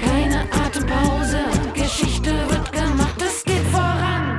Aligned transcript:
Keine 0.00 0.42
Atempause, 0.52 1.44
Geschichte 1.72 2.30
wird 2.50 2.72
gemacht, 2.72 3.22
es 3.22 3.42
geht 3.42 3.66
voran. 3.68 4.38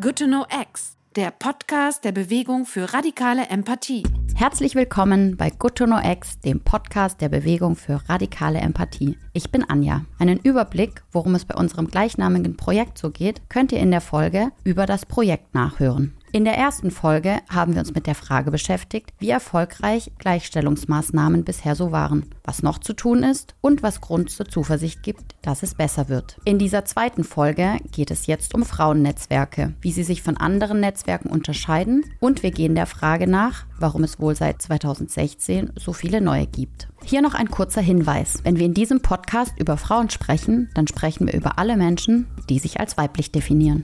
Good 0.00 0.16
to 0.16 0.26
Know 0.26 0.44
X, 0.50 0.97
der 1.18 1.32
Podcast 1.32 2.04
der 2.04 2.12
Bewegung 2.12 2.64
für 2.64 2.94
radikale 2.94 3.48
Empathie. 3.48 4.04
Herzlich 4.36 4.76
willkommen 4.76 5.36
bei 5.36 5.50
Good 5.50 5.74
to 5.74 5.86
Know 5.86 5.98
X, 5.98 6.38
dem 6.38 6.60
Podcast 6.60 7.20
der 7.20 7.28
Bewegung 7.28 7.74
für 7.74 8.08
radikale 8.08 8.60
Empathie. 8.60 9.18
Ich 9.32 9.50
bin 9.50 9.68
Anja. 9.68 10.04
Einen 10.20 10.38
Überblick, 10.38 11.02
worum 11.10 11.34
es 11.34 11.44
bei 11.44 11.56
unserem 11.56 11.88
gleichnamigen 11.88 12.56
Projekt 12.56 12.98
so 12.98 13.10
geht, 13.10 13.50
könnt 13.50 13.72
ihr 13.72 13.80
in 13.80 13.90
der 13.90 14.00
Folge 14.00 14.52
über 14.62 14.86
das 14.86 15.06
Projekt 15.06 15.56
nachhören. 15.56 16.14
In 16.30 16.44
der 16.44 16.58
ersten 16.58 16.90
Folge 16.90 17.38
haben 17.48 17.72
wir 17.72 17.80
uns 17.80 17.94
mit 17.94 18.06
der 18.06 18.14
Frage 18.14 18.50
beschäftigt, 18.50 19.14
wie 19.18 19.30
erfolgreich 19.30 20.12
Gleichstellungsmaßnahmen 20.18 21.42
bisher 21.42 21.74
so 21.74 21.90
waren, 21.90 22.26
was 22.44 22.62
noch 22.62 22.78
zu 22.78 22.92
tun 22.92 23.22
ist 23.22 23.54
und 23.62 23.82
was 23.82 24.02
Grund 24.02 24.30
zur 24.30 24.46
Zuversicht 24.46 25.02
gibt, 25.02 25.36
dass 25.40 25.62
es 25.62 25.74
besser 25.74 26.10
wird. 26.10 26.36
In 26.44 26.58
dieser 26.58 26.84
zweiten 26.84 27.24
Folge 27.24 27.78
geht 27.92 28.10
es 28.10 28.26
jetzt 28.26 28.54
um 28.54 28.64
Frauennetzwerke, 28.64 29.72
wie 29.80 29.90
sie 29.90 30.02
sich 30.02 30.22
von 30.22 30.36
anderen 30.36 30.80
Netzwerken 30.80 31.30
unterscheiden 31.30 32.04
und 32.20 32.42
wir 32.42 32.50
gehen 32.50 32.74
der 32.74 32.86
Frage 32.86 33.26
nach, 33.26 33.64
warum 33.78 34.04
es 34.04 34.20
wohl 34.20 34.36
seit 34.36 34.60
2016 34.60 35.72
so 35.76 35.94
viele 35.94 36.20
neue 36.20 36.46
gibt. 36.46 36.88
Hier 37.04 37.22
noch 37.22 37.34
ein 37.34 37.50
kurzer 37.50 37.80
Hinweis. 37.80 38.40
Wenn 38.44 38.58
wir 38.58 38.66
in 38.66 38.74
diesem 38.74 39.00
Podcast 39.00 39.54
über 39.58 39.78
Frauen 39.78 40.10
sprechen, 40.10 40.68
dann 40.74 40.86
sprechen 40.86 41.26
wir 41.26 41.32
über 41.32 41.58
alle 41.58 41.78
Menschen, 41.78 42.26
die 42.50 42.58
sich 42.58 42.80
als 42.80 42.98
weiblich 42.98 43.32
definieren. 43.32 43.82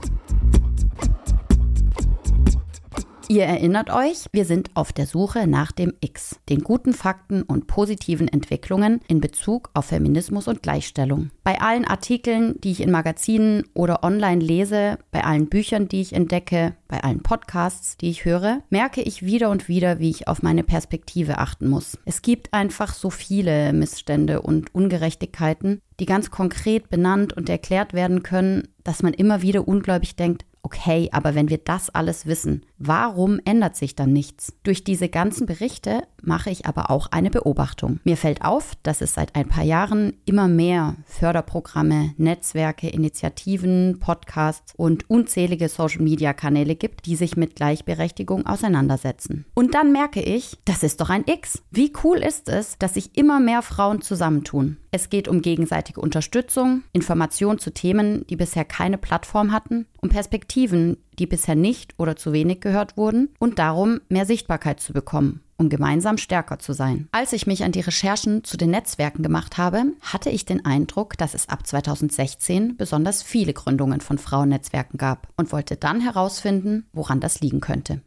Ihr 3.27 3.45
erinnert 3.45 3.89
euch, 3.89 4.25
wir 4.33 4.45
sind 4.45 4.69
auf 4.75 4.93
der 4.93 5.07
Suche 5.07 5.47
nach 5.47 5.71
dem 5.71 5.93
X, 5.99 6.39
den 6.47 6.61
guten 6.61 6.93
Fakten 6.93 7.41
und 7.41 7.65
positiven 7.65 8.27
Entwicklungen 8.27 9.01
in 9.07 9.19
Bezug 9.19 9.71
auf 9.73 9.85
Feminismus 9.85 10.47
und 10.47 10.61
Gleichstellung. 10.61 11.31
Bei 11.43 11.59
allen 11.59 11.85
Artikeln, 11.85 12.59
die 12.61 12.71
ich 12.71 12.81
in 12.81 12.91
Magazinen 12.91 13.63
oder 13.73 14.03
online 14.03 14.43
lese, 14.43 14.99
bei 15.09 15.23
allen 15.23 15.47
Büchern, 15.47 15.87
die 15.87 16.01
ich 16.01 16.13
entdecke, 16.13 16.75
bei 16.87 17.03
allen 17.03 17.23
Podcasts, 17.23 17.97
die 17.97 18.11
ich 18.11 18.25
höre, 18.25 18.61
merke 18.69 19.01
ich 19.01 19.25
wieder 19.25 19.49
und 19.49 19.67
wieder, 19.67 19.99
wie 19.99 20.11
ich 20.11 20.27
auf 20.27 20.43
meine 20.43 20.63
Perspektive 20.63 21.39
achten 21.39 21.67
muss. 21.67 21.97
Es 22.05 22.21
gibt 22.21 22.53
einfach 22.53 22.93
so 22.93 23.09
viele 23.09 23.73
Missstände 23.73 24.43
und 24.43 24.73
Ungerechtigkeiten, 24.75 25.81
die 25.99 26.05
ganz 26.05 26.29
konkret 26.29 26.89
benannt 26.89 27.33
und 27.33 27.49
erklärt 27.49 27.93
werden 27.93 28.21
können, 28.21 28.67
dass 28.83 29.01
man 29.01 29.13
immer 29.13 29.41
wieder 29.41 29.67
ungläubig 29.67 30.15
denkt, 30.15 30.45
okay, 30.65 31.09
aber 31.11 31.35
wenn 31.35 31.49
wir 31.49 31.59
das 31.59 31.91
alles 31.91 32.25
wissen, 32.25 32.65
warum 32.77 33.39
ändert 33.45 33.75
sich 33.75 33.95
dann 33.95 34.13
nichts? 34.13 34.53
Durch 34.63 34.83
diese 34.83 35.09
ganzen 35.09 35.45
Berichte 35.45 36.03
mache 36.21 36.49
ich 36.49 36.65
aber 36.65 36.89
auch 36.89 37.07
eine 37.11 37.29
Beobachtung. 37.29 37.99
Mir 38.03 38.17
fällt 38.17 38.43
auf, 38.43 38.73
dass 38.83 39.01
es 39.01 39.13
seit 39.13 39.35
ein 39.35 39.47
paar 39.47 39.63
Jahren 39.63 40.13
immer 40.25 40.47
mehr 40.47 40.95
Förderprogramme, 41.05 42.13
Netzwerke, 42.17 42.89
Initiativen, 42.89 43.99
Podcasts 43.99 44.73
und 44.75 45.09
unzählige 45.09 45.69
Social-Media-Kanäle 45.69 46.75
gibt, 46.75 47.05
die 47.05 47.15
sich 47.15 47.37
mit 47.37 47.55
Gleichberechtigung 47.55 48.45
auseinandersetzen. 48.45 49.45
Und 49.53 49.73
dann 49.73 49.91
merke 49.91 50.21
ich, 50.21 50.57
das 50.65 50.83
ist 50.83 51.01
doch 51.01 51.09
ein 51.09 51.25
X. 51.25 51.61
Wie 51.71 51.93
cool 52.03 52.17
ist 52.17 52.49
es, 52.49 52.77
dass 52.77 52.95
sich 52.95 53.17
immer 53.17 53.39
mehr 53.39 53.61
Frauen 53.61 54.01
zusammentun? 54.01 54.77
Es 54.91 55.09
geht 55.09 55.27
um 55.27 55.41
gegenseitige 55.41 55.99
Unterstützung, 55.99 56.83
Information 56.93 57.59
zu 57.59 57.73
Themen, 57.73 58.25
die 58.27 58.37
bisher 58.37 58.63
keine 58.63 58.97
Plattform 58.97 59.51
hatten, 59.51 59.87
um 60.01 60.09
Perspektiven, 60.09 60.97
die 61.19 61.27
bisher 61.27 61.55
nicht 61.55 61.93
oder 61.97 62.15
zu 62.15 62.33
wenig 62.33 62.61
gehört 62.61 62.97
wurden 62.97 63.29
und 63.39 63.59
darum, 63.59 64.01
mehr 64.09 64.25
Sichtbarkeit 64.25 64.79
zu 64.79 64.93
bekommen 64.93 65.41
um 65.57 65.69
gemeinsam 65.69 66.17
stärker 66.17 66.59
zu 66.59 66.73
sein. 66.73 67.07
Als 67.11 67.33
ich 67.33 67.47
mich 67.47 67.63
an 67.63 67.71
die 67.71 67.81
Recherchen 67.81 68.43
zu 68.43 68.57
den 68.57 68.71
Netzwerken 68.71 69.23
gemacht 69.23 69.57
habe, 69.57 69.85
hatte 70.01 70.29
ich 70.29 70.45
den 70.45 70.65
Eindruck, 70.65 71.17
dass 71.17 71.33
es 71.33 71.49
ab 71.49 71.65
2016 71.65 72.77
besonders 72.77 73.23
viele 73.23 73.53
Gründungen 73.53 74.01
von 74.01 74.17
Frauennetzwerken 74.17 74.97
gab 74.97 75.29
und 75.37 75.51
wollte 75.51 75.77
dann 75.77 76.01
herausfinden, 76.01 76.85
woran 76.93 77.19
das 77.19 77.41
liegen 77.41 77.61
könnte. 77.61 78.01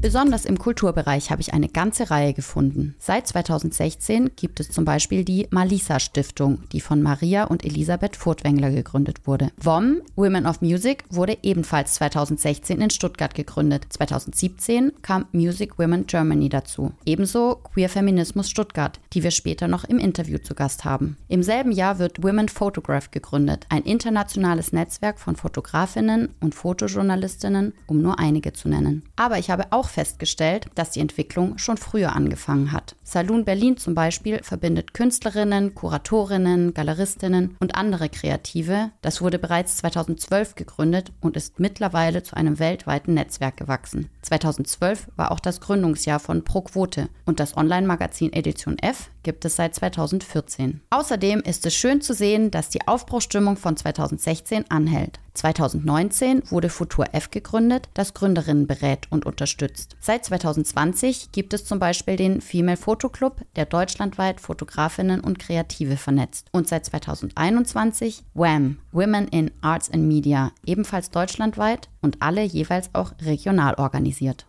Besonders 0.00 0.44
im 0.44 0.58
Kulturbereich 0.58 1.30
habe 1.30 1.40
ich 1.40 1.52
eine 1.52 1.68
ganze 1.68 2.10
Reihe 2.10 2.32
gefunden. 2.34 2.94
Seit 2.98 3.26
2016 3.26 4.32
gibt 4.36 4.60
es 4.60 4.70
zum 4.70 4.84
Beispiel 4.84 5.24
die 5.24 5.48
Malisa 5.50 5.98
Stiftung, 5.98 6.58
die 6.70 6.80
von 6.80 7.02
Maria 7.02 7.44
und 7.44 7.64
Elisabeth 7.64 8.14
Furtwängler 8.14 8.70
gegründet 8.70 9.26
wurde. 9.26 9.50
WOM, 9.56 10.02
Women 10.14 10.46
of 10.46 10.60
Music, 10.60 11.04
wurde 11.10 11.38
ebenfalls 11.42 11.94
2016 11.94 12.80
in 12.80 12.90
Stuttgart 12.90 13.34
gegründet. 13.34 13.86
2017 13.88 14.92
kam 15.02 15.24
Music 15.32 15.78
Women 15.78 16.06
Germany 16.06 16.50
dazu. 16.50 16.92
Ebenso 17.04 17.56
Queer 17.56 17.88
Feminismus 17.88 18.50
Stuttgart, 18.50 19.00
die 19.12 19.24
wir 19.24 19.32
später 19.32 19.66
noch 19.66 19.84
im 19.84 19.98
Interview 19.98 20.38
zu 20.38 20.54
Gast 20.54 20.84
haben. 20.84 21.16
Im 21.28 21.42
selben 21.42 21.72
Jahr 21.72 21.98
wird 21.98 22.22
Women 22.22 22.48
Photograph 22.48 23.10
gegründet, 23.10 23.66
ein 23.70 23.82
internationales 23.82 24.72
Netzwerk 24.72 25.18
von 25.18 25.36
Fotografinnen 25.36 26.28
und 26.40 26.54
Fotojournalistinnen, 26.54 27.72
um 27.86 28.02
nur 28.02 28.20
einige 28.20 28.52
zu 28.52 28.68
nennen. 28.68 29.02
Aber 29.16 29.38
ich 29.38 29.50
habe 29.50 29.64
auch 29.70 29.85
festgestellt, 29.88 30.66
dass 30.74 30.90
die 30.90 31.00
Entwicklung 31.00 31.58
schon 31.58 31.76
früher 31.76 32.14
angefangen 32.14 32.72
hat. 32.72 32.96
Saloon 33.02 33.44
Berlin 33.44 33.76
zum 33.76 33.94
Beispiel 33.94 34.40
verbindet 34.42 34.94
Künstlerinnen, 34.94 35.74
Kuratorinnen, 35.74 36.74
Galeristinnen 36.74 37.56
und 37.60 37.74
andere 37.74 38.08
Kreative. 38.08 38.90
Das 39.02 39.20
wurde 39.20 39.38
bereits 39.38 39.76
2012 39.78 40.54
gegründet 40.54 41.12
und 41.20 41.36
ist 41.36 41.60
mittlerweile 41.60 42.22
zu 42.22 42.36
einem 42.36 42.58
weltweiten 42.58 43.14
Netzwerk 43.14 43.56
gewachsen. 43.56 44.08
2012 44.22 45.08
war 45.16 45.32
auch 45.32 45.40
das 45.40 45.60
Gründungsjahr 45.60 46.20
von 46.20 46.44
Pro 46.44 46.62
Quote 46.62 47.08
und 47.24 47.40
das 47.40 47.56
Online-Magazin 47.56 48.32
Edition 48.32 48.78
F 48.78 49.10
gibt 49.22 49.44
es 49.44 49.56
seit 49.56 49.74
2014. 49.74 50.80
Außerdem 50.90 51.40
ist 51.40 51.66
es 51.66 51.74
schön 51.74 52.00
zu 52.00 52.14
sehen, 52.14 52.50
dass 52.50 52.68
die 52.68 52.86
Aufbruchstimmung 52.86 53.56
von 53.56 53.76
2016 53.76 54.70
anhält. 54.70 55.18
2019 55.36 56.50
wurde 56.50 56.68
Futur 56.68 57.06
F 57.12 57.30
gegründet, 57.30 57.88
das 57.94 58.14
Gründerinnen 58.14 58.66
berät 58.66 59.06
und 59.10 59.26
unterstützt. 59.26 59.96
Seit 60.00 60.24
2020 60.24 61.30
gibt 61.32 61.52
es 61.54 61.64
zum 61.64 61.78
Beispiel 61.78 62.16
den 62.16 62.40
Female 62.40 62.76
Photo 62.76 63.08
Club, 63.08 63.42
der 63.54 63.66
deutschlandweit 63.66 64.40
Fotografinnen 64.40 65.20
und 65.20 65.38
Kreative 65.38 65.96
vernetzt. 65.96 66.48
Und 66.52 66.68
seit 66.68 66.86
2021 66.86 68.24
WAM, 68.34 68.78
Women 68.92 69.28
in 69.28 69.50
Arts 69.60 69.90
and 69.90 70.04
Media, 70.04 70.52
ebenfalls 70.64 71.10
deutschlandweit 71.10 71.88
und 72.00 72.22
alle 72.22 72.42
jeweils 72.42 72.90
auch 72.94 73.12
regional 73.22 73.74
organisiert. 73.74 74.46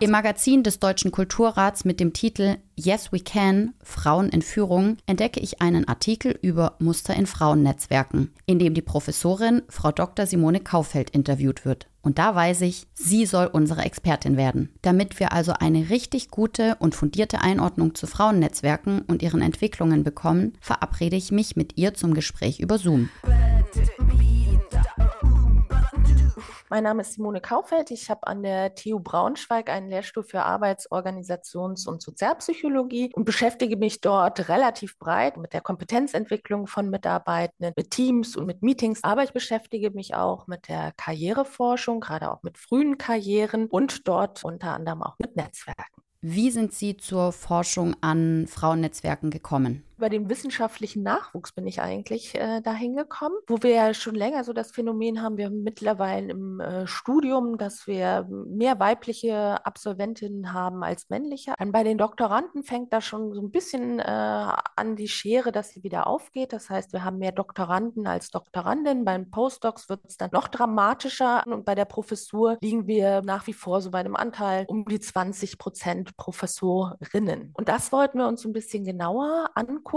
Im 0.00 0.12
Magazin 0.12 0.62
des 0.62 0.78
Deutschen 0.78 1.10
Kulturrats 1.10 1.84
mit 1.84 1.98
dem 1.98 2.12
Titel 2.12 2.58
Yes 2.76 3.10
We 3.10 3.18
Can 3.18 3.74
Frauen 3.82 4.28
in 4.28 4.42
Führung 4.42 4.96
entdecke 5.06 5.40
ich 5.40 5.60
einen 5.60 5.88
Artikel 5.88 6.38
über 6.40 6.76
Muster 6.78 7.16
in 7.16 7.26
Frauennetzwerken, 7.26 8.32
in 8.46 8.60
dem 8.60 8.74
die 8.74 8.82
Professorin 8.82 9.62
Frau 9.68 9.90
Dr. 9.90 10.24
Simone 10.26 10.60
Kaufeld 10.60 11.10
interviewt 11.10 11.64
wird. 11.64 11.88
Und 12.00 12.20
da 12.20 12.32
weiß 12.32 12.60
ich, 12.60 12.86
sie 12.94 13.26
soll 13.26 13.46
unsere 13.46 13.82
Expertin 13.82 14.36
werden. 14.36 14.72
Damit 14.82 15.18
wir 15.18 15.32
also 15.32 15.54
eine 15.54 15.90
richtig 15.90 16.30
gute 16.30 16.76
und 16.78 16.94
fundierte 16.94 17.40
Einordnung 17.40 17.96
zu 17.96 18.06
Frauennetzwerken 18.06 19.00
und 19.00 19.20
ihren 19.20 19.42
Entwicklungen 19.42 20.04
bekommen, 20.04 20.52
verabrede 20.60 21.16
ich 21.16 21.32
mich 21.32 21.56
mit 21.56 21.76
ihr 21.76 21.94
zum 21.94 22.14
Gespräch 22.14 22.60
über 22.60 22.78
Zoom. 22.78 23.08
Mein 26.70 26.84
Name 26.84 27.00
ist 27.00 27.14
Simone 27.14 27.40
Kaufeld. 27.40 27.90
Ich 27.90 28.10
habe 28.10 28.26
an 28.26 28.42
der 28.42 28.74
TU 28.74 29.00
Braunschweig 29.00 29.70
einen 29.70 29.88
Lehrstuhl 29.88 30.22
für 30.22 30.42
Arbeits-, 30.42 30.90
Organisations- 30.90 31.88
und 31.88 32.02
Sozialpsychologie 32.02 33.10
und 33.14 33.24
beschäftige 33.24 33.78
mich 33.78 34.02
dort 34.02 34.50
relativ 34.50 34.98
breit 34.98 35.38
mit 35.38 35.54
der 35.54 35.62
Kompetenzentwicklung 35.62 36.66
von 36.66 36.90
Mitarbeitenden, 36.90 37.72
mit 37.74 37.90
Teams 37.90 38.36
und 38.36 38.44
mit 38.44 38.62
Meetings. 38.62 39.02
Aber 39.02 39.24
ich 39.24 39.32
beschäftige 39.32 39.90
mich 39.90 40.14
auch 40.14 40.46
mit 40.46 40.68
der 40.68 40.92
Karriereforschung, 40.98 42.00
gerade 42.00 42.30
auch 42.30 42.42
mit 42.42 42.58
frühen 42.58 42.98
Karrieren 42.98 43.68
und 43.68 44.06
dort 44.06 44.44
unter 44.44 44.74
anderem 44.74 45.02
auch 45.02 45.18
mit 45.18 45.36
Netzwerken. 45.36 46.02
Wie 46.20 46.50
sind 46.50 46.74
Sie 46.74 46.98
zur 46.98 47.32
Forschung 47.32 47.96
an 48.02 48.46
Frauennetzwerken 48.46 49.30
gekommen? 49.30 49.84
Über 49.98 50.10
den 50.10 50.30
wissenschaftlichen 50.30 51.02
Nachwuchs 51.02 51.50
bin 51.50 51.66
ich 51.66 51.80
eigentlich 51.80 52.36
äh, 52.36 52.60
dahin 52.60 52.94
gekommen, 52.94 53.34
wo 53.48 53.64
wir 53.64 53.70
ja 53.70 53.92
schon 53.94 54.14
länger 54.14 54.44
so 54.44 54.52
das 54.52 54.70
Phänomen 54.70 55.20
haben, 55.20 55.36
wir 55.36 55.46
haben 55.46 55.64
mittlerweile 55.64 56.30
im 56.30 56.60
äh, 56.60 56.86
Studium, 56.86 57.58
dass 57.58 57.88
wir 57.88 58.24
mehr 58.30 58.78
weibliche 58.78 59.66
Absolventinnen 59.66 60.52
haben 60.52 60.84
als 60.84 61.10
männliche. 61.10 61.54
Dann 61.58 61.72
bei 61.72 61.82
den 61.82 61.98
Doktoranden 61.98 62.62
fängt 62.62 62.92
da 62.92 63.00
schon 63.00 63.34
so 63.34 63.40
ein 63.40 63.50
bisschen 63.50 63.98
äh, 63.98 64.04
an 64.04 64.94
die 64.94 65.08
Schere, 65.08 65.50
dass 65.50 65.70
sie 65.70 65.82
wieder 65.82 66.06
aufgeht. 66.06 66.52
Das 66.52 66.70
heißt, 66.70 66.92
wir 66.92 67.02
haben 67.02 67.18
mehr 67.18 67.32
Doktoranden 67.32 68.06
als 68.06 68.30
Doktorandinnen. 68.30 69.04
Beim 69.04 69.32
Postdocs 69.32 69.88
wird 69.88 70.04
es 70.04 70.16
dann 70.16 70.30
noch 70.32 70.46
dramatischer 70.46 71.42
und 71.44 71.64
bei 71.64 71.74
der 71.74 71.86
Professur 71.86 72.56
liegen 72.60 72.86
wir 72.86 73.22
nach 73.22 73.48
wie 73.48 73.52
vor 73.52 73.80
so 73.80 73.90
bei 73.90 73.98
einem 73.98 74.14
Anteil 74.14 74.64
um 74.68 74.84
die 74.84 75.00
20 75.00 75.58
Prozent 75.58 76.16
Professorinnen. 76.16 77.50
Und 77.54 77.68
das 77.68 77.90
wollten 77.90 78.18
wir 78.18 78.28
uns 78.28 78.44
ein 78.44 78.52
bisschen 78.52 78.84
genauer 78.84 79.50
angucken 79.56 79.87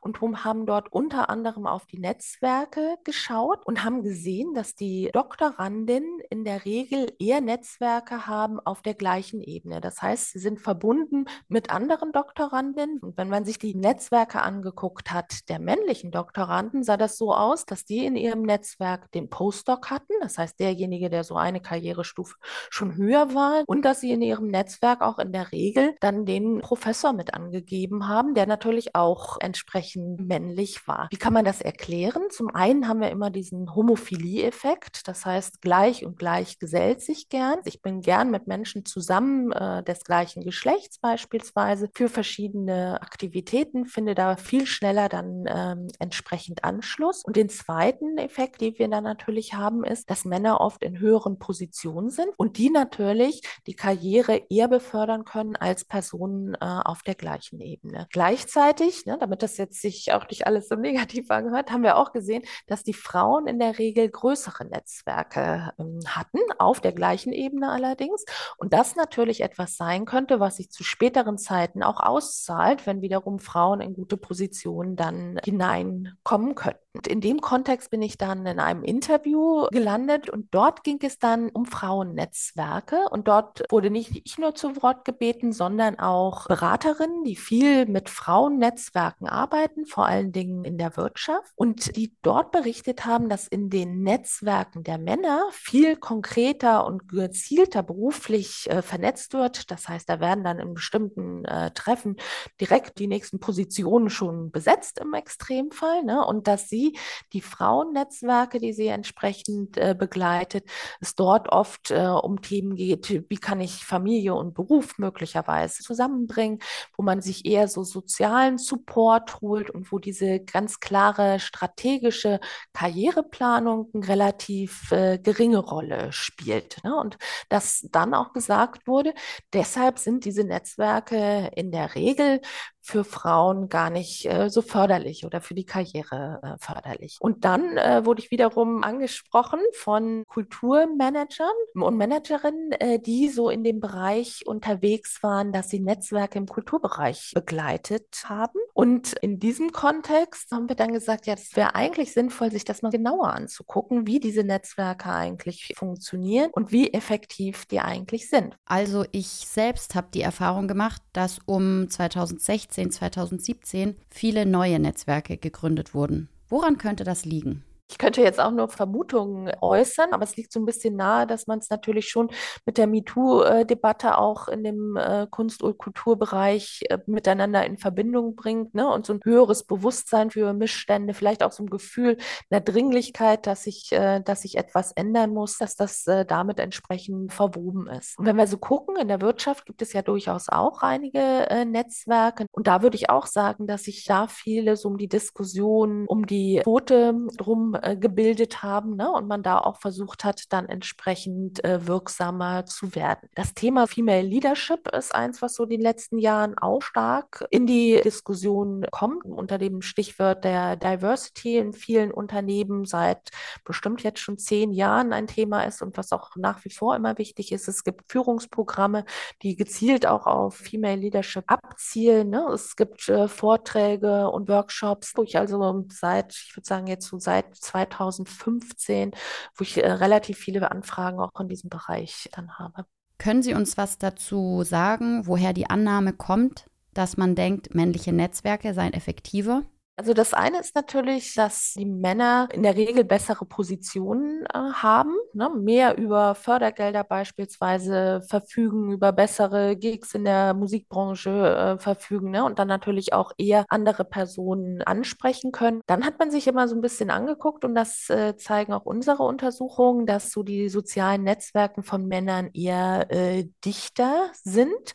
und 0.00 0.20
haben 0.44 0.66
dort 0.66 0.92
unter 0.92 1.30
anderem 1.30 1.66
auf 1.66 1.86
die 1.86 1.98
Netzwerke 1.98 2.96
geschaut 3.04 3.66
und 3.66 3.84
haben 3.84 4.02
gesehen, 4.02 4.54
dass 4.54 4.74
die 4.74 5.10
Doktorandinnen 5.12 6.20
in 6.30 6.44
der 6.44 6.64
Regel 6.64 7.12
eher 7.18 7.40
Netzwerke 7.40 8.26
haben 8.26 8.60
auf 8.60 8.82
der 8.82 8.94
gleichen 8.94 9.42
Ebene. 9.42 9.80
Das 9.80 10.02
heißt, 10.02 10.32
sie 10.32 10.38
sind 10.38 10.60
verbunden 10.60 11.26
mit 11.48 11.70
anderen 11.70 12.12
Doktorandinnen. 12.12 12.98
Und 12.98 13.16
wenn 13.16 13.28
man 13.28 13.44
sich 13.44 13.58
die 13.58 13.74
Netzwerke 13.74 14.42
angeguckt 14.42 15.12
hat 15.12 15.48
der 15.48 15.58
männlichen 15.58 16.10
Doktoranden, 16.10 16.82
sah 16.82 16.96
das 16.96 17.18
so 17.18 17.34
aus, 17.34 17.66
dass 17.66 17.84
die 17.84 18.04
in 18.04 18.16
ihrem 18.16 18.42
Netzwerk 18.42 19.10
den 19.12 19.28
Postdoc 19.28 19.90
hatten, 19.90 20.14
das 20.20 20.38
heißt 20.38 20.58
derjenige, 20.60 21.10
der 21.10 21.24
so 21.24 21.36
eine 21.36 21.60
Karrierestufe 21.60 22.36
schon 22.70 22.96
höher 22.96 23.34
war, 23.34 23.64
und 23.66 23.84
dass 23.84 24.00
sie 24.00 24.12
in 24.12 24.22
ihrem 24.22 24.48
Netzwerk 24.48 25.02
auch 25.02 25.18
in 25.18 25.32
der 25.32 25.52
Regel 25.52 25.94
dann 26.00 26.24
den 26.24 26.60
Professor 26.60 27.12
mit 27.12 27.34
angegeben 27.34 28.08
haben, 28.08 28.34
der 28.34 28.46
natürlich 28.46 28.94
auch 28.94 29.25
entsprechend 29.40 30.26
männlich 30.26 30.86
war. 30.86 31.08
Wie 31.10 31.16
kann 31.16 31.32
man 31.32 31.44
das 31.44 31.60
erklären? 31.60 32.24
Zum 32.30 32.54
einen 32.54 32.88
haben 32.88 33.00
wir 33.00 33.10
immer 33.10 33.30
diesen 33.30 33.74
Homophilie-Effekt, 33.74 35.08
das 35.08 35.26
heißt, 35.26 35.60
gleich 35.60 36.04
und 36.04 36.18
gleich 36.18 36.58
gesellt 36.58 37.02
sich 37.02 37.28
gern. 37.28 37.58
Ich 37.64 37.82
bin 37.82 38.00
gern 38.00 38.30
mit 38.30 38.46
Menschen 38.46 38.84
zusammen 38.84 39.52
äh, 39.52 39.82
des 39.82 40.04
gleichen 40.04 40.42
Geschlechts 40.42 40.98
beispielsweise 40.98 41.90
für 41.94 42.08
verschiedene 42.08 43.00
Aktivitäten, 43.02 43.86
finde 43.86 44.14
da 44.14 44.36
viel 44.36 44.66
schneller 44.66 45.08
dann 45.08 45.44
ähm, 45.48 45.88
entsprechend 45.98 46.64
Anschluss. 46.64 47.24
Und 47.24 47.36
den 47.36 47.48
zweiten 47.48 48.18
Effekt, 48.18 48.60
den 48.60 48.78
wir 48.78 48.88
dann 48.88 49.04
natürlich 49.04 49.54
haben, 49.54 49.84
ist, 49.84 50.10
dass 50.10 50.24
Männer 50.24 50.60
oft 50.60 50.82
in 50.82 50.98
höheren 50.98 51.38
Positionen 51.38 52.10
sind 52.10 52.28
und 52.36 52.58
die 52.58 52.70
natürlich 52.70 53.42
die 53.66 53.74
Karriere 53.74 54.42
eher 54.48 54.68
befördern 54.68 55.24
können 55.24 55.56
als 55.56 55.84
Personen 55.84 56.54
äh, 56.54 56.58
auf 56.60 57.02
der 57.02 57.14
gleichen 57.14 57.60
Ebene. 57.60 58.06
Gleichzeitig, 58.10 59.06
ne, 59.06 59.15
damit 59.18 59.42
das 59.42 59.56
jetzt 59.56 59.80
sich 59.80 60.12
auch 60.12 60.28
nicht 60.28 60.46
alles 60.46 60.68
so 60.68 60.74
negativ 60.76 61.30
angehört, 61.30 61.70
haben 61.70 61.82
wir 61.82 61.96
auch 61.96 62.12
gesehen, 62.12 62.42
dass 62.66 62.84
die 62.84 62.94
Frauen 62.94 63.46
in 63.46 63.58
der 63.58 63.78
Regel 63.78 64.08
größere 64.08 64.64
Netzwerke 64.64 65.72
ähm, 65.78 66.00
hatten, 66.06 66.38
auf 66.58 66.80
der 66.80 66.92
gleichen 66.92 67.32
Ebene 67.32 67.70
allerdings. 67.70 68.24
Und 68.56 68.72
das 68.72 68.96
natürlich 68.96 69.42
etwas 69.42 69.76
sein 69.76 70.04
könnte, 70.04 70.40
was 70.40 70.56
sich 70.56 70.70
zu 70.70 70.84
späteren 70.84 71.38
Zeiten 71.38 71.82
auch 71.82 72.00
auszahlt, 72.00 72.86
wenn 72.86 73.02
wiederum 73.02 73.38
Frauen 73.38 73.80
in 73.80 73.94
gute 73.94 74.16
Positionen 74.16 74.96
dann 74.96 75.38
hineinkommen 75.44 76.54
könnten. 76.54 76.80
Und 76.96 77.06
in 77.06 77.20
dem 77.20 77.40
Kontext 77.40 77.90
bin 77.90 78.00
ich 78.00 78.16
dann 78.16 78.46
in 78.46 78.58
einem 78.58 78.82
Interview 78.82 79.66
gelandet 79.70 80.30
und 80.30 80.48
dort 80.52 80.82
ging 80.82 80.98
es 81.02 81.18
dann 81.18 81.50
um 81.50 81.66
Frauennetzwerke 81.66 83.08
und 83.10 83.28
dort 83.28 83.64
wurde 83.70 83.90
nicht 83.90 84.22
ich 84.24 84.38
nur 84.38 84.54
zu 84.54 84.82
Wort 84.82 85.04
gebeten, 85.04 85.52
sondern 85.52 85.98
auch 85.98 86.46
Beraterinnen, 86.46 87.24
die 87.24 87.36
viel 87.36 87.84
mit 87.86 88.08
Frauennetzwerken 88.08 89.05
arbeiten, 89.26 89.86
vor 89.86 90.06
allen 90.06 90.32
Dingen 90.32 90.64
in 90.64 90.78
der 90.78 90.96
Wirtschaft 90.96 91.52
und 91.54 91.96
die 91.96 92.14
dort 92.22 92.50
berichtet 92.52 93.06
haben, 93.06 93.28
dass 93.28 93.46
in 93.46 93.70
den 93.70 94.02
Netzwerken 94.02 94.82
der 94.82 94.98
Männer 94.98 95.46
viel 95.52 95.96
konkreter 95.96 96.86
und 96.86 97.08
gezielter 97.08 97.82
beruflich 97.82 98.68
äh, 98.70 98.82
vernetzt 98.82 99.32
wird. 99.34 99.70
Das 99.70 99.88
heißt, 99.88 100.08
da 100.08 100.20
werden 100.20 100.44
dann 100.44 100.58
in 100.58 100.74
bestimmten 100.74 101.44
äh, 101.44 101.70
Treffen 101.72 102.16
direkt 102.60 102.98
die 102.98 103.06
nächsten 103.06 103.38
Positionen 103.38 104.10
schon 104.10 104.50
besetzt 104.50 104.98
im 104.98 105.14
Extremfall 105.14 106.02
ne? 106.04 106.24
und 106.24 106.46
dass 106.46 106.68
sie 106.68 106.98
die 107.32 107.40
Frauennetzwerke, 107.40 108.58
die 108.58 108.72
sie 108.72 108.88
entsprechend 108.88 109.76
äh, 109.76 109.94
begleitet, 109.96 110.64
es 111.00 111.14
dort 111.14 111.48
oft 111.50 111.90
äh, 111.90 112.06
um 112.06 112.40
Themen 112.40 112.74
geht, 112.74 113.24
wie 113.28 113.36
kann 113.36 113.60
ich 113.60 113.84
Familie 113.84 114.34
und 114.34 114.54
Beruf 114.54 114.98
möglicherweise 114.98 115.82
zusammenbringen, 115.82 116.58
wo 116.96 117.02
man 117.02 117.20
sich 117.20 117.44
eher 117.46 117.68
so 117.68 117.84
sozialen 117.84 118.58
Support 118.58 118.95
holt 118.96 119.70
und 119.70 119.92
wo 119.92 119.98
diese 119.98 120.40
ganz 120.40 120.80
klare 120.80 121.38
strategische 121.38 122.40
Karriereplanung 122.72 123.90
eine 123.94 124.08
relativ 124.08 124.90
äh, 124.92 125.18
geringe 125.18 125.58
Rolle 125.58 126.12
spielt. 126.12 126.82
Ne? 126.82 126.96
Und 126.96 127.18
dass 127.48 127.86
dann 127.92 128.14
auch 128.14 128.32
gesagt 128.32 128.86
wurde, 128.86 129.14
deshalb 129.52 129.98
sind 129.98 130.24
diese 130.24 130.44
Netzwerke 130.44 131.50
in 131.54 131.70
der 131.70 131.94
Regel 131.94 132.40
für 132.86 133.02
Frauen 133.02 133.68
gar 133.68 133.90
nicht 133.90 134.26
äh, 134.26 134.48
so 134.48 134.62
förderlich 134.62 135.26
oder 135.26 135.40
für 135.40 135.54
die 135.54 135.64
Karriere 135.64 136.40
äh, 136.42 136.64
förderlich. 136.64 137.16
Und 137.18 137.44
dann 137.44 137.76
äh, 137.76 138.06
wurde 138.06 138.22
ich 138.22 138.30
wiederum 138.30 138.84
angesprochen 138.84 139.58
von 139.72 140.22
Kulturmanagern 140.28 141.48
und 141.74 141.96
Managerinnen, 141.96 142.72
äh, 142.72 143.00
die 143.00 143.28
so 143.28 143.50
in 143.50 143.64
dem 143.64 143.80
Bereich 143.80 144.46
unterwegs 144.46 145.20
waren, 145.24 145.52
dass 145.52 145.68
sie 145.68 145.80
Netzwerke 145.80 146.38
im 146.38 146.46
Kulturbereich 146.46 147.32
begleitet 147.34 148.22
haben. 148.26 148.60
Und 148.72 149.14
in 149.14 149.40
diesem 149.40 149.72
Kontext 149.72 150.52
haben 150.52 150.68
wir 150.68 150.76
dann 150.76 150.92
gesagt, 150.92 151.26
ja, 151.26 151.34
es 151.34 151.56
wäre 151.56 151.74
eigentlich 151.74 152.12
sinnvoll, 152.12 152.52
sich 152.52 152.64
das 152.64 152.82
mal 152.82 152.90
genauer 152.90 153.32
anzugucken, 153.32 154.06
wie 154.06 154.20
diese 154.20 154.44
Netzwerke 154.44 155.10
eigentlich 155.10 155.74
funktionieren 155.76 156.50
und 156.52 156.70
wie 156.70 156.92
effektiv 156.92 157.66
die 157.66 157.80
eigentlich 157.80 158.30
sind. 158.30 158.56
Also 158.64 159.04
ich 159.10 159.26
selbst 159.26 159.96
habe 159.96 160.08
die 160.14 160.22
Erfahrung 160.22 160.68
gemacht, 160.68 161.02
dass 161.12 161.40
um 161.46 161.90
2016 161.90 162.75
2016, 162.76 162.90
2017 162.90 163.96
viele 164.10 164.44
neue 164.44 164.78
Netzwerke 164.78 165.38
gegründet 165.38 165.94
wurden. 165.94 166.28
Woran 166.48 166.78
könnte 166.78 167.04
das 167.04 167.24
liegen? 167.24 167.64
Ich 167.88 167.98
könnte 167.98 168.20
jetzt 168.20 168.40
auch 168.40 168.50
nur 168.50 168.68
Vermutungen 168.68 169.52
äußern, 169.60 170.12
aber 170.12 170.24
es 170.24 170.36
liegt 170.36 170.52
so 170.52 170.58
ein 170.58 170.66
bisschen 170.66 170.96
nahe, 170.96 171.24
dass 171.26 171.46
man 171.46 171.60
es 171.60 171.70
natürlich 171.70 172.08
schon 172.08 172.30
mit 172.64 172.78
der 172.78 172.88
MeToo-Debatte 172.88 174.18
auch 174.18 174.48
in 174.48 174.64
dem 174.64 174.96
äh, 174.96 175.28
Kunst- 175.30 175.62
und 175.62 175.78
Kulturbereich 175.78 176.82
äh, 176.88 176.98
miteinander 177.06 177.64
in 177.64 177.78
Verbindung 177.78 178.34
bringt 178.34 178.74
ne? 178.74 178.88
und 178.88 179.06
so 179.06 179.12
ein 179.12 179.20
höheres 179.22 179.62
Bewusstsein 179.64 180.32
für 180.32 180.52
Missstände, 180.52 181.14
vielleicht 181.14 181.44
auch 181.44 181.52
so 181.52 181.62
ein 181.62 181.70
Gefühl 181.70 182.16
einer 182.50 182.60
Dringlichkeit, 182.60 183.46
dass 183.46 183.62
sich, 183.62 183.92
äh, 183.92 184.20
dass 184.20 184.42
sich 184.42 184.56
etwas 184.56 184.90
ändern 184.92 185.32
muss, 185.32 185.56
dass 185.56 185.76
das 185.76 186.04
damit 186.28 186.58
entsprechend 186.58 187.32
verwoben 187.32 187.86
ist. 187.88 188.18
Und 188.18 188.26
wenn 188.26 188.36
wir 188.36 188.46
so 188.46 188.58
gucken, 188.58 188.96
in 188.96 189.08
der 189.08 189.20
Wirtschaft 189.20 189.66
gibt 189.66 189.82
es 189.82 189.92
ja 189.92 190.02
durchaus 190.02 190.48
auch 190.48 190.82
einige 190.82 191.46
Netzwerke 191.66 192.46
und 192.52 192.66
da 192.66 192.82
würde 192.82 192.96
ich 192.96 193.10
auch 193.10 193.26
sagen, 193.26 193.66
dass 193.66 193.84
sich 193.84 194.04
da 194.04 194.26
viele 194.28 194.76
so 194.76 194.88
um 194.88 194.98
die 194.98 195.08
Diskussion 195.08 196.06
um 196.06 196.26
die 196.26 196.60
Quote 196.62 197.14
drum 197.36 197.75
äh, 197.82 197.96
gebildet 197.96 198.62
haben 198.62 198.96
ne? 198.96 199.10
und 199.10 199.26
man 199.26 199.42
da 199.42 199.58
auch 199.58 199.78
versucht 199.80 200.24
hat, 200.24 200.52
dann 200.52 200.66
entsprechend 200.66 201.64
äh, 201.64 201.86
wirksamer 201.86 202.66
zu 202.66 202.94
werden. 202.94 203.28
Das 203.34 203.54
Thema 203.54 203.86
Female 203.86 204.26
Leadership 204.26 204.88
ist 204.94 205.14
eins, 205.14 205.42
was 205.42 205.54
so 205.54 205.64
in 205.64 205.70
den 205.70 205.80
letzten 205.80 206.18
Jahren 206.18 206.58
auch 206.58 206.82
stark 206.82 207.46
in 207.50 207.66
die 207.66 208.00
Diskussion 208.02 208.86
kommt, 208.90 209.24
unter 209.24 209.58
dem 209.58 209.82
Stichwort 209.82 210.44
der 210.44 210.76
Diversity 210.76 211.58
in 211.58 211.72
vielen 211.72 212.10
Unternehmen 212.10 212.84
seit 212.84 213.30
bestimmt 213.64 214.02
jetzt 214.02 214.20
schon 214.20 214.38
zehn 214.38 214.72
Jahren 214.72 215.12
ein 215.12 215.26
Thema 215.26 215.62
ist 215.64 215.82
und 215.82 215.96
was 215.96 216.12
auch 216.12 216.36
nach 216.36 216.64
wie 216.64 216.70
vor 216.70 216.96
immer 216.96 217.18
wichtig 217.18 217.52
ist. 217.52 217.68
Es 217.68 217.84
gibt 217.84 218.10
Führungsprogramme, 218.10 219.04
die 219.42 219.56
gezielt 219.56 220.06
auch 220.06 220.26
auf 220.26 220.56
Female 220.56 220.96
Leadership 220.96 221.44
abzielen. 221.46 222.30
Ne? 222.30 222.46
Es 222.52 222.76
gibt 222.76 223.08
äh, 223.08 223.28
Vorträge 223.28 224.30
und 224.30 224.48
Workshops, 224.48 225.12
wo 225.16 225.22
ich 225.22 225.36
also 225.36 225.84
seit, 225.90 226.32
ich 226.32 226.56
würde 226.56 226.66
sagen 226.66 226.86
jetzt 226.86 227.06
so 227.06 227.18
seit 227.18 227.56
2015, 227.66 229.12
wo 229.54 229.62
ich 229.62 229.82
äh, 229.82 229.90
relativ 229.90 230.38
viele 230.38 230.70
Anfragen 230.70 231.20
auch 231.20 231.40
in 231.40 231.48
diesem 231.48 231.70
Bereich 231.70 232.28
dann 232.32 232.58
habe. 232.58 232.86
Können 233.18 233.42
Sie 233.42 233.54
uns 233.54 233.76
was 233.76 233.98
dazu 233.98 234.62
sagen, 234.62 235.26
woher 235.26 235.52
die 235.52 235.70
Annahme 235.70 236.12
kommt, 236.12 236.66
dass 236.92 237.16
man 237.16 237.34
denkt, 237.34 237.74
männliche 237.74 238.12
Netzwerke 238.12 238.74
seien 238.74 238.92
effektiver? 238.92 239.64
Also 239.98 240.12
das 240.12 240.34
eine 240.34 240.60
ist 240.60 240.74
natürlich, 240.74 241.32
dass 241.32 241.72
die 241.72 241.86
Männer 241.86 242.48
in 242.52 242.62
der 242.62 242.76
Regel 242.76 243.02
bessere 243.02 243.46
Positionen 243.46 244.44
äh, 244.52 244.58
haben, 244.58 245.16
ne? 245.32 245.48
mehr 245.48 245.96
über 245.96 246.34
Fördergelder 246.34 247.02
beispielsweise 247.02 248.20
verfügen, 248.28 248.92
über 248.92 249.12
bessere 249.12 249.74
Gigs 249.74 250.12
in 250.12 250.26
der 250.26 250.52
Musikbranche 250.52 251.30
äh, 251.30 251.78
verfügen 251.78 252.30
ne? 252.30 252.44
und 252.44 252.58
dann 252.58 252.68
natürlich 252.68 253.14
auch 253.14 253.32
eher 253.38 253.64
andere 253.70 254.04
Personen 254.04 254.82
ansprechen 254.82 255.50
können. 255.50 255.80
Dann 255.86 256.04
hat 256.04 256.18
man 256.18 256.30
sich 256.30 256.46
immer 256.46 256.68
so 256.68 256.74
ein 256.74 256.82
bisschen 256.82 257.08
angeguckt 257.08 257.64
und 257.64 257.74
das 257.74 258.10
äh, 258.10 258.36
zeigen 258.36 258.74
auch 258.74 258.84
unsere 258.84 259.22
Untersuchungen, 259.22 260.04
dass 260.04 260.30
so 260.30 260.42
die 260.42 260.68
sozialen 260.68 261.22
Netzwerke 261.22 261.82
von 261.82 262.06
Männern 262.06 262.50
eher 262.52 263.10
äh, 263.10 263.48
dichter 263.64 264.30
sind. 264.44 264.92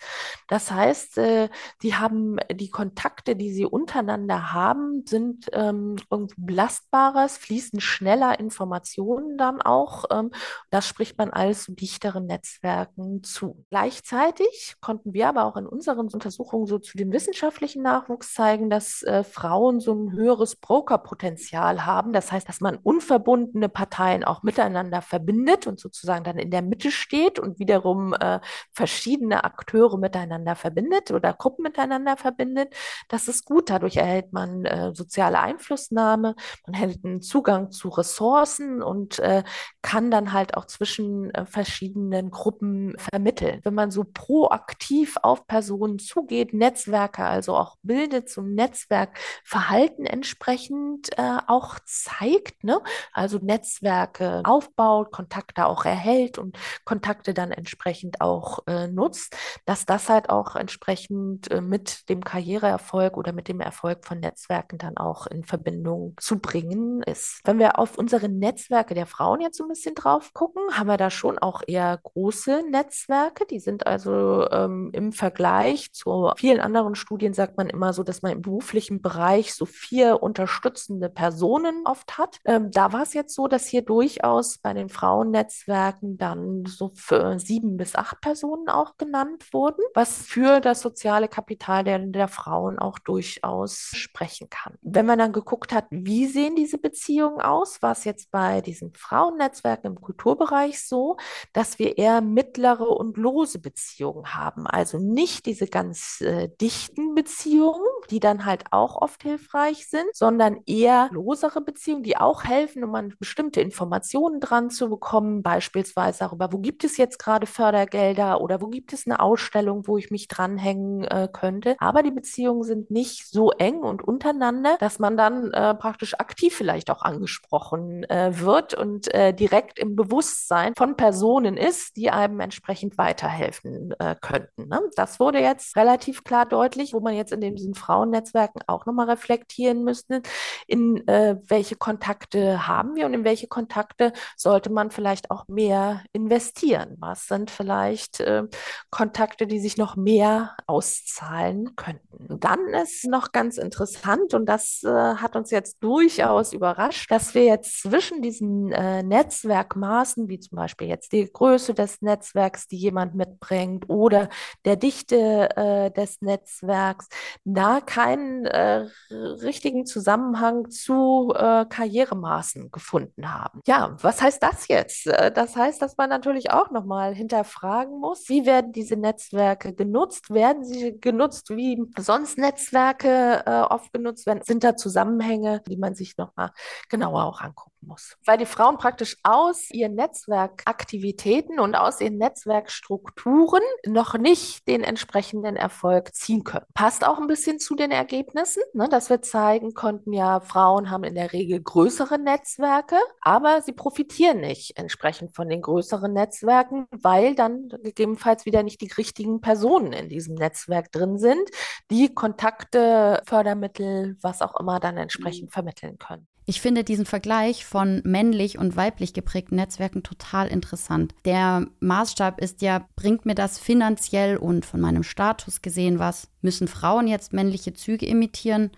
Das 0.47 0.69
heißt, 0.71 1.17
äh, 1.17 1.49
die 1.81 1.95
haben 1.95 2.37
die 2.53 2.69
Kontakte, 2.69 3.35
die 3.35 3.51
sie 3.51 3.65
untereinander 3.65 4.53
haben, 4.53 4.90
sind 5.05 5.47
ähm, 5.53 5.95
irgendwie 6.09 6.35
belastbarer, 6.37 7.27
fließen 7.29 7.79
schneller 7.81 8.39
Informationen 8.39 9.37
dann 9.37 9.61
auch. 9.61 10.05
Ähm, 10.11 10.31
das 10.69 10.87
spricht 10.87 11.17
man 11.17 11.31
zu 11.53 11.73
dichteren 11.73 12.25
Netzwerken 12.25 13.23
zu. 13.23 13.65
Gleichzeitig 13.69 14.75
konnten 14.81 15.13
wir 15.13 15.27
aber 15.27 15.45
auch 15.45 15.57
in 15.57 15.67
unseren 15.67 16.07
Untersuchungen 16.09 16.65
so 16.65 16.79
zu 16.79 16.97
dem 16.97 17.11
wissenschaftlichen 17.11 17.81
Nachwuchs 17.81 18.33
zeigen, 18.33 18.69
dass 18.69 19.03
äh, 19.03 19.23
Frauen 19.23 19.79
so 19.79 19.93
ein 19.93 20.11
höheres 20.11 20.55
Brokerpotenzial 20.55 21.85
haben. 21.85 22.13
Das 22.13 22.31
heißt, 22.31 22.47
dass 22.47 22.61
man 22.61 22.77
unverbundene 22.77 23.69
Parteien 23.69 24.23
auch 24.23 24.43
miteinander 24.43 25.01
verbindet 25.01 25.67
und 25.67 25.79
sozusagen 25.79 26.23
dann 26.23 26.37
in 26.37 26.51
der 26.51 26.61
Mitte 26.61 26.91
steht 26.91 27.39
und 27.39 27.59
wiederum 27.59 28.13
äh, 28.13 28.39
verschiedene 28.71 29.43
Akteure 29.43 29.97
miteinander 29.97 30.55
verbindet 30.55 31.11
oder 31.11 31.33
Gruppen 31.33 31.63
miteinander 31.63 32.17
verbindet. 32.17 32.73
Das 33.09 33.27
ist 33.27 33.45
gut. 33.45 33.69
Dadurch 33.69 33.97
erhält 33.97 34.33
man 34.33 34.65
äh, 34.65 34.80
soziale 34.93 35.39
Einflussnahme, 35.39 36.35
man 36.65 36.73
hält 36.73 37.03
einen 37.05 37.21
Zugang 37.21 37.71
zu 37.71 37.89
Ressourcen 37.89 38.81
und 38.81 39.19
äh, 39.19 39.43
kann 39.81 40.11
dann 40.11 40.33
halt 40.33 40.57
auch 40.57 40.65
zwischen 40.65 41.33
äh, 41.33 41.45
verschiedenen 41.45 42.31
Gruppen 42.31 42.95
vermitteln. 42.97 43.61
Wenn 43.63 43.73
man 43.73 43.91
so 43.91 44.03
proaktiv 44.03 45.17
auf 45.21 45.47
Personen 45.47 45.99
zugeht, 45.99 46.53
Netzwerke 46.53 47.23
also 47.23 47.55
auch 47.55 47.77
bildet, 47.83 48.29
so 48.29 48.41
ein 48.41 48.55
Netzwerkverhalten 48.55 50.05
entsprechend 50.05 51.09
äh, 51.17 51.37
auch 51.47 51.79
zeigt, 51.85 52.63
ne? 52.63 52.81
also 53.13 53.37
Netzwerke 53.41 54.41
aufbaut, 54.43 55.11
Kontakte 55.11 55.65
auch 55.65 55.85
erhält 55.85 56.37
und 56.37 56.57
Kontakte 56.85 57.33
dann 57.33 57.51
entsprechend 57.51 58.21
auch 58.21 58.59
äh, 58.67 58.87
nutzt, 58.87 59.35
dass 59.65 59.85
das 59.85 60.09
halt 60.09 60.29
auch 60.29 60.55
entsprechend 60.55 61.49
äh, 61.51 61.61
mit 61.61 62.09
dem 62.09 62.23
Karriereerfolg 62.23 63.17
oder 63.17 63.33
mit 63.33 63.47
dem 63.47 63.59
Erfolg 63.59 64.05
von 64.05 64.19
Netzwerken 64.19 64.70
Netzwerken 64.71 64.77
dann 64.77 64.97
auch 64.97 65.27
in 65.27 65.43
Verbindung 65.43 66.15
zu 66.19 66.39
bringen 66.39 67.03
ist. 67.03 67.41
Wenn 67.43 67.59
wir 67.59 67.79
auf 67.79 67.97
unsere 67.97 68.29
Netzwerke 68.29 68.93
der 68.93 69.05
Frauen 69.05 69.41
jetzt 69.41 69.57
so 69.57 69.65
ein 69.65 69.69
bisschen 69.69 69.95
drauf 69.95 70.33
gucken, 70.33 70.61
haben 70.71 70.87
wir 70.87 70.97
da 70.97 71.09
schon 71.09 71.37
auch 71.39 71.61
eher 71.65 71.99
große 72.03 72.63
Netzwerke. 72.69 73.45
Die 73.45 73.59
sind 73.59 73.87
also 73.87 74.49
ähm, 74.49 74.91
im 74.93 75.11
Vergleich 75.11 75.91
zu 75.93 76.31
vielen 76.37 76.59
anderen 76.59 76.95
Studien, 76.95 77.33
sagt 77.33 77.57
man 77.57 77.69
immer 77.69 77.93
so, 77.93 78.03
dass 78.03 78.21
man 78.21 78.31
im 78.31 78.41
beruflichen 78.41 79.01
Bereich 79.01 79.53
so 79.53 79.65
vier 79.65 80.23
unterstützende 80.23 81.09
Personen 81.09 81.83
oft 81.85 82.17
hat. 82.17 82.37
Ähm, 82.45 82.71
da 82.71 82.93
war 82.93 83.03
es 83.03 83.13
jetzt 83.13 83.35
so, 83.35 83.47
dass 83.47 83.67
hier 83.67 83.81
durchaus 83.81 84.57
bei 84.57 84.73
den 84.73 84.89
Frauennetzwerken 84.89 86.17
dann 86.17 86.65
so 86.65 86.91
für 86.93 87.39
sieben 87.39 87.77
bis 87.77 87.95
acht 87.95 88.21
Personen 88.21 88.69
auch 88.69 88.97
genannt 88.97 89.45
wurden, 89.51 89.83
was 89.93 90.21
für 90.21 90.59
das 90.59 90.81
soziale 90.81 91.27
Kapital 91.27 91.83
der, 91.83 91.99
der 91.99 92.27
Frauen 92.27 92.79
auch 92.79 92.99
durchaus 92.99 93.91
sprechen 93.93 94.49
kann 94.49 94.60
kann. 94.61 94.77
Wenn 94.81 95.05
man 95.05 95.19
dann 95.19 95.31
geguckt 95.31 95.73
hat, 95.73 95.85
wie 95.89 96.25
sehen 96.27 96.55
diese 96.55 96.77
Beziehungen 96.77 97.41
aus, 97.41 97.81
war 97.81 97.93
es 97.93 98.03
jetzt 98.03 98.31
bei 98.31 98.61
diesen 98.61 98.93
Frauennetzwerken 98.93 99.91
im 99.91 100.01
Kulturbereich 100.01 100.85
so, 100.85 101.17
dass 101.53 101.79
wir 101.79 101.97
eher 101.97 102.21
mittlere 102.21 102.87
und 102.89 103.17
lose 103.17 103.59
Beziehungen 103.59 104.33
haben. 104.33 104.67
Also 104.67 104.99
nicht 104.99 105.45
diese 105.45 105.67
ganz 105.67 106.21
äh, 106.21 106.49
dichten 106.59 107.15
Beziehungen, 107.15 107.85
die 108.09 108.19
dann 108.19 108.45
halt 108.45 108.65
auch 108.71 109.01
oft 109.01 109.23
hilfreich 109.23 109.87
sind, 109.89 110.13
sondern 110.13 110.61
eher 110.65 111.09
losere 111.11 111.61
Beziehungen, 111.61 112.03
die 112.03 112.17
auch 112.17 112.43
helfen, 112.43 112.83
um 112.83 112.93
an 112.95 113.13
bestimmte 113.19 113.61
Informationen 113.61 114.39
dran 114.39 114.69
zu 114.69 114.89
bekommen, 114.89 115.43
beispielsweise 115.43 116.19
darüber, 116.19 116.51
wo 116.53 116.59
gibt 116.59 116.83
es 116.83 116.97
jetzt 116.97 117.19
gerade 117.19 117.47
Fördergelder 117.47 118.41
oder 118.41 118.61
wo 118.61 118.67
gibt 118.67 118.93
es 118.93 119.05
eine 119.05 119.19
Ausstellung, 119.19 119.87
wo 119.87 119.97
ich 119.97 120.11
mich 120.11 120.27
dranhängen 120.27 121.03
äh, 121.05 121.27
könnte. 121.31 121.75
Aber 121.79 122.03
die 122.03 122.11
Beziehungen 122.11 122.63
sind 122.63 122.91
nicht 122.91 123.27
so 123.27 123.51
eng 123.51 123.79
und 123.79 124.03
untereinander 124.03 124.50
miteinander, 124.51 124.77
dass 124.79 124.99
man 124.99 125.17
dann 125.17 125.51
äh, 125.51 125.73
praktisch 125.75 126.13
aktiv 126.19 126.55
vielleicht 126.55 126.89
auch 126.89 127.01
angesprochen 127.01 128.03
äh, 128.05 128.31
wird 128.39 128.73
und 128.73 129.13
äh, 129.13 129.33
direkt 129.33 129.79
im 129.79 129.95
Bewusstsein 129.95 130.73
von 130.75 130.95
Personen 130.95 131.57
ist, 131.57 131.95
die 131.97 132.09
einem 132.09 132.39
entsprechend 132.39 132.97
weiterhelfen 132.97 133.93
äh, 133.99 134.15
könnten. 134.19 134.67
Ne? 134.67 134.81
Das 134.95 135.19
wurde 135.19 135.39
jetzt 135.39 135.75
relativ 135.75 136.23
klar 136.23 136.45
deutlich, 136.45 136.93
wo 136.93 136.99
man 136.99 137.15
jetzt 137.15 137.31
in 137.31 137.41
diesen 137.41 137.75
Frauennetzwerken 137.75 138.61
auch 138.67 138.85
nochmal 138.85 139.09
reflektieren 139.09 139.83
müsste, 139.83 140.21
in 140.67 141.07
äh, 141.07 141.37
welche 141.47 141.75
Kontakte 141.75 142.67
haben 142.67 142.95
wir 142.95 143.05
und 143.05 143.13
in 143.13 143.23
welche 143.23 143.47
Kontakte 143.47 144.13
sollte 144.35 144.71
man 144.71 144.91
vielleicht 144.91 145.31
auch 145.31 145.47
mehr 145.47 146.03
investieren. 146.13 146.97
Was 146.99 147.27
sind 147.27 147.51
vielleicht 147.51 148.19
äh, 148.19 148.43
Kontakte, 148.89 149.47
die 149.47 149.59
sich 149.59 149.77
noch 149.77 149.95
mehr 149.95 150.55
auszahlen 150.67 151.75
könnten? 151.75 152.39
Dann 152.39 152.59
ist 152.73 153.05
noch 153.07 153.31
ganz 153.31 153.57
interessant 153.57 154.30
und 154.33 154.45
das 154.47 154.83
äh, 154.83 154.89
hat 154.89 155.35
uns 155.35 155.51
jetzt 155.51 155.77
durchaus 155.81 156.53
überrascht, 156.53 157.09
dass 157.11 157.33
wir 157.33 157.45
jetzt 157.45 157.81
zwischen 157.81 158.21
diesen 158.21 158.71
äh, 158.71 159.03
Netzwerkmaßen, 159.03 160.27
wie 160.27 160.39
zum 160.39 160.57
Beispiel 160.57 160.87
jetzt 160.87 161.11
die 161.11 161.31
Größe 161.31 161.73
des 161.73 162.01
Netzwerks, 162.01 162.67
die 162.67 162.77
jemand 162.77 163.15
mitbringt, 163.15 163.89
oder 163.89 164.29
der 164.65 164.75
Dichte 164.75 165.49
äh, 165.55 165.91
des 165.91 166.21
Netzwerks, 166.21 167.07
da 167.43 167.81
keinen 167.81 168.45
äh, 168.45 168.87
richtigen 169.09 169.85
Zusammenhang 169.85 170.69
zu 170.69 171.33
äh, 171.35 171.65
Karrieremaßen 171.65 172.71
gefunden 172.71 173.33
haben. 173.33 173.61
Ja, 173.65 173.95
was 174.01 174.21
heißt 174.21 174.41
das 174.41 174.67
jetzt? 174.67 175.07
Äh, 175.07 175.31
das 175.31 175.55
heißt, 175.55 175.81
dass 175.81 175.97
man 175.97 176.09
natürlich 176.09 176.51
auch 176.51 176.71
nochmal 176.71 177.13
hinterfragen 177.13 177.99
muss, 177.99 178.29
wie 178.29 178.45
werden 178.45 178.71
diese 178.71 178.95
Netzwerke 178.95 179.73
genutzt? 179.73 180.33
Werden 180.33 180.63
sie 180.63 180.99
genutzt, 180.99 181.49
wie 181.49 181.81
sonst 181.97 182.37
Netzwerke 182.37 183.43
oft 183.69 183.93
genutzt 183.93 184.20
dann 184.25 184.41
sind 184.41 184.63
da 184.63 184.75
Zusammenhänge, 184.75 185.61
die 185.67 185.77
man 185.77 185.95
sich 185.95 186.17
nochmal 186.17 186.51
genauer 186.89 187.25
auch 187.25 187.41
angucken 187.41 187.71
muss. 187.81 188.17
Weil 188.25 188.37
die 188.37 188.45
Frauen 188.45 188.77
praktisch 188.77 189.17
aus 189.23 189.69
ihren 189.71 189.95
Netzwerkaktivitäten 189.95 191.59
und 191.59 191.75
aus 191.75 192.01
ihren 192.01 192.17
Netzwerkstrukturen 192.17 193.63
noch 193.85 194.17
nicht 194.17 194.67
den 194.67 194.83
entsprechenden 194.83 195.55
Erfolg 195.55 196.13
ziehen 196.13 196.43
können. 196.43 196.65
Passt 196.73 197.05
auch 197.05 197.19
ein 197.19 197.27
bisschen 197.27 197.59
zu 197.59 197.75
den 197.75 197.91
Ergebnissen, 197.91 198.63
ne, 198.73 198.87
dass 198.89 199.09
wir 199.09 199.21
zeigen 199.21 199.73
konnten, 199.73 200.13
ja, 200.13 200.39
Frauen 200.39 200.89
haben 200.89 201.03
in 201.03 201.15
der 201.15 201.33
Regel 201.33 201.61
größere 201.61 202.19
Netzwerke, 202.19 202.97
aber 203.21 203.61
sie 203.61 203.73
profitieren 203.73 204.41
nicht 204.41 204.77
entsprechend 204.77 205.35
von 205.35 205.49
den 205.49 205.61
größeren 205.61 206.13
Netzwerken, 206.13 206.85
weil 206.91 207.35
dann 207.35 207.69
gegebenenfalls 207.83 208.45
wieder 208.45 208.63
nicht 208.63 208.81
die 208.81 208.91
richtigen 208.91 209.41
Personen 209.41 209.93
in 209.93 210.09
diesem 210.09 210.35
Netzwerk 210.35 210.91
drin 210.91 211.17
sind, 211.17 211.49
die 211.89 212.13
Kontakte, 212.13 213.21
Fördermittel, 213.25 214.10
was 214.21 214.41
auch 214.41 214.59
immer 214.59 214.79
dann 214.79 214.97
entsprechend 214.97 215.49
mhm. 215.49 215.53
vermitteln 215.53 215.97
können. 215.97 216.27
Ich 216.45 216.59
finde 216.59 216.83
diesen 216.83 217.05
Vergleich 217.05 217.65
von 217.65 218.01
männlich 218.03 218.57
und 218.57 218.75
weiblich 218.75 219.13
geprägten 219.13 219.55
Netzwerken 219.55 220.03
total 220.03 220.47
interessant. 220.47 221.13
Der 221.23 221.67
Maßstab 221.79 222.41
ist 222.41 222.61
ja, 222.61 222.87
bringt 222.95 223.25
mir 223.25 223.35
das 223.35 223.59
finanziell 223.59 224.37
und 224.37 224.65
von 224.65 224.81
meinem 224.81 225.03
Status 225.03 225.61
gesehen 225.61 225.99
was? 225.99 226.29
Müssen 226.41 226.67
Frauen 226.67 227.07
jetzt 227.07 227.31
männliche 227.31 227.73
Züge 227.73 228.07
imitieren 228.07 228.71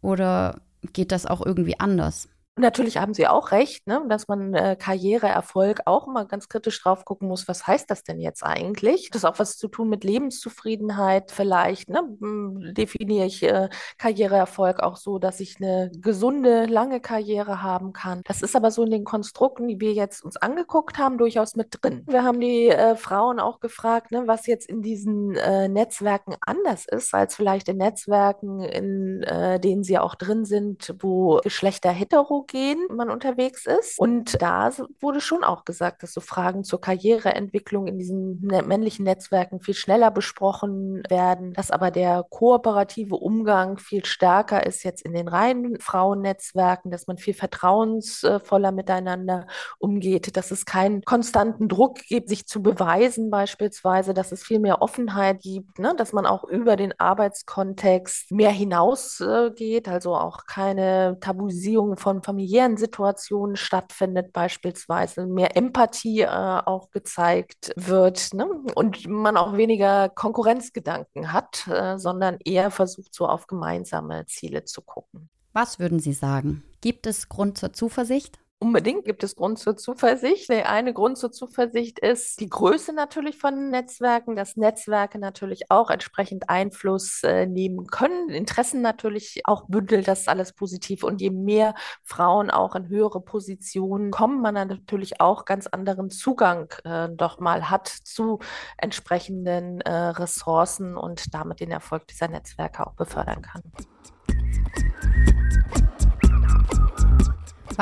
oder 0.00 0.62
geht 0.94 1.12
das 1.12 1.26
auch 1.26 1.44
irgendwie 1.44 1.78
anders? 1.78 2.29
Natürlich 2.60 2.96
haben 2.96 3.14
Sie 3.14 3.26
auch 3.26 3.52
recht, 3.52 3.86
ne, 3.86 4.02
dass 4.08 4.28
man 4.28 4.54
äh, 4.54 4.76
Karriereerfolg 4.78 5.82
auch 5.86 6.06
immer 6.06 6.24
ganz 6.24 6.48
kritisch 6.48 6.82
drauf 6.82 7.04
gucken 7.04 7.28
muss, 7.28 7.48
was 7.48 7.66
heißt 7.66 7.90
das 7.90 8.02
denn 8.02 8.20
jetzt 8.20 8.42
eigentlich? 8.42 9.10
Das 9.10 9.24
hat 9.24 9.34
auch 9.34 9.38
was 9.38 9.56
zu 9.56 9.68
tun 9.68 9.88
mit 9.88 10.04
Lebenszufriedenheit 10.04 11.30
vielleicht. 11.30 11.88
Ne? 11.88 12.02
Hm, 12.20 12.74
definiere 12.74 13.26
ich 13.26 13.42
äh, 13.42 13.68
Karriereerfolg 13.98 14.80
auch 14.80 14.96
so, 14.96 15.18
dass 15.18 15.40
ich 15.40 15.56
eine 15.60 15.90
gesunde, 15.94 16.66
lange 16.66 17.00
Karriere 17.00 17.62
haben 17.62 17.92
kann. 17.92 18.22
Das 18.24 18.42
ist 18.42 18.56
aber 18.56 18.70
so 18.70 18.84
in 18.84 18.90
den 18.90 19.04
Konstrukten, 19.04 19.68
die 19.68 19.80
wir 19.80 19.92
jetzt 19.92 20.24
uns 20.24 20.36
angeguckt 20.36 20.98
haben, 20.98 21.18
durchaus 21.18 21.56
mit 21.56 21.78
drin. 21.80 22.04
Wir 22.06 22.24
haben 22.24 22.40
die 22.40 22.68
äh, 22.68 22.96
Frauen 22.96 23.40
auch 23.40 23.60
gefragt, 23.60 24.12
ne, 24.12 24.22
was 24.26 24.46
jetzt 24.46 24.68
in 24.68 24.82
diesen 24.82 25.34
äh, 25.36 25.68
Netzwerken 25.68 26.36
anders 26.40 26.86
ist, 26.86 27.14
als 27.14 27.34
vielleicht 27.34 27.68
in 27.68 27.76
Netzwerken, 27.78 28.60
in 28.60 29.22
äh, 29.22 29.60
denen 29.60 29.84
sie 29.84 29.98
auch 29.98 30.14
drin 30.14 30.44
sind, 30.44 30.94
wo 31.00 31.40
Geschlechter 31.42 31.90
hetero 31.90 32.42
homogen 32.52 32.96
man 32.96 33.10
unterwegs 33.10 33.66
ist. 33.66 33.98
Und 33.98 34.40
da 34.40 34.70
wurde 35.00 35.20
schon 35.20 35.44
auch 35.44 35.64
gesagt, 35.64 36.02
dass 36.02 36.12
so 36.12 36.20
Fragen 36.20 36.64
zur 36.64 36.80
Karriereentwicklung 36.80 37.86
in 37.86 37.98
diesen 37.98 38.40
ne, 38.42 38.62
männlichen 38.62 39.04
Netzwerken 39.04 39.60
viel 39.60 39.74
schneller 39.74 40.10
besprochen 40.10 41.02
werden, 41.08 41.52
dass 41.54 41.70
aber 41.70 41.90
der 41.90 42.24
kooperative 42.28 43.16
Umgang 43.16 43.78
viel 43.78 44.04
stärker 44.04 44.66
ist 44.66 44.84
jetzt 44.84 45.02
in 45.02 45.12
den 45.12 45.28
reinen 45.28 45.80
Frauennetzwerken, 45.80 46.90
dass 46.90 47.06
man 47.06 47.18
viel 47.18 47.34
vertrauensvoller 47.34 48.72
miteinander 48.72 49.46
umgeht, 49.78 50.36
dass 50.36 50.50
es 50.50 50.64
keinen 50.64 51.02
konstanten 51.02 51.68
Druck 51.68 52.00
gibt, 52.08 52.28
sich 52.28 52.46
zu 52.46 52.62
beweisen 52.62 53.30
beispielsweise, 53.30 54.14
dass 54.14 54.32
es 54.32 54.42
viel 54.42 54.60
mehr 54.60 54.82
Offenheit 54.82 55.40
gibt, 55.42 55.78
ne? 55.78 55.94
dass 55.96 56.12
man 56.12 56.26
auch 56.26 56.44
über 56.44 56.76
den 56.76 56.98
Arbeitskontext 56.98 58.32
mehr 58.32 58.50
hinausgeht, 58.50 59.88
also 59.88 60.14
auch 60.14 60.46
keine 60.46 61.18
Tabuisierung 61.20 61.96
von 61.96 62.22
familiären 62.40 62.76
Situationen 62.76 63.56
stattfindet 63.56 64.32
beispielsweise, 64.32 65.26
mehr 65.26 65.56
Empathie 65.56 66.20
äh, 66.22 66.26
auch 66.26 66.90
gezeigt 66.90 67.72
wird 67.76 68.32
ne? 68.32 68.46
und 68.74 69.06
man 69.06 69.36
auch 69.36 69.56
weniger 69.56 70.08
Konkurrenzgedanken 70.08 71.32
hat, 71.32 71.66
äh, 71.68 71.98
sondern 71.98 72.38
eher 72.44 72.70
versucht, 72.70 73.14
so 73.14 73.26
auf 73.26 73.46
gemeinsame 73.46 74.26
Ziele 74.26 74.64
zu 74.64 74.80
gucken. 74.82 75.28
Was 75.52 75.78
würden 75.78 76.00
Sie 76.00 76.12
sagen? 76.12 76.62
Gibt 76.80 77.06
es 77.06 77.28
Grund 77.28 77.58
zur 77.58 77.72
Zuversicht? 77.72 78.38
Unbedingt 78.62 79.06
gibt 79.06 79.24
es 79.24 79.36
Grund 79.36 79.58
zur 79.58 79.78
Zuversicht. 79.78 80.50
Der 80.50 80.68
eine 80.68 80.92
Grund 80.92 81.16
zur 81.16 81.32
Zuversicht 81.32 81.98
ist 81.98 82.40
die 82.40 82.50
Größe 82.50 82.92
natürlich 82.92 83.38
von 83.38 83.70
Netzwerken, 83.70 84.36
dass 84.36 84.58
Netzwerke 84.58 85.18
natürlich 85.18 85.70
auch 85.70 85.88
entsprechend 85.88 86.50
Einfluss 86.50 87.22
äh, 87.22 87.46
nehmen 87.46 87.86
können, 87.86 88.28
Interessen 88.28 88.82
natürlich 88.82 89.40
auch 89.46 89.64
bündelt, 89.66 90.06
das 90.06 90.20
ist 90.20 90.28
alles 90.28 90.52
positiv. 90.52 91.04
Und 91.04 91.22
je 91.22 91.30
mehr 91.30 91.74
Frauen 92.02 92.50
auch 92.50 92.74
in 92.74 92.90
höhere 92.90 93.22
Positionen 93.22 94.10
kommen, 94.10 94.42
man 94.42 94.52
natürlich 94.52 95.22
auch 95.22 95.46
ganz 95.46 95.66
anderen 95.66 96.10
Zugang 96.10 96.70
äh, 96.84 97.08
doch 97.08 97.40
mal 97.40 97.70
hat 97.70 97.88
zu 97.88 98.40
entsprechenden 98.76 99.80
äh, 99.80 99.90
Ressourcen 99.90 100.98
und 100.98 101.32
damit 101.32 101.60
den 101.60 101.70
Erfolg 101.70 102.06
dieser 102.08 102.28
Netzwerke 102.28 102.86
auch 102.86 102.92
befördern 102.92 103.40
kann. 103.40 103.62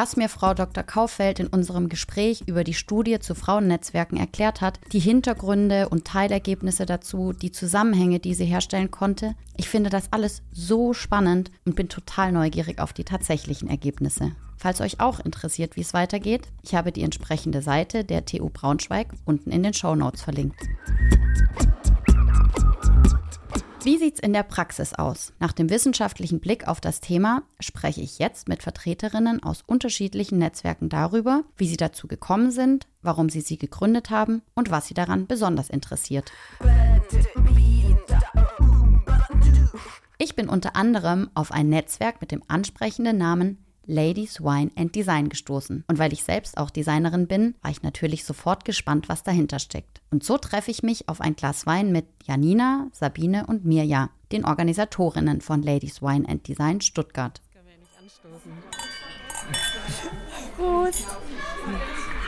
Was 0.01 0.17
mir 0.17 0.29
Frau 0.29 0.55
Dr. 0.55 0.85
Kauffeld 0.85 1.41
in 1.41 1.49
unserem 1.49 1.89
Gespräch 1.89 2.45
über 2.47 2.63
die 2.63 2.73
Studie 2.73 3.19
zu 3.19 3.35
Frauennetzwerken 3.35 4.17
erklärt 4.17 4.61
hat, 4.61 4.79
die 4.93 5.01
Hintergründe 5.01 5.89
und 5.89 6.05
Teilergebnisse 6.05 6.87
dazu, 6.87 7.33
die 7.33 7.51
Zusammenhänge, 7.51 8.21
die 8.21 8.35
sie 8.35 8.45
herstellen 8.45 8.93
konnte, 8.93 9.35
ich 9.57 9.69
finde 9.69 9.91
das 9.91 10.13
alles 10.13 10.43
so 10.53 10.93
spannend 10.93 11.51
und 11.65 11.75
bin 11.75 11.89
total 11.89 12.31
neugierig 12.31 12.79
auf 12.79 12.93
die 12.93 13.03
tatsächlichen 13.03 13.69
Ergebnisse. 13.69 14.37
Falls 14.57 14.81
euch 14.81 15.01
auch 15.01 15.19
interessiert, 15.19 15.75
wie 15.75 15.81
es 15.81 15.95
weitergeht, 15.95 16.43
ich 16.63 16.77
habe 16.77 16.93
die 16.93 17.03
entsprechende 17.03 17.61
Seite 17.61 18.05
der 18.05 18.25
TU 18.25 18.51
Braunschweig 18.51 19.09
unten 19.25 19.51
in 19.51 19.65
den 19.65 19.75
Show 19.75 19.97
Notes 19.97 20.23
verlinkt. 20.23 20.61
Wie 23.85 23.97
sieht's 23.97 24.19
in 24.19 24.33
der 24.33 24.43
Praxis 24.43 24.93
aus? 24.93 25.33
Nach 25.39 25.53
dem 25.53 25.71
wissenschaftlichen 25.71 26.41
Blick 26.41 26.67
auf 26.67 26.81
das 26.81 27.01
Thema 27.01 27.43
spreche 27.61 28.01
ich 28.01 28.19
jetzt 28.19 28.49
mit 28.49 28.63
Vertreterinnen 28.63 29.43
aus 29.43 29.63
unterschiedlichen 29.65 30.39
Netzwerken 30.39 30.89
darüber, 30.89 31.45
wie 31.57 31.69
sie 31.69 31.77
dazu 31.77 32.09
gekommen 32.09 32.51
sind, 32.51 32.89
warum 33.03 33.31
sie 33.31 33.41
sie 33.41 33.57
gegründet 33.57 34.11
haben 34.11 34.43
und 34.55 34.71
was 34.71 34.89
sie 34.89 34.95
daran 34.95 35.27
besonders 35.27 35.71
interessiert. 35.71 36.33
Ich 40.19 40.35
bin 40.35 40.49
unter 40.49 40.75
anderem 40.75 41.31
auf 41.35 41.53
ein 41.53 41.69
Netzwerk 41.69 42.21
mit 42.21 42.33
dem 42.33 42.43
ansprechenden 42.49 43.17
Namen 43.17 43.59
Ladies 43.91 44.41
Wine 44.43 44.71
and 44.77 44.95
Design 44.95 45.31
gestoßen. 45.31 45.83
Und 45.89 45.99
weil 45.99 46.13
ich 46.13 46.23
selbst 46.23 46.59
auch 46.59 46.69
Designerin 46.69 47.27
bin, 47.27 47.55
war 47.63 47.71
ich 47.71 47.83
natürlich 47.83 48.25
sofort 48.25 48.67
gespannt, 48.67 49.09
was 49.09 49.23
dahinter 49.23 49.59
steckt. 49.59 50.03
Und 50.11 50.23
so 50.23 50.37
treffe 50.37 50.71
ich 50.71 50.83
mich 50.83 51.09
auf 51.09 51.23
ein 51.23 51.35
Glas 51.35 51.65
Wein 51.65 51.91
mit 51.91 52.05
Janina, 52.25 52.89
Sabine 52.93 53.47
und 53.47 53.65
Mirja, 53.65 54.11
den 54.31 54.45
Organisatorinnen 54.45 55.41
von 55.41 55.63
Ladies 55.63 56.03
Wine 56.03 56.29
and 56.29 56.47
Design 56.47 56.83
Stuttgart. 56.83 57.41
Das 57.41 57.51
können 57.51 57.67
wir 57.67 57.79
nicht 57.79 57.99
anstoßen. 57.99 58.53
Prost. 60.57 61.07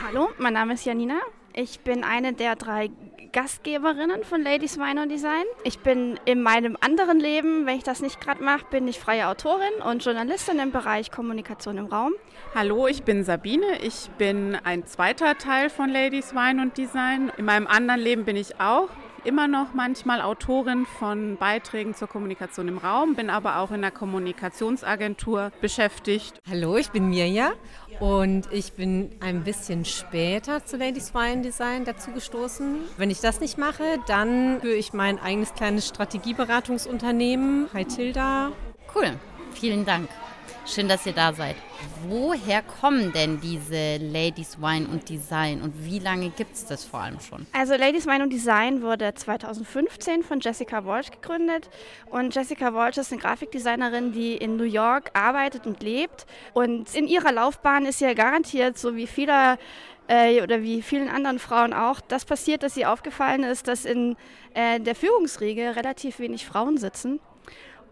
Hallo, 0.03 0.29
mein 0.39 0.53
Name 0.53 0.73
ist 0.73 0.83
Janina. 0.83 1.19
Ich 1.53 1.81
bin 1.81 2.03
eine 2.03 2.33
der 2.33 2.55
drei 2.55 2.89
Gastgeberinnen 3.33 4.23
von 4.23 4.43
Ladies 4.43 4.77
Wine 4.77 5.01
und 5.01 5.09
Design. 5.09 5.43
Ich 5.63 5.79
bin 5.79 6.19
in 6.25 6.41
meinem 6.41 6.77
anderen 6.81 7.19
Leben, 7.19 7.65
wenn 7.65 7.77
ich 7.77 7.83
das 7.83 8.01
nicht 8.01 8.19
gerade 8.19 8.43
mache, 8.43 8.65
bin 8.69 8.87
ich 8.87 8.99
freie 8.99 9.27
Autorin 9.27 9.81
und 9.89 10.03
Journalistin 10.03 10.59
im 10.59 10.71
Bereich 10.71 11.11
Kommunikation 11.11 11.77
im 11.77 11.85
Raum. 11.85 12.13
Hallo, 12.53 12.87
ich 12.87 13.03
bin 13.03 13.23
Sabine. 13.23 13.79
Ich 13.83 14.09
bin 14.17 14.57
ein 14.63 14.85
zweiter 14.85 15.37
Teil 15.37 15.69
von 15.69 15.89
Ladies 15.89 16.33
Wine 16.33 16.61
und 16.61 16.77
Design. 16.77 17.31
In 17.37 17.45
meinem 17.45 17.67
anderen 17.67 18.01
Leben 18.01 18.25
bin 18.25 18.35
ich 18.35 18.59
auch 18.59 18.89
immer 19.23 19.47
noch 19.47 19.73
manchmal 19.73 20.21
Autorin 20.21 20.85
von 20.85 21.37
Beiträgen 21.37 21.93
zur 21.93 22.07
Kommunikation 22.07 22.67
im 22.67 22.79
Raum, 22.79 23.15
bin 23.15 23.29
aber 23.29 23.57
auch 23.57 23.71
in 23.71 23.81
der 23.81 23.91
Kommunikationsagentur 23.91 25.51
beschäftigt. 25.61 26.41
Hallo, 26.49 26.75
ich 26.75 26.89
bin 26.89 27.09
Mirja 27.09 27.53
und 28.01 28.51
ich 28.51 28.73
bin 28.73 29.11
ein 29.19 29.43
bisschen 29.43 29.85
später 29.85 30.65
zu 30.65 30.75
Ladies 30.75 31.13
Wine 31.13 31.43
Design 31.43 31.85
dazugestoßen. 31.85 32.79
Wenn 32.97 33.11
ich 33.11 33.19
das 33.19 33.39
nicht 33.39 33.59
mache, 33.59 33.99
dann 34.07 34.59
führe 34.59 34.73
ich 34.73 34.91
mein 34.91 35.19
eigenes 35.19 35.53
kleines 35.53 35.87
Strategieberatungsunternehmen. 35.87 37.69
Hi 37.73 37.85
Tilda. 37.85 38.51
Cool, 38.93 39.13
vielen 39.53 39.85
Dank. 39.85 40.09
Schön, 40.65 40.87
dass 40.87 41.05
ihr 41.07 41.13
da 41.13 41.33
seid. 41.33 41.55
Woher 42.07 42.61
kommen 42.61 43.11
denn 43.11 43.39
diese 43.41 43.97
Ladies 43.97 44.61
Wine 44.61 44.87
und 44.87 45.09
Design 45.09 45.61
und 45.61 45.73
wie 45.83 45.97
lange 45.97 46.29
gibt 46.29 46.53
es 46.53 46.65
das 46.65 46.85
vor 46.85 46.99
allem 46.99 47.19
schon? 47.19 47.47
Also 47.51 47.75
Ladies 47.75 48.05
Wine 48.05 48.23
und 48.23 48.31
Design 48.31 48.83
wurde 48.83 49.13
2015 49.13 50.21
von 50.21 50.39
Jessica 50.39 50.85
Walsh 50.85 51.09
gegründet 51.09 51.69
und 52.11 52.33
Jessica 52.35 52.73
Walsh 52.75 52.97
ist 52.97 53.11
eine 53.11 53.21
Grafikdesignerin, 53.21 54.11
die 54.11 54.35
in 54.35 54.55
New 54.55 54.63
York 54.63 55.09
arbeitet 55.13 55.65
und 55.65 55.81
lebt 55.81 56.27
und 56.53 56.93
in 56.93 57.07
ihrer 57.07 57.31
Laufbahn 57.31 57.85
ist 57.85 57.99
ja 57.99 58.13
garantiert, 58.13 58.77
so 58.77 58.95
wie 58.95 59.07
viele 59.07 59.57
äh, 60.07 60.41
oder 60.43 60.61
wie 60.61 60.83
vielen 60.83 61.09
anderen 61.09 61.39
Frauen 61.39 61.73
auch, 61.73 62.01
das 62.01 62.25
passiert, 62.25 62.61
dass 62.61 62.75
sie 62.75 62.85
aufgefallen 62.85 63.43
ist, 63.43 63.67
dass 63.67 63.85
in 63.85 64.15
äh, 64.53 64.79
der 64.79 64.93
Führungsriege 64.93 65.75
relativ 65.75 66.19
wenig 66.19 66.45
Frauen 66.45 66.77
sitzen. 66.77 67.19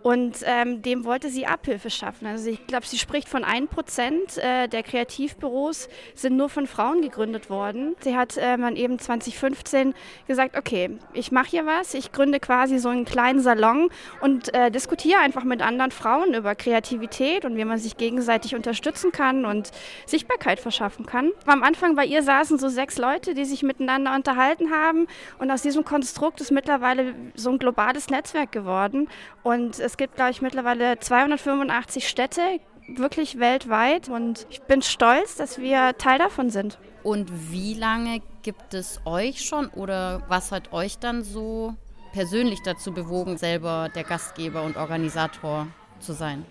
Und 0.01 0.38
ähm, 0.43 0.81
dem 0.81 1.03
wollte 1.03 1.29
sie 1.29 1.45
Abhilfe 1.45 1.89
schaffen. 1.89 2.25
Also 2.25 2.49
ich 2.49 2.65
glaube, 2.67 2.85
sie 2.85 2.97
spricht 2.97 3.27
von 3.27 3.43
1% 3.43 4.39
äh, 4.39 4.67
der 4.67 4.83
Kreativbüros 4.83 5.89
sind 6.15 6.38
nur 6.38 6.49
von 6.49 6.67
Frauen 6.67 7.01
gegründet 7.01 7.49
worden. 7.49 7.95
Sie 7.99 8.15
hat 8.15 8.38
äh, 8.38 8.57
dann 8.57 8.75
eben 8.75 8.97
2015 8.97 9.93
gesagt, 10.27 10.57
okay, 10.57 10.97
ich 11.13 11.31
mache 11.31 11.49
hier 11.49 11.65
was, 11.65 11.93
ich 11.93 12.12
gründe 12.12 12.39
quasi 12.39 12.79
so 12.79 12.89
einen 12.89 13.03
kleinen 13.03 13.41
Salon 13.41 13.89
und 14.21 14.53
äh, 14.53 14.71
diskutiere 14.71 15.19
einfach 15.19 15.43
mit 15.43 15.62
anderen 15.62 15.91
Frauen 15.91 16.33
über 16.33 16.55
Kreativität 16.55 17.43
und 17.43 17.57
wie 17.57 17.65
man 17.65 17.77
sich 17.77 17.97
gegenseitig 17.97 18.55
unterstützen 18.55 19.12
kann 19.12 19.45
und 19.45 19.71
Sichtbarkeit 20.05 20.59
verschaffen 20.59 21.05
kann. 21.05 21.31
Am 21.45 21.62
Anfang 21.62 21.95
bei 21.95 22.05
ihr 22.05 22.23
saßen 22.23 22.57
so 22.57 22.69
sechs 22.69 22.97
Leute, 22.97 23.33
die 23.33 23.45
sich 23.45 23.63
miteinander 23.63 24.15
unterhalten 24.15 24.71
haben 24.71 25.07
und 25.39 25.51
aus 25.51 25.62
diesem 25.62 25.83
Konstrukt 25.83 26.39
ist 26.39 26.51
mittlerweile 26.51 27.15
so 27.35 27.49
ein 27.49 27.59
globales 27.59 28.09
Netzwerk 28.09 28.51
geworden 28.51 29.09
und 29.43 29.79
es 29.89 29.97
gibt, 29.97 30.15
glaube 30.15 30.30
ich, 30.30 30.41
mittlerweile 30.43 30.99
285 30.99 32.08
Städte, 32.08 32.41
wirklich 32.88 33.39
weltweit. 33.39 34.08
Und 34.08 34.45
ich 34.52 34.62
bin 34.62 34.84
stolz, 34.84 35.36
dass 35.36 35.58
wir 35.58 35.97
Teil 35.97 36.19
davon 36.19 36.52
sind. 36.52 36.78
Und 37.02 37.52
wie 37.52 37.73
lange 37.73 38.21
gibt 38.43 38.75
es 38.75 39.02
euch 39.06 39.43
schon 39.43 39.67
oder 39.69 40.21
was 40.28 40.52
hat 40.52 40.73
euch 40.73 40.99
dann 40.99 41.23
so 41.23 41.73
persönlich 42.13 42.62
dazu 42.62 42.93
bewogen, 42.93 43.38
selber 43.38 43.89
der 43.95 44.04
Gastgeber 44.04 44.62
und 44.62 44.78
Organisator 44.78 45.67
zu 45.99 46.13
sein? 46.13 46.45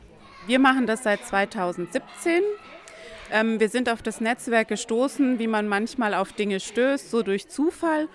Wir 0.49 0.59
machen 0.59 0.89
das 0.89 1.05
seit 1.05 1.25
2017. 1.25 2.43
Ähm, 3.31 3.61
wir 3.61 3.69
sind 3.69 3.89
auf 3.89 4.03
das 4.03 4.21
Netzwerk 4.21 4.67
gestoßen, 4.67 5.39
wie 5.39 5.47
man 5.47 5.69
manchmal 5.69 6.15
auf 6.15 6.33
Dinge 6.33 6.59
stößt, 6.59 7.09
so 7.09 7.23
durch 7.23 7.49
Zufall. 7.49 8.09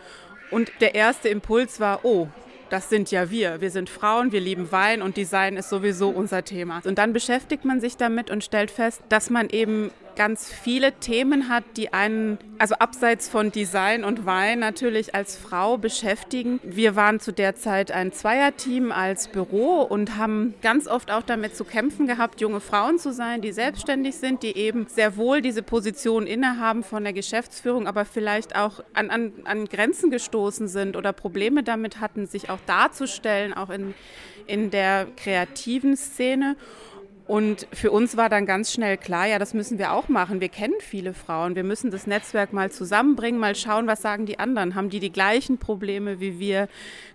Und 0.52 0.70
der 0.82 0.96
erste 0.96 1.30
Impuls 1.30 1.80
war, 1.80 2.04
oh, 2.04 2.28
das 2.74 2.90
sind 2.90 3.12
ja 3.12 3.30
wir. 3.30 3.62
Wir 3.62 3.70
sind 3.70 3.88
Frauen, 3.88 4.32
wir 4.32 4.42
lieben 4.42 4.72
Wein 4.72 5.04
und 5.04 5.16
Design 5.16 5.58
ist 5.58 5.70
sowieso 5.70 6.10
unser 6.10 6.44
Thema. 6.44 6.82
Und 6.86 6.98
dann 6.98 7.14
beschäftigt 7.14 7.66
man 7.66 7.80
sich 7.80 7.98
damit 7.98 8.32
und 8.32 8.44
stellt 8.44 8.72
fest, 8.72 9.04
dass 9.10 9.30
man 9.30 9.50
eben 9.50 9.92
ganz 10.16 10.52
viele 10.52 10.94
Themen 10.94 11.50
hat, 11.50 11.64
die 11.78 11.94
einen, 11.94 12.38
also 12.58 12.76
abseits 12.76 13.30
von 13.30 13.52
Design 13.52 14.04
und 14.04 14.26
Wein 14.26 14.60
natürlich 14.60 15.16
als 15.16 15.38
Frau 15.38 15.78
beschäftigen. 15.78 16.60
Wir 16.64 16.96
waren 16.96 17.20
zu 17.20 17.32
der 17.32 17.56
Zeit 17.56 17.92
ein 17.92 18.12
Zweierteam 18.12 18.92
als 18.92 19.28
Büro 19.28 19.82
und 19.82 20.18
haben 20.18 20.54
ganz 20.62 20.88
oft 20.88 21.12
auch 21.12 21.24
damit 21.24 21.56
zu 21.56 21.66
kämpfen 21.66 22.08
gehabt, 22.08 22.42
junge 22.42 22.60
Frauen 22.60 23.00
zu 23.00 23.12
sein, 23.14 23.42
die 23.42 23.52
selbstständig 23.52 24.16
sind, 24.16 24.44
die 24.44 24.56
eben 24.58 24.88
sehr 24.88 25.18
wohl 25.18 25.42
diese 25.42 25.64
Position 25.64 26.28
innehaben 26.28 26.84
von 26.84 27.04
der 27.04 27.14
Geschäftsführung, 27.14 27.88
aber 27.88 28.06
vielleicht 28.06 28.56
auch 28.56 28.84
an, 28.94 29.10
an, 29.10 29.34
an 29.46 29.66
Grenzen 29.66 30.12
gestoßen 30.12 30.68
sind 30.68 30.96
oder 30.96 31.14
Probleme 31.14 31.64
damit 31.64 32.00
hatten, 32.00 32.28
sich 32.28 32.50
auch 32.50 32.60
darzustellen, 32.66 33.54
auch 33.54 33.70
in, 33.70 33.94
in 34.48 34.72
der 34.72 35.08
kreativen 35.16 35.96
Szene. 35.96 36.56
Und 37.26 37.68
für 37.72 37.92
uns 37.92 38.18
war 38.18 38.28
dann 38.28 38.46
ganz 38.46 38.74
schnell 38.74 38.98
klar, 38.98 39.28
ja, 39.28 39.40
das 39.40 39.54
müssen 39.54 39.78
wir 39.78 39.94
auch 39.94 40.10
machen. 40.10 40.42
Wir 40.42 40.50
kennen 40.50 40.74
viele 40.80 41.14
Frauen. 41.14 41.56
Wir 41.56 41.64
müssen 41.64 41.90
das 41.90 42.06
Netzwerk 42.06 42.52
mal 42.52 42.70
zusammenbringen, 42.70 43.40
mal 43.40 43.56
schauen, 43.56 43.88
was 43.88 44.02
sagen 44.02 44.26
die 44.26 44.40
anderen. 44.40 44.76
Haben 44.76 44.90
die 44.90 45.00
die 45.00 45.12
gleichen 45.12 45.58
Probleme 45.58 46.20
wie 46.20 46.38
wir? 46.40 46.68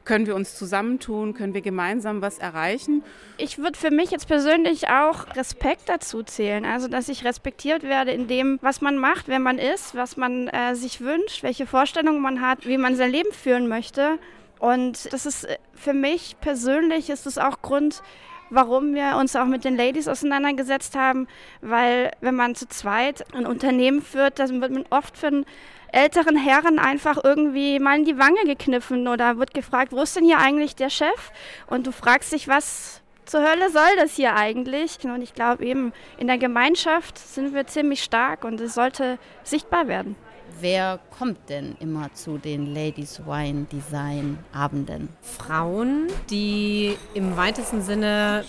Können 0.05 0.27
wir 0.27 0.35
uns 0.35 0.57
zusammentun? 0.57 1.35
Können 1.35 1.53
wir 1.53 1.61
gemeinsam 1.61 2.23
was 2.23 2.39
erreichen? 2.39 3.05
Ich 3.37 3.59
würde 3.59 3.79
für 3.79 3.91
mich 3.91 4.11
jetzt 4.11 4.29
persönlich 4.29 4.89
auch 4.89 5.37
Respekt 5.37 5.91
dazu 5.91 6.23
zählen. 6.23 6.65
Also, 6.65 6.89
dass 6.89 7.11
ich 7.11 7.27
respektiert 7.27 7.83
werde 7.83 8.13
in 8.13 8.29
dem, 8.29 8.59
was 8.63 8.81
man 8.81 8.97
macht, 8.97 9.29
wer 9.29 9.41
man 9.41 9.59
ist, 9.59 9.95
was 9.95 10.17
man 10.17 10.49
äh, 10.49 10.75
sich 10.75 11.03
wünscht, 11.03 11.43
welche 11.43 11.67
Vorstellungen 11.67 12.23
man 12.23 12.41
hat, 12.41 12.67
wie 12.67 12.79
man 12.79 12.97
sein 12.97 13.11
Leben 13.11 13.33
führen 13.33 13.69
möchte. 13.69 14.19
Und 14.59 15.13
das 15.13 15.27
ist 15.27 15.45
äh, 15.45 15.59
für 15.75 15.93
mich 15.93 16.37
persönlich 16.41 17.11
ist 17.11 17.27
es 17.27 17.37
auch 17.37 17.61
Grund, 17.61 18.03
warum 18.51 18.95
wir 18.95 19.17
uns 19.17 19.37
auch 19.37 19.47
mit 19.47 19.65
den 19.65 19.77
Ladies 19.77 20.09
auseinandergesetzt 20.09 20.97
haben, 20.97 21.29
weil 21.61 22.11
wenn 22.21 22.35
man 22.35 22.55
zu 22.55 22.69
zweit 22.69 23.25
ein 23.35 23.47
Unternehmen 23.47 24.03
führt, 24.03 24.39
dann 24.39 24.61
wird 24.61 24.73
man 24.73 24.85
oft 24.91 25.17
von 25.17 25.45
älteren 25.93 26.37
Herren 26.37 26.79
einfach 26.79 27.19
irgendwie 27.23 27.79
mal 27.79 27.97
in 27.97 28.05
die 28.05 28.19
Wange 28.19 28.45
gekniffen 28.45 29.09
oder 29.09 29.39
wird 29.39 29.55
gefragt, 29.55 29.93
wo 29.93 30.03
ist 30.03 30.17
denn 30.17 30.25
hier 30.25 30.39
eigentlich 30.39 30.77
der 30.77 30.91
Chef? 30.91 31.33
Und 31.67 31.87
du 31.87 31.93
fragst 31.93 32.33
dich, 32.33 32.49
was 32.49 33.03
zur 33.25 33.41
Hölle 33.41 33.71
soll 33.71 33.97
das 33.97 34.17
hier 34.17 34.35
eigentlich? 34.35 34.99
Und 35.05 35.23
ich 35.23 35.35
glaube 35.35 35.65
eben, 35.65 35.93
in 36.19 36.27
der 36.27 36.39
Gemeinschaft 36.39 37.19
sind 37.19 37.55
wir 37.55 37.67
ziemlich 37.67 38.03
stark 38.03 38.45
und 38.45 38.61
es 38.61 38.75
sollte 38.75 39.19
sichtbar 39.45 39.89
werden. 39.89 40.17
Wer 40.61 40.99
kommt 41.17 41.49
denn 41.49 41.77
immer 41.81 42.13
zu 42.15 42.39
den 42.39 42.75
Ladies 42.75 43.21
Wine 43.27 43.67
Design 43.71 44.39
Abenden? 44.53 45.09
Frauen, 45.23 46.09
die 46.31 46.97
im 47.15 47.37
weitesten 47.37 47.83
Sinne 47.83 48.45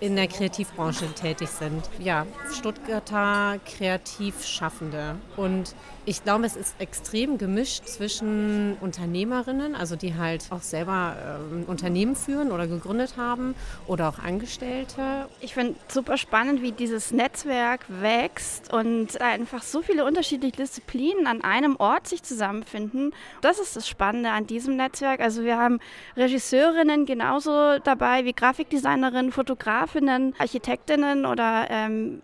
in 0.00 0.16
der 0.16 0.28
Kreativbranche 0.28 1.06
tätig 1.14 1.48
sind. 1.48 1.88
Ja, 1.98 2.26
Stuttgarter 2.52 3.58
Kreativschaffende. 3.64 5.16
Und 5.36 5.74
ich 6.10 6.24
glaube, 6.24 6.44
es 6.44 6.56
ist 6.56 6.74
extrem 6.80 7.38
gemischt 7.38 7.86
zwischen 7.86 8.76
Unternehmerinnen, 8.80 9.76
also 9.76 9.94
die 9.94 10.16
halt 10.16 10.44
auch 10.50 10.60
selber 10.60 11.14
ähm, 11.52 11.62
Unternehmen 11.68 12.16
führen 12.16 12.50
oder 12.50 12.66
gegründet 12.66 13.14
haben 13.16 13.54
oder 13.86 14.08
auch 14.08 14.18
Angestellte. 14.18 15.28
Ich 15.40 15.54
finde 15.54 15.76
super 15.86 16.16
spannend, 16.16 16.62
wie 16.62 16.72
dieses 16.72 17.12
Netzwerk 17.12 17.82
wächst 17.88 18.72
und 18.72 19.20
einfach 19.20 19.62
so 19.62 19.82
viele 19.82 20.04
unterschiedliche 20.04 20.56
Disziplinen 20.56 21.28
an 21.28 21.44
einem 21.44 21.76
Ort 21.76 22.08
sich 22.08 22.24
zusammenfinden. 22.24 23.14
Das 23.40 23.60
ist 23.60 23.76
das 23.76 23.86
Spannende 23.86 24.30
an 24.30 24.48
diesem 24.48 24.74
Netzwerk. 24.74 25.20
Also 25.20 25.44
wir 25.44 25.58
haben 25.58 25.78
Regisseurinnen 26.16 27.06
genauso 27.06 27.78
dabei 27.78 28.24
wie 28.24 28.32
Grafikdesignerinnen, 28.32 29.30
Fotografinnen, 29.30 30.34
Architektinnen 30.40 31.24
oder 31.24 31.68
ähm, 31.70 32.20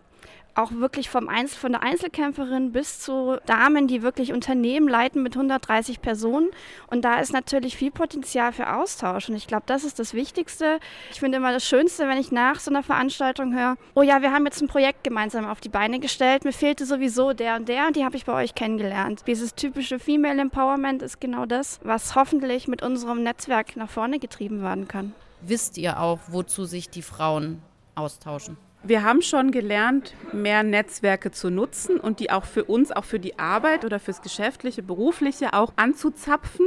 auch 0.57 0.73
wirklich 0.73 1.11
vom 1.11 1.29
Einzel 1.29 1.59
von 1.59 1.73
der 1.73 1.83
Einzelkämpferin 1.83 2.73
bis 2.73 3.01
zu 3.01 3.38
Damen, 3.47 3.87
die 3.87 4.03
wirklich 4.03 4.33
Unternehmen 4.33 4.88
leiten 4.88 5.23
mit 5.23 5.37
130 5.37 6.01
Personen. 6.01 6.49
Und 6.88 7.05
da 7.05 7.21
ist 7.21 7.33
natürlich 7.33 7.77
viel 7.77 7.90
Potenzial 7.90 8.53
für 8.53 8.75
Austausch. 8.75 9.29
Und 9.29 9.37
ich 9.37 9.47
glaube, 9.47 9.64
das 9.66 9.85
ist 9.85 9.99
das 9.99 10.14
Wichtigste. 10.14 10.81
Ich 11.11 11.21
finde 11.21 11.38
immer 11.38 11.53
das 11.53 11.66
Schönste, 11.66 12.09
wenn 12.09 12.19
ich 12.19 12.33
nach 12.33 12.59
so 12.59 12.71
einer 12.71 12.83
Veranstaltung 12.83 13.55
höre, 13.55 13.77
oh 13.95 14.03
ja, 14.03 14.23
wir 14.23 14.33
haben 14.33 14.47
jetzt 14.47 14.62
ein 14.62 14.69
Projekt 14.69 15.05
gemeinsam 15.05 15.47
auf 15.47 15.61
die 15.61 15.69
Beine 15.69 16.01
gestellt. 16.01 16.45
Mir 16.45 16.53
fehlte 16.53 16.87
sowieso 16.87 17.33
der 17.33 17.57
und 17.57 17.69
der 17.69 17.88
und 17.88 17.97
die 17.97 18.05
habe 18.05 18.16
ich 18.16 18.25
bei 18.25 18.33
euch 18.33 18.55
kennengelernt. 18.55 19.25
Dieses 19.27 19.55
typische 19.55 19.99
Female 19.99 20.40
Empowerment 20.40 21.03
ist 21.03 21.21
genau 21.21 21.47
das, 21.47 21.81
was 21.83 22.14
hoffentlich 22.14 22.66
mit 22.66 22.83
unserem 22.83 23.23
Netzwerk 23.23 23.77
nach 23.77 23.90
vorne 23.90 24.19
getrieben 24.19 24.62
werden 24.62 24.88
kann. 24.88 25.14
Wisst 25.42 25.77
ihr 25.77 26.01
auch, 26.01 26.19
wozu 26.29 26.64
sich 26.64 26.88
die 26.88 27.03
Frauen 27.03 27.62
austauschen? 27.95 28.57
Wir 28.88 29.03
haben 29.03 29.20
schon 29.20 29.51
gelernt, 29.51 30.14
mehr 30.33 30.62
Netzwerke 30.62 31.33
zu 31.33 31.51
nutzen 31.51 31.99
und 31.99 32.20
die 32.20 32.31
auch 32.31 32.44
für 32.44 32.62
uns, 32.62 32.92
auch 32.92 33.05
für 33.05 33.18
die 33.18 33.37
Arbeit 33.37 33.85
oder 33.85 33.99
fürs 33.99 34.22
Geschäftliche, 34.22 34.81
Berufliche 34.81 35.55
auch 35.55 35.72
anzuzapfen 35.75 36.66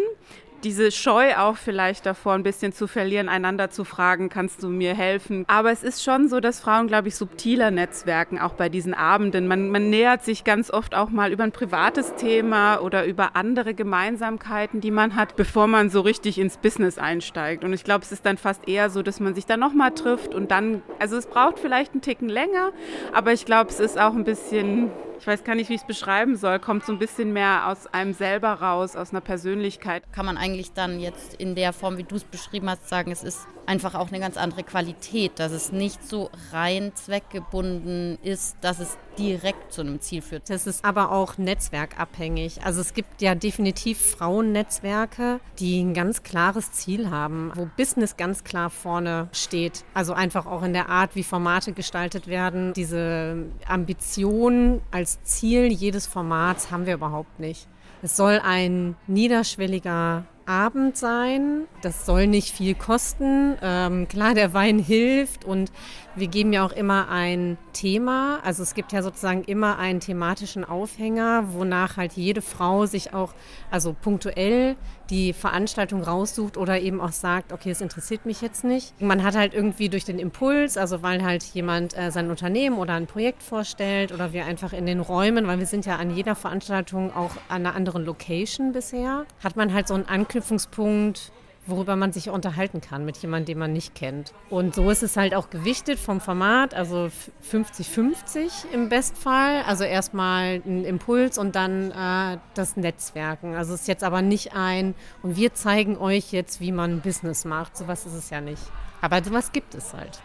diese 0.63 0.91
Scheu 0.91 1.36
auch 1.38 1.58
vielleicht 1.58 2.06
davor 2.06 2.34
ein 2.34 2.43
bisschen 2.43 2.74
zu 2.74 2.88
verlieren, 2.88 3.30
einander 3.30 3.69
zu 3.69 3.84
fragen, 3.84 4.30
kannst 4.30 4.63
du 4.63 4.69
mir 4.69 4.93
helfen? 4.93 5.45
Aber 5.48 5.72
es 5.72 5.84
ist 5.84 6.04
schon 6.04 6.30
so, 6.30 6.39
dass 6.39 6.60
Frauen, 6.60 6.88
glaube 6.88 7.08
ich, 7.08 7.15
subtiler 7.15 7.72
netzwerken, 7.72 8.39
auch 8.39 8.54
bei 8.54 8.69
diesen 8.69 8.93
Abenden. 8.93 9.48
Man, 9.48 9.69
man 9.69 9.89
nähert 9.89 10.24
sich 10.24 10.43
ganz 10.43 10.72
oft 10.72 10.95
auch 10.95 11.10
mal 11.10 11.32
über 11.32 11.43
ein 11.43 11.52
privates 11.52 12.15
Thema 12.15 12.80
oder 12.80 13.06
über 13.06 13.36
andere 13.36 13.74
Gemeinsamkeiten, 13.74 14.82
die 14.82 14.91
man 14.91 15.15
hat, 15.15 15.36
bevor 15.36 15.67
man 15.67 15.89
so 15.89 16.02
richtig 16.02 16.38
ins 16.38 16.58
Business 16.58 16.98
einsteigt. 16.98 17.63
Und 17.63 17.74
ich 17.74 17.84
glaube, 17.84 18.04
es 18.04 18.12
ist 18.12 18.26
dann 18.26 18.38
fast 18.38 18.67
eher 18.67 18.89
so, 18.89 19.02
dass 19.02 19.19
man 19.19 19.36
sich 19.36 19.45
dann 19.45 19.60
nochmal 19.60 19.91
trifft 19.91 20.36
und 20.36 20.52
dann, 20.52 20.82
also 21.00 21.17
es 21.17 21.28
braucht 21.28 21.60
vielleicht 21.60 21.93
einen 21.93 22.02
Ticken 22.02 22.30
länger, 22.30 22.72
aber 23.13 23.34
ich 23.34 23.45
glaube, 23.45 23.69
es 23.69 23.80
ist 23.80 24.00
auch 24.00 24.13
ein 24.13 24.24
bisschen 24.24 24.91
ich 25.19 25.27
weiß 25.27 25.43
gar 25.43 25.55
nicht, 25.55 25.69
wie 25.69 25.75
ich 25.75 25.82
es 25.82 25.88
beschreiben 25.88 26.38
soll, 26.38 26.60
kommt 26.60 26.86
so 26.86 26.93
ein 26.93 26.99
bisschen 26.99 27.34
mehr 27.34 27.67
aus 27.67 27.88
einem 27.88 28.13
selber 28.13 28.53
raus, 28.53 28.95
aus 28.95 29.12
einer 29.12 29.21
Persönlichkeit. 29.21 30.03
Kann 30.13 30.25
man 30.25 30.38
eigentlich 30.38 30.71
dann 30.71 30.99
jetzt 30.99 31.34
in 31.34 31.55
der 31.55 31.73
Form, 31.73 31.97
wie 31.97 32.03
du 32.03 32.15
es 32.15 32.23
beschrieben 32.23 32.69
hast, 32.69 32.88
sagen, 32.88 33.12
es 33.12 33.23
ist 33.23 33.45
einfach 33.65 33.95
auch 33.95 34.08
eine 34.08 34.19
ganz 34.19 34.38
andere 34.38 34.63
Qualität, 34.63 35.34
dass 35.36 35.51
es 35.51 35.73
nicht 35.73 36.08
so 36.08 36.29
rein 36.53 36.93
zweckgebunden 36.95 38.17
ist, 38.23 38.58
dass 38.62 38.79
es 38.79 38.97
direkt 39.19 39.73
zu 39.73 39.82
einem 39.82 39.99
Ziel 39.99 40.21
führt. 40.21 40.49
Das 40.49 40.65
ist 40.65 40.86
aber 40.86 41.12
auch 41.12 41.38
netzwerkabhängig. 41.38 42.63
Also 42.63 42.82
es 42.82 42.93
gibt 42.93 43.21
ja 43.21 43.36
definitiv 43.36 43.99
Frauennetzwerke, 43.99 45.39
die 45.60 45.82
ein 45.82 45.93
ganz 45.93 46.23
klares 46.23 46.71
Ziel 46.71 47.10
haben, 47.10 47.51
wo 47.55 47.69
Business 47.77 48.17
ganz 48.17 48.43
klar 48.43 48.69
vorne 48.69 49.27
steht. 49.34 49.84
Also 49.93 50.13
einfach 50.13 50.45
auch 50.45 50.63
in 50.63 50.73
der 50.73 50.89
Art, 50.89 51.15
wie 51.15 51.23
Formate 51.23 51.73
gestaltet 51.73 52.27
werden. 52.27 52.73
Diese 52.73 53.45
Ambition 53.67 54.82
als 54.91 55.21
Ziel 55.23 55.71
jedes 55.71 56.08
Formats 56.08 56.71
haben 56.71 56.86
wir 56.86 56.93
überhaupt 56.93 57.39
nicht. 57.39 57.67
Es 58.01 58.15
soll 58.15 58.39
ein 58.41 58.95
niederschwelliger 59.08 60.23
Abend 60.49 60.97
sein. 60.97 61.65
Das 61.81 62.05
soll 62.05 62.27
nicht 62.27 62.49
viel 62.49 62.73
kosten. 62.73 63.55
Ähm, 63.62 64.07
klar, 64.07 64.33
der 64.33 64.53
Wein 64.53 64.79
hilft 64.79 65.45
und 65.45 65.71
wir 66.15 66.27
geben 66.27 66.51
ja 66.53 66.65
auch 66.65 66.71
immer 66.71 67.09
ein 67.09 67.57
Thema. 67.71 68.39
Also 68.43 68.63
es 68.63 68.73
gibt 68.73 68.91
ja 68.91 69.01
sozusagen 69.01 69.43
immer 69.43 69.77
einen 69.77 69.99
thematischen 69.99 70.65
Aufhänger, 70.65 71.53
wonach 71.53 71.97
halt 71.97 72.13
jede 72.13 72.41
Frau 72.41 72.85
sich 72.85 73.13
auch, 73.13 73.33
also 73.71 73.93
punktuell 73.99 74.75
die 75.09 75.33
Veranstaltung 75.33 76.03
raussucht 76.03 76.57
oder 76.57 76.79
eben 76.79 77.01
auch 77.01 77.12
sagt, 77.12 77.51
okay, 77.51 77.71
es 77.71 77.81
interessiert 77.81 78.25
mich 78.25 78.41
jetzt 78.41 78.63
nicht. 78.63 78.99
Man 79.01 79.23
hat 79.23 79.35
halt 79.35 79.53
irgendwie 79.53 79.89
durch 79.89 80.05
den 80.05 80.19
Impuls, 80.19 80.77
also 80.77 81.01
weil 81.01 81.23
halt 81.23 81.43
jemand 81.43 81.97
äh, 81.97 82.12
sein 82.12 82.29
Unternehmen 82.29 82.77
oder 82.77 82.93
ein 82.93 83.07
Projekt 83.07 83.41
vorstellt 83.41 84.12
oder 84.12 84.33
wir 84.33 84.45
einfach 84.45 84.73
in 84.73 84.85
den 84.85 84.99
Räumen, 84.99 85.47
weil 85.47 85.59
wir 85.59 85.65
sind 85.65 85.85
ja 85.85 85.95
an 85.95 86.15
jeder 86.15 86.35
Veranstaltung 86.35 87.13
auch 87.15 87.31
an 87.47 87.65
einer 87.65 87.75
anderen 87.75 88.05
Location 88.05 88.71
bisher, 88.71 89.25
hat 89.43 89.55
man 89.55 89.73
halt 89.73 89.88
so 89.88 89.95
einen 89.95 90.05
Anknüpfungspunkt, 90.39 91.32
worüber 91.65 91.95
man 91.95 92.13
sich 92.13 92.30
unterhalten 92.30 92.82
kann 92.82 93.06
mit 93.06 93.17
jemandem, 93.17 93.45
den 93.45 93.60
man 93.60 93.73
nicht 93.73 93.93
kennt. 93.93 94.34
Und 94.49 94.73
so 94.73 94.89
ist 94.89 95.04
es 95.04 95.17
halt 95.17 95.36
auch 95.36 95.49
gewichtet 95.49 95.99
vom 95.99 96.21
Format, 96.21 96.73
also 96.73 97.10
50-50 97.52 98.71
im 98.73 98.89
Bestfall. 98.89 99.63
Also 99.67 99.84
erstmal 99.84 100.62
ein 100.65 100.86
Impuls 100.86 101.38
und 101.38 101.56
dann 101.56 101.91
äh, 101.91 102.38
das 102.54 102.78
Netzwerken. 102.78 103.56
Also 103.56 103.73
es 103.73 103.82
ist 103.82 103.88
jetzt 103.88 104.04
aber 104.04 104.21
nicht 104.21 104.56
ein, 104.56 104.95
und 105.21 105.36
wir 105.36 105.54
zeigen 105.54 105.97
euch 105.97 106.32
jetzt, 106.32 106.62
wie 106.62 106.71
man 106.71 107.02
Business 107.02 107.43
macht. 107.43 107.75
Sowas 107.75 108.06
ist 108.06 108.13
es 108.13 108.30
ja 108.30 108.39
nicht. 108.39 108.63
Aber 109.02 109.21
sowas 109.23 109.52
gibt 109.52 109.75
es 109.75 109.93
halt. 109.93 110.21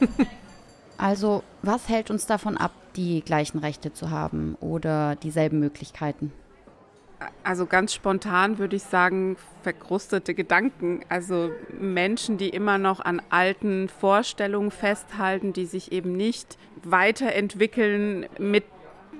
also 0.96 1.44
was 1.60 1.88
hält 1.88 2.10
uns 2.10 2.26
davon 2.26 2.56
ab, 2.56 2.72
die 2.96 3.20
gleichen 3.20 3.58
Rechte 3.58 3.92
zu 3.92 4.10
haben 4.10 4.56
oder 4.60 5.16
dieselben 5.16 5.60
Möglichkeiten? 5.60 6.32
Also 7.44 7.66
ganz 7.66 7.92
spontan 7.94 8.58
würde 8.58 8.76
ich 8.76 8.82
sagen, 8.82 9.36
verkrustete 9.62 10.34
Gedanken. 10.34 11.00
Also 11.08 11.50
Menschen, 11.78 12.38
die 12.38 12.48
immer 12.48 12.78
noch 12.78 13.00
an 13.00 13.22
alten 13.30 13.88
Vorstellungen 13.88 14.70
festhalten, 14.70 15.52
die 15.52 15.66
sich 15.66 15.92
eben 15.92 16.16
nicht 16.16 16.58
weiterentwickeln 16.84 18.26
mit 18.38 18.64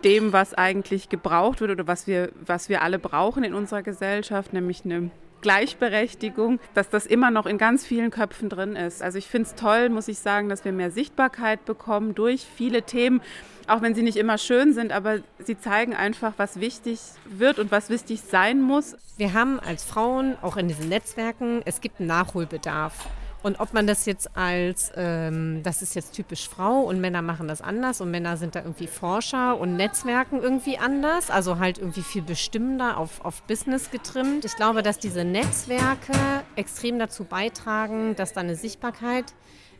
dem, 0.04 0.32
was 0.32 0.54
eigentlich 0.54 1.08
gebraucht 1.08 1.60
wird 1.60 1.70
oder 1.70 1.86
was 1.86 2.06
wir, 2.06 2.30
was 2.44 2.68
wir 2.68 2.82
alle 2.82 2.98
brauchen 2.98 3.44
in 3.44 3.54
unserer 3.54 3.82
Gesellschaft, 3.82 4.52
nämlich 4.52 4.84
eine 4.84 5.10
Gleichberechtigung, 5.42 6.58
dass 6.74 6.88
das 6.88 7.04
immer 7.04 7.30
noch 7.30 7.46
in 7.46 7.58
ganz 7.58 7.84
vielen 7.84 8.10
Köpfen 8.10 8.48
drin 8.48 8.76
ist. 8.76 9.02
Also 9.02 9.18
ich 9.18 9.26
finde 9.26 9.48
es 9.48 9.54
toll, 9.54 9.90
muss 9.90 10.08
ich 10.08 10.18
sagen, 10.18 10.48
dass 10.48 10.64
wir 10.64 10.72
mehr 10.72 10.90
Sichtbarkeit 10.90 11.64
bekommen 11.64 12.14
durch 12.14 12.46
viele 12.46 12.82
Themen, 12.82 13.20
auch 13.66 13.82
wenn 13.82 13.94
sie 13.94 14.02
nicht 14.02 14.16
immer 14.16 14.38
schön 14.38 14.72
sind, 14.72 14.92
aber 14.92 15.18
sie 15.38 15.58
zeigen 15.58 15.94
einfach, 15.94 16.34
was 16.36 16.60
wichtig 16.60 17.00
wird 17.24 17.58
und 17.58 17.70
was 17.70 17.90
wichtig 17.90 18.22
sein 18.22 18.62
muss. 18.62 18.96
Wir 19.18 19.34
haben 19.34 19.60
als 19.60 19.84
Frauen 19.84 20.36
auch 20.40 20.56
in 20.56 20.68
diesen 20.68 20.88
Netzwerken, 20.88 21.62
es 21.64 21.80
gibt 21.80 22.00
einen 22.00 22.08
Nachholbedarf. 22.08 23.08
Und 23.42 23.58
ob 23.58 23.74
man 23.74 23.86
das 23.86 24.06
jetzt 24.06 24.36
als, 24.36 24.92
ähm, 24.96 25.62
das 25.62 25.82
ist 25.82 25.94
jetzt 25.94 26.12
typisch 26.12 26.48
Frau 26.48 26.80
und 26.80 27.00
Männer 27.00 27.22
machen 27.22 27.48
das 27.48 27.60
anders 27.60 28.00
und 28.00 28.10
Männer 28.10 28.36
sind 28.36 28.54
da 28.54 28.60
irgendwie 28.60 28.86
Forscher 28.86 29.58
und 29.58 29.76
Netzwerken 29.76 30.40
irgendwie 30.40 30.78
anders, 30.78 31.30
also 31.30 31.58
halt 31.58 31.78
irgendwie 31.78 32.02
viel 32.02 32.22
bestimmender 32.22 32.98
auf, 32.98 33.24
auf 33.24 33.42
Business 33.42 33.90
getrimmt. 33.90 34.44
Ich 34.44 34.54
glaube, 34.56 34.82
dass 34.82 34.98
diese 34.98 35.24
Netzwerke 35.24 36.12
extrem 36.56 36.98
dazu 36.98 37.24
beitragen, 37.24 38.14
dass 38.14 38.32
da 38.32 38.40
eine 38.40 38.54
Sichtbarkeit 38.54 39.34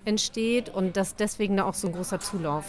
entsteht 0.05 0.69
und 0.69 0.97
dass 0.97 1.17
deswegen 1.17 1.57
da 1.57 1.65
auch 1.65 1.75
so 1.75 1.89
ein 1.89 1.95
großer 1.95 2.21
Zulauf 2.21 2.65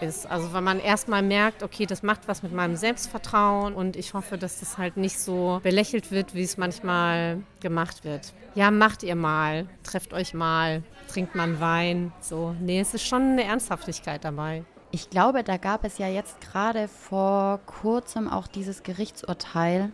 ist. 0.00 0.30
Also 0.30 0.52
wenn 0.52 0.64
man 0.64 0.80
erstmal 0.80 1.22
merkt, 1.22 1.62
okay, 1.62 1.86
das 1.86 2.02
macht 2.02 2.28
was 2.28 2.42
mit 2.42 2.52
meinem 2.52 2.76
Selbstvertrauen 2.76 3.74
und 3.74 3.96
ich 3.96 4.14
hoffe, 4.14 4.38
dass 4.38 4.60
das 4.60 4.78
halt 4.78 4.96
nicht 4.96 5.18
so 5.18 5.60
belächelt 5.62 6.10
wird, 6.10 6.34
wie 6.34 6.42
es 6.42 6.56
manchmal 6.56 7.42
gemacht 7.60 8.04
wird. 8.04 8.32
Ja, 8.54 8.70
macht 8.70 9.02
ihr 9.02 9.16
mal, 9.16 9.66
trefft 9.82 10.12
euch 10.12 10.34
mal, 10.34 10.82
trinkt 11.08 11.34
man 11.34 11.60
Wein. 11.60 12.12
So, 12.20 12.54
nee, 12.60 12.80
es 12.80 12.94
ist 12.94 13.06
schon 13.06 13.22
eine 13.22 13.44
Ernsthaftigkeit 13.44 14.24
dabei. 14.24 14.64
Ich 14.90 15.10
glaube, 15.10 15.44
da 15.44 15.58
gab 15.58 15.84
es 15.84 15.98
ja 15.98 16.08
jetzt 16.08 16.40
gerade 16.40 16.88
vor 16.88 17.60
kurzem 17.66 18.28
auch 18.28 18.46
dieses 18.46 18.82
Gerichtsurteil 18.82 19.92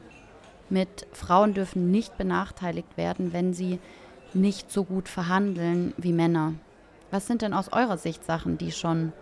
mit 0.70 1.06
Frauen 1.12 1.52
dürfen 1.52 1.90
nicht 1.90 2.16
benachteiligt 2.16 2.96
werden, 2.96 3.32
wenn 3.32 3.52
sie 3.52 3.80
nicht 4.34 4.70
so 4.70 4.84
gut 4.84 5.08
verhandeln 5.08 5.94
wie 5.96 6.12
Männer. 6.12 6.54
Was 7.10 7.26
sind 7.26 7.42
denn 7.42 7.54
aus 7.54 7.72
eurer 7.72 7.96
Sicht 7.96 8.24
Sachen, 8.24 8.58
die 8.58 8.72
schon 8.72 9.12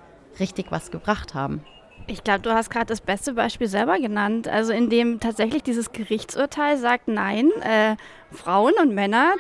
richtig 0.41 0.67
was 0.71 0.91
gebracht 0.91 1.35
haben. 1.35 1.65
Ich 2.07 2.25
glaube, 2.25 2.41
du 2.41 2.53
hast 2.53 2.71
gerade 2.71 2.87
das 2.87 3.01
beste 3.01 3.35
Beispiel 3.35 3.69
selber 3.69 3.99
genannt. 3.99 4.49
Also 4.49 4.73
in 4.73 4.91
dem 4.91 5.21
tatsächlich 5.21 5.63
dieses 5.63 5.93
Gerichtsurteil 5.93 6.77
sagt, 6.77 7.09
nein, 7.09 7.51
äh, 7.63 7.97
Frauen 8.33 8.75
und 8.81 8.95
Männer 8.95 9.35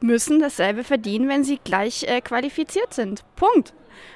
müssen 0.00 0.38
dasselbe 0.38 0.84
verdienen, 0.84 1.28
wenn 1.28 1.44
sie 1.44 1.58
gleich 1.62 2.04
äh, 2.04 2.20
qualifiziert 2.20 2.94
sind. 2.94 3.24
Punkt. 3.36 3.74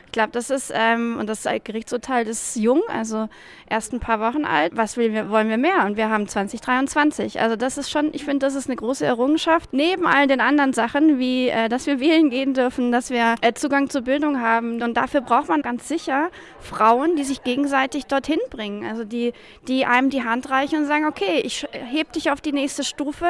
Ich 0.09 0.13
glaube, 0.13 0.31
das 0.33 0.49
ist, 0.49 0.73
ähm, 0.75 1.19
und 1.21 1.29
das 1.29 1.47
Gerichtsurteil 1.65 2.27
ist 2.27 2.57
jung, 2.57 2.81
also 2.89 3.29
erst 3.69 3.93
ein 3.93 4.01
paar 4.01 4.21
Wochen 4.21 4.47
alt. 4.47 4.75
Was 4.75 4.97
wir, 4.97 5.29
wollen 5.29 5.51
wir 5.51 5.59
mehr? 5.59 5.85
Und 5.85 5.99
wir 5.99 6.09
haben 6.09 6.27
2023. 6.27 7.39
Also 7.43 7.57
das 7.57 7.77
ist 7.77 7.91
schon, 7.91 8.15
ich 8.15 8.25
finde, 8.25 8.47
das 8.47 8.55
ist 8.55 8.69
eine 8.69 8.77
große 8.77 9.05
Errungenschaft. 9.05 9.75
Neben 9.75 10.07
all 10.07 10.27
den 10.27 10.41
anderen 10.41 10.73
Sachen, 10.73 11.19
wie 11.19 11.51
äh, 11.51 11.69
dass 11.69 11.85
wir 11.85 12.01
wählen 12.01 12.31
gehen 12.31 12.55
dürfen, 12.55 12.91
dass 12.91 13.11
wir 13.11 13.35
äh, 13.43 13.53
Zugang 13.53 13.91
zur 13.91 14.01
Bildung 14.01 14.41
haben. 14.41 14.83
Und 14.83 14.95
dafür 14.95 15.21
braucht 15.21 15.51
man 15.51 15.61
ganz 15.61 15.87
sicher 15.89 16.31
Frauen, 16.59 17.17
die 17.17 17.25
sich 17.25 17.45
gegenseitig 17.45 18.07
dorthin 18.07 18.41
bringen. 18.49 18.87
Also 18.87 19.05
die, 19.05 19.35
die 19.69 19.85
einem 19.85 20.09
die 20.09 20.25
Hand 20.25 20.49
reichen 20.49 20.79
und 20.79 20.87
sagen, 20.87 21.05
okay, 21.05 21.43
ich 21.45 21.67
heb 21.73 22.13
dich 22.15 22.31
auf 22.31 22.41
die 22.41 22.53
nächste 22.53 22.83
Stufe. 22.83 23.27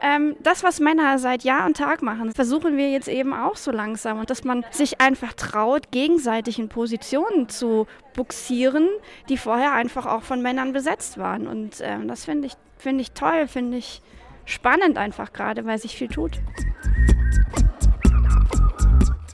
Ähm, 0.00 0.36
das, 0.42 0.62
was 0.62 0.80
Männer 0.80 1.18
seit 1.18 1.44
Jahr 1.44 1.66
und 1.66 1.76
Tag 1.76 2.02
machen, 2.02 2.32
versuchen 2.32 2.76
wir 2.76 2.90
jetzt 2.90 3.08
eben 3.08 3.32
auch 3.32 3.56
so 3.56 3.70
langsam. 3.70 4.18
Und 4.18 4.30
dass 4.30 4.44
man 4.44 4.64
sich 4.70 5.00
einfach 5.00 5.32
traut, 5.34 5.90
gegenseitig 5.90 6.58
in 6.58 6.68
Positionen 6.68 7.48
zu 7.48 7.86
buxieren, 8.14 8.88
die 9.28 9.38
vorher 9.38 9.72
einfach 9.72 10.06
auch 10.06 10.22
von 10.22 10.42
Männern 10.42 10.72
besetzt 10.72 11.18
waren. 11.18 11.46
Und 11.46 11.76
ähm, 11.80 12.08
das 12.08 12.24
finde 12.24 12.48
ich, 12.48 12.54
find 12.78 13.00
ich 13.00 13.12
toll, 13.12 13.46
finde 13.46 13.78
ich 13.78 14.02
spannend 14.44 14.98
einfach 14.98 15.32
gerade, 15.32 15.64
weil 15.64 15.78
sich 15.78 15.96
viel 15.96 16.08
tut. 16.08 16.40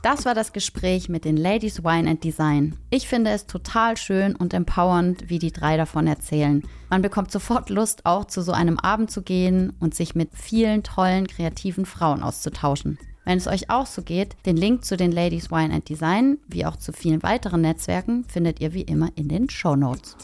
Das 0.01 0.25
war 0.25 0.33
das 0.33 0.51
Gespräch 0.51 1.09
mit 1.09 1.25
den 1.25 1.37
Ladies 1.37 1.83
Wine 1.83 2.09
and 2.09 2.23
Design. 2.23 2.75
Ich 2.89 3.07
finde 3.07 3.29
es 3.29 3.45
total 3.45 3.97
schön 3.97 4.35
und 4.35 4.51
empowernd, 4.51 5.29
wie 5.29 5.37
die 5.37 5.51
drei 5.51 5.77
davon 5.77 6.07
erzählen. 6.07 6.63
Man 6.89 7.03
bekommt 7.03 7.31
sofort 7.31 7.69
Lust, 7.69 8.07
auch 8.07 8.25
zu 8.25 8.41
so 8.41 8.51
einem 8.51 8.79
Abend 8.79 9.11
zu 9.11 9.21
gehen 9.21 9.73
und 9.79 9.93
sich 9.93 10.15
mit 10.15 10.31
vielen 10.33 10.81
tollen, 10.81 11.27
kreativen 11.27 11.85
Frauen 11.85 12.23
auszutauschen. 12.23 12.97
Wenn 13.25 13.37
es 13.37 13.45
euch 13.45 13.69
auch 13.69 13.85
so 13.85 14.01
geht, 14.01 14.35
den 14.47 14.57
Link 14.57 14.83
zu 14.85 14.97
den 14.97 15.11
Ladies 15.11 15.51
Wine 15.51 15.71
and 15.71 15.87
Design, 15.87 16.39
wie 16.47 16.65
auch 16.65 16.77
zu 16.77 16.93
vielen 16.93 17.21
weiteren 17.21 17.61
Netzwerken, 17.61 18.23
findet 18.23 18.59
ihr 18.59 18.73
wie 18.73 18.81
immer 18.81 19.09
in 19.15 19.29
den 19.29 19.51
Show 19.51 19.75
Notes. 19.75 20.17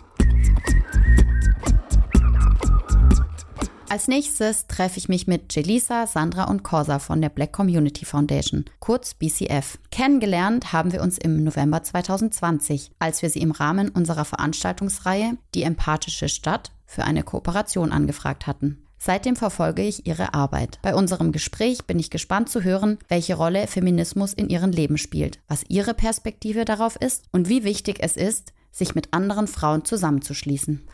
Als 3.90 4.10
nächstes 4.10 4.68
treffe 4.68 4.98
ich 4.98 5.08
mich 5.08 5.28
mit 5.28 5.56
Jelisa, 5.56 6.08
Sandra 6.08 6.44
und 6.46 6.62
Corsa 6.62 7.00
von 7.00 7.22
der 7.22 7.30
Black 7.30 7.54
Community 7.54 8.04
Foundation, 8.04 8.66
kurz 8.80 9.14
BCF. 9.14 9.78
Kennengelernt 9.92 10.74
haben 10.74 10.92
wir 10.92 11.02
uns 11.02 11.18
im 11.18 11.46
November 11.46 11.82
2020, 11.82 12.92
als 13.00 13.22
wir 13.22 13.30
sie 13.30 13.40
im 13.40 13.52
Rahmen 13.52 13.88
unserer 13.88 14.26
Veranstaltungsreihe 14.26 15.38
Die 15.56 15.64
empathische 15.64 16.28
Stadt 16.28 16.72
für 16.86 17.06
eine 17.06 17.24
Kooperation 17.24 17.94
angefragt 17.94 18.46
hatten. 18.46 18.84
Seitdem 18.98 19.38
verfolge 19.38 19.84
ich 19.84 20.06
ihre 20.06 20.34
Arbeit. 20.34 20.80
Bei 20.82 20.94
unserem 20.94 21.32
Gespräch 21.32 21.86
bin 21.86 21.98
ich 21.98 22.10
gespannt 22.10 22.50
zu 22.50 22.64
hören, 22.64 22.98
welche 23.08 23.36
Rolle 23.36 23.68
Feminismus 23.68 24.34
in 24.34 24.50
ihrem 24.50 24.72
Leben 24.72 24.98
spielt, 24.98 25.40
was 25.48 25.64
ihre 25.70 25.94
Perspektive 25.94 26.66
darauf 26.66 26.98
ist 26.98 27.24
und 27.32 27.48
wie 27.48 27.64
wichtig 27.64 28.00
es 28.02 28.18
ist, 28.18 28.52
sich 28.72 28.96
mit 28.96 29.14
anderen 29.14 29.48
Frauen 29.48 29.86
zusammenzuschließen. 29.86 30.86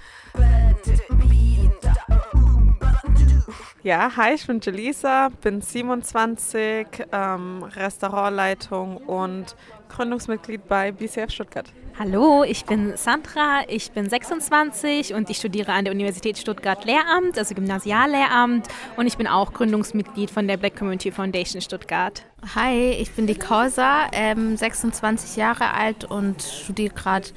Ja, 3.84 4.16
hi, 4.16 4.36
ich 4.36 4.48
bin 4.48 4.62
Jelisa, 4.62 5.28
bin 5.42 5.60
27, 5.60 6.88
ähm, 7.12 7.64
Restaurantleitung 7.64 8.96
und 8.96 9.58
Gründungsmitglied 9.90 10.70
bei 10.70 10.94
BCF 10.94 11.30
Stuttgart. 11.30 11.70
Hallo, 12.00 12.46
ich 12.46 12.64
bin 12.64 12.96
Sandra, 12.96 13.64
ich 13.68 13.92
bin 13.92 14.10
26 14.10 15.14
und 15.14 15.30
ich 15.30 15.36
studiere 15.36 15.74
an 15.74 15.84
der 15.84 15.94
Universität 15.94 16.38
Stuttgart 16.38 16.86
Lehramt, 16.86 17.38
also 17.38 17.54
Gymnasiallehramt 17.56 18.70
und 18.96 19.06
ich 19.06 19.18
bin 19.18 19.28
auch 19.28 19.52
Gründungsmitglied 19.52 20.32
von 20.32 20.48
der 20.48 20.56
Black 20.56 20.78
Community 20.78 21.12
Foundation 21.12 21.62
Stuttgart. 21.62 22.24
Hi, 22.56 22.92
ich 22.92 23.12
bin 23.12 23.26
die 23.26 23.36
Causa, 23.36 24.08
ähm, 24.12 24.58
26 24.58 25.38
Jahre 25.38 25.74
alt 25.74 26.04
und 26.04 26.42
studiere 26.42 26.94
gerade 26.94 27.30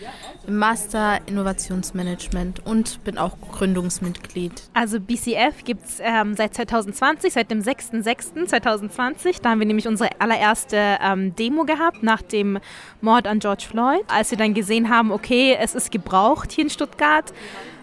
im 0.48 0.58
Master 0.58 1.20
Innovationsmanagement 1.26 2.66
und 2.66 3.04
bin 3.04 3.16
auch 3.16 3.36
Gründungsmitglied. 3.52 4.64
Also 4.74 4.98
BCF 4.98 5.62
gibt 5.64 5.84
es 5.86 6.00
ähm, 6.00 6.34
seit 6.34 6.54
2020, 6.54 7.32
seit 7.32 7.52
dem 7.52 7.60
6.6.2020. 7.60 9.42
Da 9.42 9.50
haben 9.50 9.60
wir 9.60 9.66
nämlich 9.66 9.86
unsere 9.86 10.10
allererste 10.18 10.98
ähm, 11.00 11.36
Demo 11.36 11.64
gehabt 11.64 12.02
nach 12.02 12.22
dem 12.22 12.58
Mord 13.00 13.28
an 13.28 13.38
George 13.38 13.64
Floyd. 13.70 14.02
Als 14.08 14.32
wir 14.32 14.38
dann 14.38 14.54
gesehen 14.54 14.90
haben, 14.90 15.12
okay, 15.12 15.56
es 15.58 15.76
ist 15.76 15.92
gebraucht 15.92 16.50
hier 16.50 16.64
in 16.64 16.70
Stuttgart, 16.70 17.32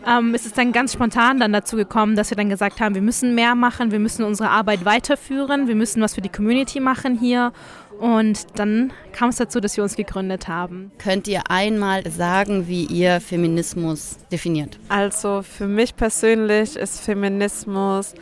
ähm, 0.08 0.34
ist 0.34 0.46
es 0.46 0.54
dann 0.54 0.72
ganz 0.72 0.94
spontan 0.94 1.40
dann 1.40 1.54
dazu 1.54 1.76
gekommen, 1.76 2.16
dass 2.16 2.30
wir 2.30 2.38
dann 2.38 2.50
gesagt 2.50 2.82
haben, 2.82 2.96
wir 2.96 3.02
müssen 3.02 3.36
mehr 3.36 3.56
machen, 3.56 3.92
wir 3.92 4.00
müssen 4.00 4.24
unsere 4.24 4.50
Arbeit 4.50 4.86
weiterführen, 4.86 5.68
wir 5.68 5.76
müssen 5.76 6.02
was 6.02 6.16
für 6.16 6.22
die 6.22 6.30
Community 6.30 6.80
machen 6.80 7.18
hier. 7.18 7.52
Und 8.00 8.60
dann 8.60 8.92
kam 9.14 9.30
es 9.30 9.38
dazu, 9.38 9.60
dass 9.60 9.78
wir 9.78 9.84
uns 9.84 9.96
gegründet 9.96 10.48
haben. 10.48 10.92
Könnt 10.98 11.28
ihr 11.28 11.44
einmal 11.50 12.10
sagen, 12.10 12.68
wie 12.68 12.86
ihr 12.86 13.22
Feminismus 13.22 14.18
definiert? 14.32 14.80
Also 14.90 15.42
für 15.42 15.68
mich 15.68 15.96
persönlich 15.96 16.76
ist 16.76 17.02
Feminismus 17.02 18.16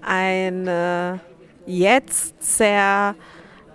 eine 0.00 1.20
jetzt 1.66 2.42
sehr 2.42 3.14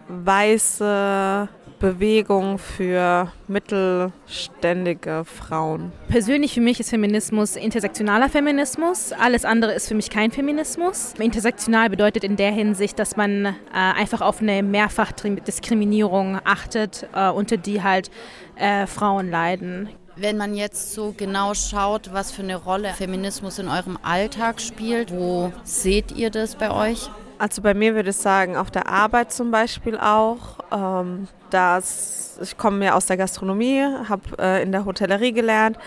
weiße 0.07 1.47
Bewegung 1.83 2.59
für 2.59 3.29
mittelständige 3.49 5.25
Frauen. 5.25 5.91
Persönlich 6.07 6.53
für 6.53 6.61
mich 6.61 6.79
ist 6.79 6.91
Feminismus 6.91 7.57
intersektionaler 7.57 8.29
Feminismus. 8.29 9.11
Alles 9.11 9.43
andere 9.43 9.73
ist 9.73 9.89
für 9.89 9.93
mich 9.93 10.09
kein 10.09 10.31
Feminismus. 10.31 11.13
Intersektional 11.19 11.89
bedeutet 11.89 12.23
in 12.23 12.37
der 12.37 12.53
Hinsicht, 12.53 12.97
dass 12.99 13.17
man 13.17 13.47
äh, 13.47 13.51
einfach 13.73 14.21
auf 14.21 14.39
eine 14.39 14.63
Mehrfachdiskriminierung 14.63 16.39
achtet, 16.45 17.09
äh, 17.13 17.29
unter 17.29 17.57
die 17.57 17.83
halt 17.83 18.09
äh, 18.55 18.87
Frauen 18.87 19.29
leiden. 19.29 19.89
Wenn 20.15 20.37
man 20.37 20.55
jetzt 20.55 20.93
so 20.93 21.13
genau 21.17 21.53
schaut, 21.53 22.13
was 22.13 22.31
für 22.31 22.43
eine 22.43 22.55
Rolle 22.55 22.93
Feminismus 22.93 23.59
in 23.59 23.67
eurem 23.67 23.99
Alltag 24.03 24.61
spielt, 24.61 25.11
wo 25.11 25.51
seht 25.65 26.13
ihr 26.13 26.29
das 26.29 26.55
bei 26.55 26.71
euch? 26.71 27.09
Also 27.37 27.61
bei 27.61 27.73
mir 27.73 27.95
würde 27.95 28.11
ich 28.11 28.17
sagen, 28.17 28.55
auf 28.55 28.71
der 28.71 28.87
Arbeit 28.87 29.31
zum 29.31 29.51
Beispiel 29.51 29.97
auch. 29.97 30.59
Ähm, 30.71 31.27
dass 31.53 32.39
ich 32.41 32.57
komme 32.57 32.85
ja 32.85 32.95
aus 32.95 33.05
der 33.05 33.17
Gastronomie, 33.17 33.83
habe 34.09 34.23
äh, 34.39 34.63
in 34.63 34.71
der 34.71 34.85
Hotellerie 34.85 35.33
gelernt 35.33 35.77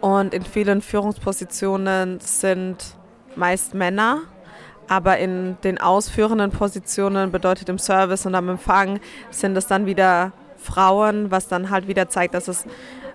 und 0.00 0.34
in 0.34 0.44
vielen 0.44 0.82
Führungspositionen 0.82 2.20
sind 2.20 2.76
meist 3.34 3.74
Männer. 3.74 4.20
Aber 4.86 5.16
in 5.16 5.56
den 5.64 5.80
ausführenden 5.80 6.50
Positionen 6.50 7.32
bedeutet 7.32 7.70
im 7.70 7.78
Service 7.78 8.26
und 8.26 8.34
am 8.34 8.50
Empfang 8.50 9.00
sind 9.30 9.56
es 9.56 9.66
dann 9.66 9.86
wieder 9.86 10.32
Frauen, 10.58 11.30
was 11.30 11.48
dann 11.48 11.70
halt 11.70 11.88
wieder 11.88 12.10
zeigt, 12.10 12.34
dass 12.34 12.48
es 12.48 12.66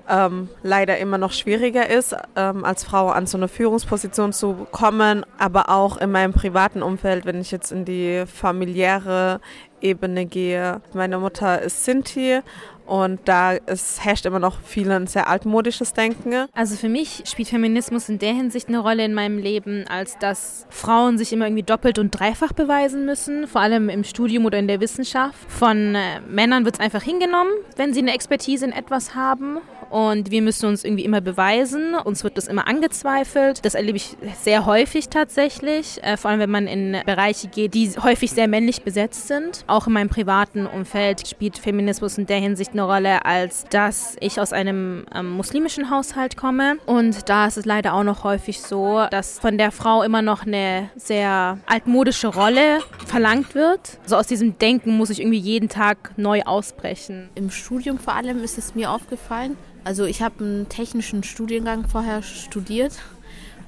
ähm, 0.09 0.49
leider 0.63 0.97
immer 0.97 1.17
noch 1.17 1.31
schwieriger 1.31 1.89
ist, 1.89 2.15
ähm, 2.35 2.65
als 2.65 2.83
Frau 2.83 3.09
an 3.09 3.27
so 3.27 3.37
eine 3.37 3.47
Führungsposition 3.47 4.33
zu 4.33 4.67
kommen, 4.71 5.25
aber 5.37 5.69
auch 5.69 5.97
in 5.97 6.11
meinem 6.11 6.33
privaten 6.33 6.81
Umfeld, 6.81 7.25
wenn 7.25 7.39
ich 7.39 7.51
jetzt 7.51 7.71
in 7.71 7.85
die 7.85 8.23
familiäre 8.25 9.39
Ebene 9.81 10.25
gehe. 10.25 10.81
Meine 10.93 11.19
Mutter 11.19 11.61
ist 11.61 11.85
Sinti 11.85 12.41
und 12.89 13.19
da 13.25 13.53
ist, 13.53 14.03
herrscht 14.03 14.25
immer 14.25 14.39
noch 14.39 14.61
viel 14.61 14.91
ein 14.91 15.05
sehr 15.05 15.27
altmodisches 15.29 15.93
Denken. 15.93 16.47
Also 16.55 16.75
für 16.75 16.89
mich 16.89 17.21
spielt 17.27 17.49
Feminismus 17.49 18.09
in 18.09 18.17
der 18.17 18.33
Hinsicht 18.33 18.67
eine 18.67 18.79
Rolle 18.79 19.05
in 19.05 19.13
meinem 19.13 19.37
Leben, 19.37 19.85
als 19.87 20.17
dass 20.17 20.65
Frauen 20.69 21.19
sich 21.19 21.31
immer 21.31 21.45
irgendwie 21.45 21.63
doppelt 21.63 21.99
und 21.99 22.09
dreifach 22.09 22.51
beweisen 22.51 23.05
müssen, 23.05 23.47
vor 23.47 23.61
allem 23.61 23.89
im 23.89 24.03
Studium 24.03 24.45
oder 24.45 24.57
in 24.57 24.67
der 24.67 24.81
Wissenschaft. 24.81 25.37
Von 25.47 25.93
äh, 25.93 26.19
Männern 26.27 26.65
wird 26.65 26.75
es 26.75 26.81
einfach 26.81 27.03
hingenommen, 27.03 27.51
wenn 27.75 27.93
sie 27.93 27.99
eine 27.99 28.13
Expertise 28.13 28.65
in 28.65 28.71
etwas 28.71 29.13
haben 29.13 29.59
und 29.89 30.32
wir 30.32 30.41
müssen 30.41 30.67
uns 30.67 30.84
irgendwie 30.84 31.06
immer 31.06 31.21
beweisen. 31.21 31.95
Uns 31.95 32.23
wird 32.23 32.38
das 32.38 32.47
immer 32.47 32.67
angezweifelt. 32.67 33.65
Das 33.65 33.75
erlebe 33.75 33.97
ich 33.97 34.15
sehr 34.41 34.65
häufig 34.65 35.10
tatsächlich, 35.10 36.02
äh, 36.04 36.17
vor 36.17 36.32
allem 36.32 36.39
wenn 36.39 36.52
man 36.52 36.67
in 36.67 36.97
Bereiche 37.06 37.47
geht, 37.47 37.73
die 37.73 37.89
häufig 38.02 38.32
sehr 38.32 38.47
männlich 38.47 38.84
besetzt 38.84 39.28
sind. 39.28 39.63
Auch 39.67 39.88
in 39.88 39.93
meinem 39.93 40.10
privaten 40.10 40.65
Umfeld 40.65 41.28
spielt 41.28 41.58
Feminismus 41.58 42.17
in 42.17 42.25
der 42.25 42.38
Hinsicht 42.38 42.71
eine 42.71 42.84
Rolle, 42.84 43.25
als 43.25 43.65
dass 43.69 44.15
ich 44.19 44.39
aus 44.39 44.54
einem 44.54 45.06
ähm, 45.15 45.32
muslimischen 45.32 45.89
Haushalt 45.89 46.38
komme. 46.38 46.78
Und 46.86 47.30
da 47.30 47.47
ist 47.47 47.58
es 47.58 47.65
leider 47.65 47.93
auch 47.93 48.04
noch 48.04 48.23
häufig 48.23 48.62
so, 48.62 49.06
dass 49.10 49.39
von 49.39 49.58
der 49.58 49.71
Frau 49.71 50.04
immer 50.04 50.21
noch 50.21 50.45
eine 50.45 50.89
sehr 50.95 51.58
altmodische 51.65 52.28
Rolle 52.28 52.80
verlangt 53.06 53.56
wird. 53.56 53.99
Also 54.04 54.17
aus 54.17 54.28
diesem 54.28 54.58
Denken 54.60 54.97
muss 54.97 55.10
ich 55.10 55.19
irgendwie 55.19 55.39
jeden 55.39 55.69
Tag 55.69 56.12
neu 56.17 56.41
ausbrechen. 56.43 57.30
Im 57.36 57.49
Studium 57.49 57.97
vor 57.97 58.15
allem 58.15 58.43
ist 58.43 58.58
es 58.58 58.75
mir 58.75 58.91
aufgefallen. 58.91 59.58
Also 59.89 60.06
ich 60.06 60.21
habe 60.21 60.43
einen 60.43 60.69
technischen 60.69 61.23
Studiengang 61.23 61.88
vorher 61.88 62.21
studiert 62.21 62.93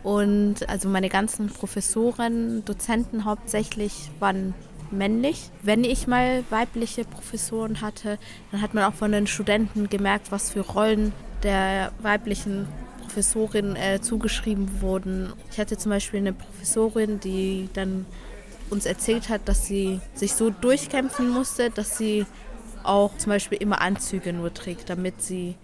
und 0.04 0.70
also 0.70 0.88
meine 0.88 1.10
ganzen 1.10 1.48
Professoren, 1.48 2.64
Dozenten 2.64 3.26
hauptsächlich 3.26 4.12
waren 4.20 4.54
männlich. 4.92 5.50
Wenn 5.64 5.84
ich 5.84 6.06
mal 6.06 6.44
weibliche 6.52 7.06
Professoren 7.06 7.82
hatte, 7.82 8.20
dann 8.52 8.62
hat 8.62 8.76
man 8.76 8.84
auch 8.84 8.94
von 8.94 9.12
den 9.12 9.26
Studenten 9.26 9.90
gemerkt, 9.90 10.32
was 10.32 10.52
für 10.52 10.60
Rollen 10.60 11.12
der 11.42 11.92
weiblichen 12.04 12.68
Professorin 13.02 13.76
äh, 13.76 14.00
zugeschrieben 14.00 14.80
wurden. 14.80 15.34
Ich 15.52 15.58
hatte 15.58 15.76
zum 15.76 15.90
Beispiel 15.90 16.20
eine 16.20 16.34
Professorin, 16.34 17.20
die 17.20 17.68
dann 17.74 18.06
uns 18.70 18.86
erzählt 18.86 19.30
hat, 19.30 19.50
dass 19.50 19.66
sie 19.66 20.00
sich 20.14 20.34
so 20.34 20.52
durchkämpfen 20.52 21.32
musste, 21.32 21.72
dass 21.72 21.98
sie 21.98 22.28
auch 22.84 23.18
zum 23.18 23.32
Beispiel 23.32 23.58
immer 23.58 23.82
Anzüge 23.82 24.34
nur 24.34 24.54
trägt, 24.54 24.88
damit 24.88 25.24
sie 25.24 25.56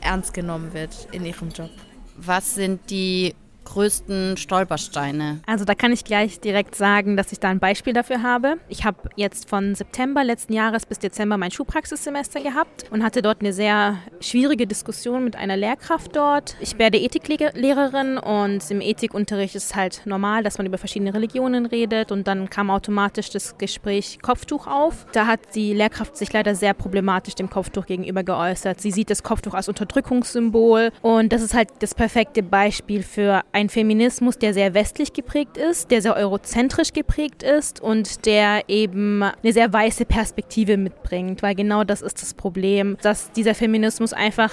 ernst 0.00 0.34
genommen 0.34 0.72
wird 0.72 1.08
in 1.12 1.24
ihrem 1.24 1.50
Job. 1.50 1.70
Was 2.16 2.54
sind 2.54 2.90
die 2.90 3.34
größten 3.66 4.38
Stolpersteine? 4.38 5.40
Also 5.46 5.66
da 5.66 5.74
kann 5.74 5.92
ich 5.92 6.04
gleich 6.04 6.40
direkt 6.40 6.74
sagen, 6.74 7.16
dass 7.16 7.32
ich 7.32 7.40
da 7.40 7.48
ein 7.48 7.58
Beispiel 7.58 7.92
dafür 7.92 8.22
habe. 8.22 8.56
Ich 8.68 8.84
habe 8.84 9.10
jetzt 9.16 9.48
von 9.48 9.74
September 9.74 10.24
letzten 10.24 10.54
Jahres 10.54 10.86
bis 10.86 10.98
Dezember 10.98 11.36
mein 11.36 11.50
Schulpraxissemester 11.50 12.40
gehabt 12.40 12.84
und 12.90 13.02
hatte 13.02 13.20
dort 13.20 13.40
eine 13.40 13.52
sehr 13.52 13.98
schwierige 14.20 14.66
Diskussion 14.66 15.24
mit 15.24 15.36
einer 15.36 15.56
Lehrkraft 15.56 16.16
dort. 16.16 16.56
Ich 16.60 16.78
werde 16.78 16.98
Ethiklehrerin 16.98 18.18
und 18.18 18.70
im 18.70 18.80
Ethikunterricht 18.80 19.54
ist 19.54 19.76
halt 19.76 20.02
normal, 20.06 20.42
dass 20.42 20.58
man 20.58 20.66
über 20.66 20.78
verschiedene 20.78 21.12
Religionen 21.12 21.66
redet 21.66 22.12
und 22.12 22.26
dann 22.26 22.48
kam 22.48 22.70
automatisch 22.70 23.30
das 23.30 23.58
Gespräch 23.58 24.20
Kopftuch 24.22 24.66
auf. 24.66 25.06
Da 25.12 25.26
hat 25.26 25.40
die 25.54 25.74
Lehrkraft 25.74 26.16
sich 26.16 26.32
leider 26.32 26.54
sehr 26.54 26.72
problematisch 26.72 27.34
dem 27.34 27.50
Kopftuch 27.50 27.86
gegenüber 27.86 28.22
geäußert. 28.22 28.80
Sie 28.80 28.92
sieht 28.92 29.10
das 29.10 29.22
Kopftuch 29.22 29.54
als 29.54 29.68
Unterdrückungssymbol 29.68 30.92
und 31.02 31.32
das 31.32 31.42
ist 31.42 31.54
halt 31.54 31.68
das 31.80 31.94
perfekte 31.94 32.42
Beispiel 32.42 33.02
für 33.02 33.42
ein 33.56 33.70
Feminismus, 33.70 34.36
der 34.36 34.52
sehr 34.52 34.74
westlich 34.74 35.14
geprägt 35.14 35.56
ist, 35.56 35.90
der 35.90 36.02
sehr 36.02 36.14
eurozentrisch 36.14 36.92
geprägt 36.92 37.42
ist 37.42 37.80
und 37.80 38.26
der 38.26 38.68
eben 38.68 39.22
eine 39.22 39.52
sehr 39.54 39.72
weiße 39.72 40.04
Perspektive 40.04 40.76
mitbringt, 40.76 41.42
weil 41.42 41.54
genau 41.54 41.82
das 41.82 42.02
ist 42.02 42.20
das 42.20 42.34
Problem, 42.34 42.98
dass 43.00 43.32
dieser 43.32 43.54
Feminismus 43.54 44.12
einfach 44.12 44.52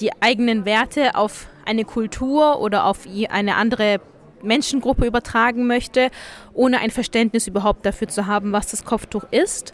die 0.00 0.10
eigenen 0.20 0.66
Werte 0.66 1.14
auf 1.14 1.46
eine 1.64 1.86
Kultur 1.86 2.60
oder 2.60 2.84
auf 2.84 3.06
eine 3.30 3.56
andere 3.56 4.02
Menschengruppe 4.42 5.06
übertragen 5.06 5.66
möchte, 5.66 6.10
ohne 6.52 6.80
ein 6.80 6.90
Verständnis 6.90 7.46
überhaupt 7.46 7.86
dafür 7.86 8.08
zu 8.08 8.26
haben, 8.26 8.52
was 8.52 8.66
das 8.66 8.84
Kopftuch 8.84 9.24
ist 9.30 9.72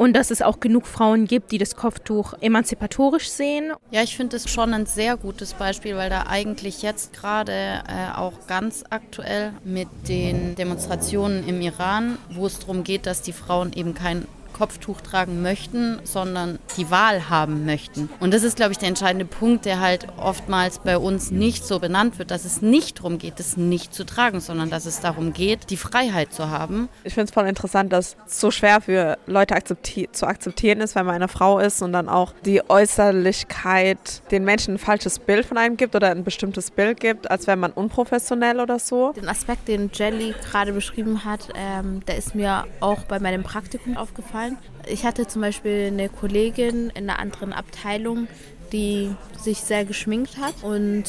und 0.00 0.14
dass 0.14 0.30
es 0.30 0.40
auch 0.40 0.60
genug 0.60 0.86
Frauen 0.86 1.26
gibt, 1.26 1.52
die 1.52 1.58
das 1.58 1.76
Kopftuch 1.76 2.32
emanzipatorisch 2.40 3.28
sehen. 3.28 3.74
Ja, 3.90 4.02
ich 4.02 4.16
finde 4.16 4.38
es 4.38 4.48
schon 4.48 4.72
ein 4.72 4.86
sehr 4.86 5.18
gutes 5.18 5.52
Beispiel, 5.52 5.94
weil 5.94 6.08
da 6.08 6.24
eigentlich 6.26 6.80
jetzt 6.80 7.12
gerade 7.12 7.52
äh, 7.52 8.16
auch 8.16 8.32
ganz 8.46 8.82
aktuell 8.88 9.52
mit 9.62 9.88
den 10.08 10.54
Demonstrationen 10.54 11.46
im 11.46 11.60
Iran, 11.60 12.16
wo 12.30 12.46
es 12.46 12.60
darum 12.60 12.82
geht, 12.82 13.04
dass 13.04 13.20
die 13.20 13.34
Frauen 13.34 13.74
eben 13.74 13.92
kein 13.92 14.24
Kopftuch 14.60 15.00
tragen 15.00 15.40
möchten, 15.40 16.00
sondern 16.04 16.58
die 16.76 16.90
Wahl 16.90 17.30
haben 17.30 17.64
möchten. 17.64 18.10
Und 18.20 18.34
das 18.34 18.42
ist, 18.42 18.56
glaube 18.56 18.72
ich, 18.72 18.78
der 18.78 18.88
entscheidende 18.88 19.24
Punkt, 19.24 19.64
der 19.64 19.80
halt 19.80 20.06
oftmals 20.18 20.80
bei 20.80 20.98
uns 20.98 21.30
nicht 21.30 21.64
so 21.64 21.78
benannt 21.78 22.18
wird, 22.18 22.30
dass 22.30 22.44
es 22.44 22.60
nicht 22.60 22.98
darum 22.98 23.16
geht, 23.16 23.40
es 23.40 23.56
nicht 23.56 23.94
zu 23.94 24.04
tragen, 24.04 24.40
sondern 24.40 24.68
dass 24.68 24.84
es 24.84 25.00
darum 25.00 25.32
geht, 25.32 25.70
die 25.70 25.78
Freiheit 25.78 26.34
zu 26.34 26.50
haben. 26.50 26.90
Ich 27.04 27.14
finde 27.14 27.28
es 27.28 27.30
voll 27.30 27.46
interessant, 27.46 27.90
dass 27.90 28.18
es 28.26 28.38
so 28.38 28.50
schwer 28.50 28.82
für 28.82 29.16
Leute 29.24 29.54
akzepti 29.54 30.10
zu 30.12 30.26
akzeptieren 30.26 30.82
ist, 30.82 30.94
wenn 30.94 31.06
man 31.06 31.14
eine 31.14 31.28
Frau 31.28 31.58
ist 31.58 31.80
und 31.80 31.94
dann 31.94 32.10
auch 32.10 32.34
die 32.44 32.60
Äußerlichkeit 32.68 34.30
den 34.30 34.44
Menschen 34.44 34.74
ein 34.74 34.78
falsches 34.78 35.20
Bild 35.20 35.46
von 35.46 35.56
einem 35.56 35.78
gibt 35.78 35.96
oder 35.96 36.10
ein 36.10 36.22
bestimmtes 36.22 36.70
Bild 36.70 37.00
gibt, 37.00 37.30
als 37.30 37.46
wäre 37.46 37.56
man 37.56 37.72
unprofessionell 37.72 38.60
oder 38.60 38.78
so. 38.78 39.12
Den 39.12 39.28
Aspekt, 39.28 39.68
den 39.68 39.90
Jelly 39.94 40.34
gerade 40.50 40.74
beschrieben 40.74 41.24
hat, 41.24 41.48
ähm, 41.54 42.04
der 42.04 42.18
ist 42.18 42.34
mir 42.34 42.66
auch 42.80 43.04
bei 43.04 43.18
meinem 43.20 43.42
Praktikum 43.42 43.96
aufgefallen 43.96 44.49
sein. 44.50 44.58
Ich 44.88 45.04
hatte 45.04 45.26
zum 45.26 45.42
Beispiel 45.42 45.86
eine 45.88 46.08
Kollegin 46.08 46.90
in 46.90 47.08
einer 47.08 47.18
anderen 47.18 47.52
Abteilung, 47.52 48.28
die 48.72 49.14
sich 49.38 49.58
sehr 49.58 49.84
geschminkt 49.84 50.38
hat 50.38 50.54
und 50.62 51.04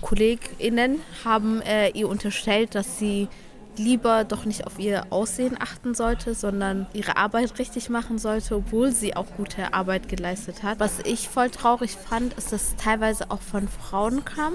KollegInnen 0.00 1.00
haben 1.24 1.60
äh, 1.62 1.90
ihr 1.90 2.08
unterstellt, 2.08 2.74
dass 2.74 2.98
sie 2.98 3.28
lieber 3.76 4.24
doch 4.24 4.44
nicht 4.44 4.66
auf 4.66 4.78
ihr 4.78 5.06
Aussehen 5.10 5.56
achten 5.58 5.94
sollte, 5.94 6.34
sondern 6.34 6.86
ihre 6.92 7.16
Arbeit 7.16 7.58
richtig 7.58 7.88
machen 7.88 8.18
sollte, 8.18 8.56
obwohl 8.56 8.92
sie 8.92 9.16
auch 9.16 9.26
gute 9.36 9.72
Arbeit 9.72 10.08
geleistet 10.08 10.62
hat. 10.62 10.80
Was 10.80 10.98
ich 11.04 11.28
voll 11.28 11.50
traurig 11.50 11.92
fand, 11.92 12.34
ist, 12.34 12.52
dass 12.52 12.62
es 12.62 12.76
teilweise 12.76 13.30
auch 13.30 13.40
von 13.40 13.68
Frauen 13.68 14.24
kam. 14.24 14.54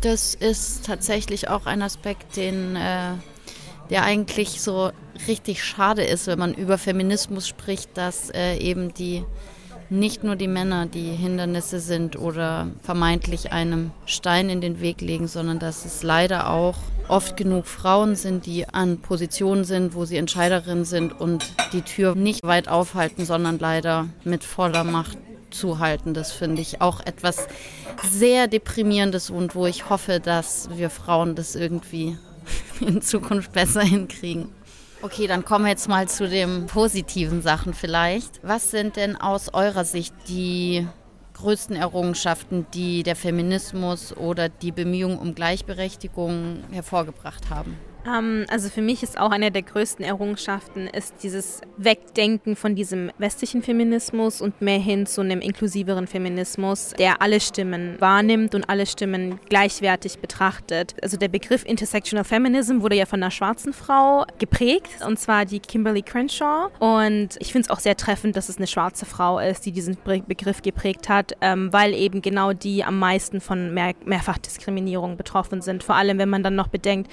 Das 0.00 0.34
ist 0.34 0.86
tatsächlich 0.86 1.48
auch 1.48 1.66
ein 1.66 1.82
Aspekt, 1.82 2.36
den 2.36 2.76
äh, 2.76 3.12
der 3.90 4.04
eigentlich 4.04 4.60
so 4.60 4.90
richtig 5.26 5.64
schade 5.64 6.02
ist, 6.02 6.26
wenn 6.26 6.38
man 6.38 6.54
über 6.54 6.78
Feminismus 6.78 7.48
spricht, 7.48 7.96
dass 7.96 8.30
äh, 8.30 8.56
eben 8.56 8.94
die 8.94 9.24
nicht 9.90 10.22
nur 10.22 10.36
die 10.36 10.48
Männer 10.48 10.86
die 10.86 11.10
Hindernisse 11.10 11.80
sind 11.80 12.18
oder 12.18 12.68
vermeintlich 12.82 13.52
einem 13.52 13.90
Stein 14.04 14.50
in 14.50 14.60
den 14.60 14.80
Weg 14.80 15.00
legen, 15.00 15.28
sondern 15.28 15.58
dass 15.58 15.84
es 15.84 16.02
leider 16.02 16.50
auch 16.50 16.76
oft 17.08 17.36
genug 17.36 17.66
Frauen 17.66 18.14
sind, 18.14 18.44
die 18.44 18.68
an 18.68 18.98
Positionen 18.98 19.64
sind, 19.64 19.94
wo 19.94 20.04
sie 20.04 20.18
Entscheiderinnen 20.18 20.84
sind 20.84 21.18
und 21.18 21.46
die 21.72 21.82
Tür 21.82 22.14
nicht 22.14 22.42
weit 22.42 22.68
aufhalten, 22.68 23.24
sondern 23.24 23.58
leider 23.58 24.08
mit 24.24 24.44
voller 24.44 24.84
Macht 24.84 25.16
zuhalten. 25.50 26.12
Das 26.12 26.32
finde 26.32 26.60
ich 26.60 26.82
auch 26.82 27.00
etwas 27.00 27.46
sehr 28.10 28.46
deprimierendes 28.46 29.30
und 29.30 29.54
wo 29.54 29.64
ich 29.64 29.88
hoffe, 29.88 30.20
dass 30.20 30.68
wir 30.74 30.90
Frauen 30.90 31.34
das 31.34 31.56
irgendwie 31.56 32.18
in 32.80 33.02
Zukunft 33.02 33.52
besser 33.52 33.82
hinkriegen. 33.82 34.48
Okay, 35.00 35.28
dann 35.28 35.44
kommen 35.44 35.64
wir 35.64 35.70
jetzt 35.70 35.88
mal 35.88 36.08
zu 36.08 36.28
den 36.28 36.66
positiven 36.66 37.40
Sachen 37.40 37.72
vielleicht. 37.72 38.40
Was 38.42 38.70
sind 38.70 38.96
denn 38.96 39.14
aus 39.14 39.54
eurer 39.54 39.84
Sicht 39.84 40.12
die 40.26 40.86
größten 41.34 41.76
Errungenschaften, 41.76 42.66
die 42.74 43.04
der 43.04 43.14
Feminismus 43.14 44.16
oder 44.16 44.48
die 44.48 44.72
Bemühungen 44.72 45.18
um 45.18 45.36
Gleichberechtigung 45.36 46.64
hervorgebracht 46.72 47.48
haben? 47.48 47.76
Ähm, 48.06 48.46
also 48.48 48.68
für 48.68 48.82
mich 48.82 49.02
ist 49.02 49.18
auch 49.18 49.30
eine 49.30 49.50
der 49.50 49.62
größten 49.62 50.04
Errungenschaften 50.04 50.86
ist 50.86 51.22
dieses 51.22 51.60
Wegdenken 51.76 52.56
von 52.56 52.74
diesem 52.74 53.10
westlichen 53.18 53.62
Feminismus 53.62 54.40
und 54.40 54.60
mehr 54.60 54.78
hin 54.78 55.06
zu 55.06 55.20
einem 55.20 55.40
inklusiveren 55.40 56.06
Feminismus, 56.06 56.94
der 56.98 57.22
alle 57.22 57.40
Stimmen 57.40 57.96
wahrnimmt 58.00 58.54
und 58.54 58.68
alle 58.68 58.86
Stimmen 58.86 59.38
gleichwertig 59.48 60.18
betrachtet. 60.18 60.94
Also 61.02 61.16
der 61.16 61.28
Begriff 61.28 61.64
Intersectional 61.64 62.24
Feminism 62.24 62.80
wurde 62.80 62.96
ja 62.96 63.06
von 63.06 63.22
einer 63.22 63.30
schwarzen 63.30 63.72
Frau 63.72 64.24
geprägt, 64.38 65.04
und 65.06 65.18
zwar 65.18 65.44
die 65.44 65.60
Kimberly 65.60 66.02
Crenshaw. 66.02 66.70
Und 66.78 67.36
ich 67.40 67.52
finde 67.52 67.66
es 67.66 67.70
auch 67.70 67.80
sehr 67.80 67.96
treffend, 67.96 68.36
dass 68.36 68.48
es 68.48 68.58
eine 68.58 68.66
schwarze 68.66 69.06
Frau 69.06 69.38
ist, 69.38 69.66
die 69.66 69.72
diesen 69.72 69.96
Begriff 70.26 70.62
geprägt 70.62 71.08
hat, 71.08 71.32
ähm, 71.40 71.72
weil 71.72 71.94
eben 71.94 72.22
genau 72.22 72.52
die 72.52 72.84
am 72.84 72.98
meisten 72.98 73.40
von 73.40 73.74
Mehr 73.74 73.94
Mehrfachdiskriminierung 74.04 75.16
betroffen 75.16 75.60
sind. 75.60 75.82
Vor 75.82 75.94
allem, 75.94 76.18
wenn 76.18 76.28
man 76.28 76.42
dann 76.42 76.54
noch 76.54 76.68
bedenkt, 76.68 77.10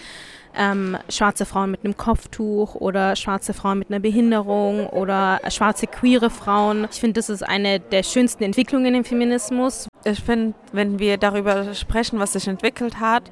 ähm, 0.58 0.98
schwarze 1.10 1.46
Frauen 1.46 1.72
mit 1.72 1.84
einem 1.84 1.98
Kopftuch 1.98 2.76
oder 2.76 3.16
schwarze 3.16 3.54
Frauen 3.54 3.80
mit 3.80 3.90
einer 3.90 4.00
Behinderung 4.00 4.88
oder 4.88 5.40
schwarze 5.50 5.88
queere 5.88 6.30
Frauen. 6.30 6.88
Ich 6.92 7.00
finde, 7.00 7.14
das 7.14 7.30
ist 7.30 7.44
eine 7.44 7.80
der 7.80 8.04
schönsten 8.04 8.44
Entwicklungen 8.44 8.96
im 8.96 9.04
Feminismus. 9.04 9.88
Ich 10.04 10.22
finde, 10.22 10.56
wenn 10.72 11.00
wir 11.00 11.18
darüber 11.18 11.74
sprechen, 11.74 12.20
was 12.20 12.34
sich 12.34 12.48
entwickelt 12.48 13.00
hat, 13.00 13.32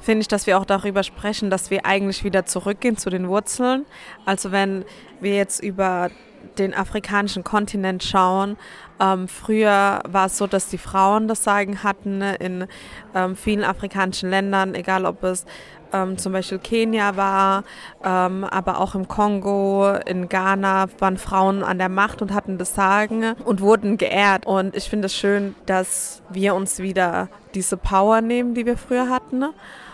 finde 0.00 0.20
ich, 0.22 0.28
dass 0.28 0.46
wir 0.46 0.58
auch 0.58 0.66
darüber 0.66 1.02
sprechen, 1.02 1.50
dass 1.50 1.70
wir 1.70 1.86
eigentlich 1.86 2.24
wieder 2.24 2.44
zurückgehen 2.46 2.96
zu 2.96 3.10
den 3.10 3.28
Wurzeln. 3.28 3.86
Also 4.24 4.52
wenn 4.52 4.84
wir 5.20 5.34
jetzt 5.34 5.62
über 5.62 6.10
den 6.58 6.74
afrikanischen 6.74 7.42
Kontinent 7.42 8.04
schauen, 8.04 8.56
ähm, 9.00 9.28
früher 9.28 10.02
war 10.06 10.26
es 10.26 10.38
so, 10.38 10.46
dass 10.46 10.68
die 10.68 10.78
Frauen 10.78 11.26
das 11.26 11.42
Sagen 11.42 11.82
hatten 11.82 12.20
in 12.22 12.66
ähm, 13.14 13.34
vielen 13.34 13.64
afrikanischen 13.64 14.30
Ländern, 14.30 14.74
egal 14.74 15.04
ob 15.04 15.22
es 15.24 15.46
ähm, 15.94 16.18
zum 16.18 16.32
Beispiel 16.32 16.58
Kenia 16.58 17.16
war, 17.16 17.64
ähm, 18.04 18.44
aber 18.44 18.80
auch 18.80 18.94
im 18.94 19.06
Kongo, 19.06 19.88
in 20.06 20.28
Ghana 20.28 20.86
waren 20.98 21.16
Frauen 21.16 21.62
an 21.62 21.78
der 21.78 21.88
Macht 21.88 22.20
und 22.20 22.34
hatten 22.34 22.58
das 22.58 22.74
Sagen 22.74 23.34
und 23.44 23.60
wurden 23.60 23.96
geehrt. 23.96 24.44
Und 24.46 24.76
ich 24.76 24.90
finde 24.90 25.06
es 25.06 25.14
schön, 25.14 25.54
dass 25.66 26.22
wir 26.30 26.54
uns 26.54 26.80
wieder 26.80 27.28
diese 27.54 27.76
Power 27.76 28.20
nehmen, 28.20 28.54
die 28.54 28.66
wir 28.66 28.76
früher 28.76 29.08
hatten. 29.08 29.44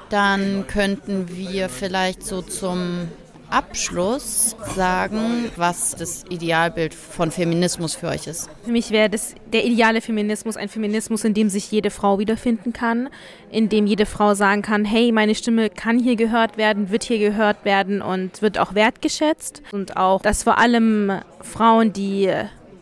Dann 0.08 0.66
könnten 0.66 1.28
wir 1.28 1.68
vielleicht 1.68 2.24
so 2.24 2.42
zum 2.42 3.08
Abschluss 3.50 4.56
sagen, 4.74 5.50
was 5.56 5.94
das 5.96 6.24
Idealbild 6.28 6.94
von 6.94 7.30
Feminismus 7.30 7.94
für 7.94 8.08
euch 8.08 8.26
ist? 8.26 8.48
Für 8.64 8.70
mich 8.70 8.90
wäre 8.90 9.10
das 9.10 9.34
der 9.52 9.64
ideale 9.64 10.00
Feminismus 10.00 10.56
ein 10.56 10.68
Feminismus, 10.68 11.24
in 11.24 11.34
dem 11.34 11.48
sich 11.48 11.70
jede 11.70 11.90
Frau 11.90 12.18
wiederfinden 12.18 12.72
kann, 12.72 13.08
in 13.50 13.68
dem 13.68 13.86
jede 13.86 14.06
Frau 14.06 14.34
sagen 14.34 14.62
kann, 14.62 14.84
hey, 14.84 15.12
meine 15.12 15.34
Stimme 15.34 15.70
kann 15.70 15.98
hier 15.98 16.16
gehört 16.16 16.56
werden, 16.56 16.90
wird 16.90 17.04
hier 17.04 17.18
gehört 17.18 17.64
werden 17.64 18.02
und 18.02 18.42
wird 18.42 18.58
auch 18.58 18.74
wertgeschätzt 18.74 19.62
und 19.72 19.96
auch, 19.96 20.22
dass 20.22 20.44
vor 20.44 20.58
allem 20.58 21.12
Frauen, 21.40 21.92
die 21.92 22.32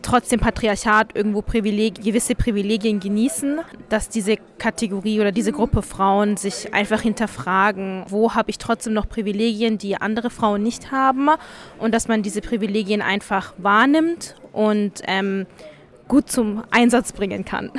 trotzdem 0.09 0.39
Patriarchat 0.39 1.15
irgendwo 1.15 1.43
Privileg 1.43 2.03
gewisse 2.03 2.33
Privilegien 2.33 2.99
genießen, 2.99 3.59
dass 3.89 4.09
diese 4.09 4.37
Kategorie 4.57 5.19
oder 5.19 5.31
diese 5.31 5.51
Gruppe 5.51 5.83
Frauen 5.83 6.35
sich 6.35 6.73
einfach 6.73 7.01
hinterfragen, 7.01 8.05
wo 8.09 8.33
habe 8.33 8.49
ich 8.49 8.57
trotzdem 8.57 8.93
noch 8.93 9.07
Privilegien, 9.07 9.77
die 9.77 9.97
andere 9.97 10.31
Frauen 10.31 10.63
nicht 10.63 10.91
haben 10.91 11.29
und 11.77 11.93
dass 11.93 12.07
man 12.07 12.23
diese 12.23 12.41
Privilegien 12.41 13.03
einfach 13.03 13.53
wahrnimmt 13.59 14.35
und 14.51 15.03
ähm, 15.05 15.45
gut 16.07 16.31
zum 16.31 16.63
Einsatz 16.71 17.11
bringen 17.11 17.45
kann. 17.45 17.71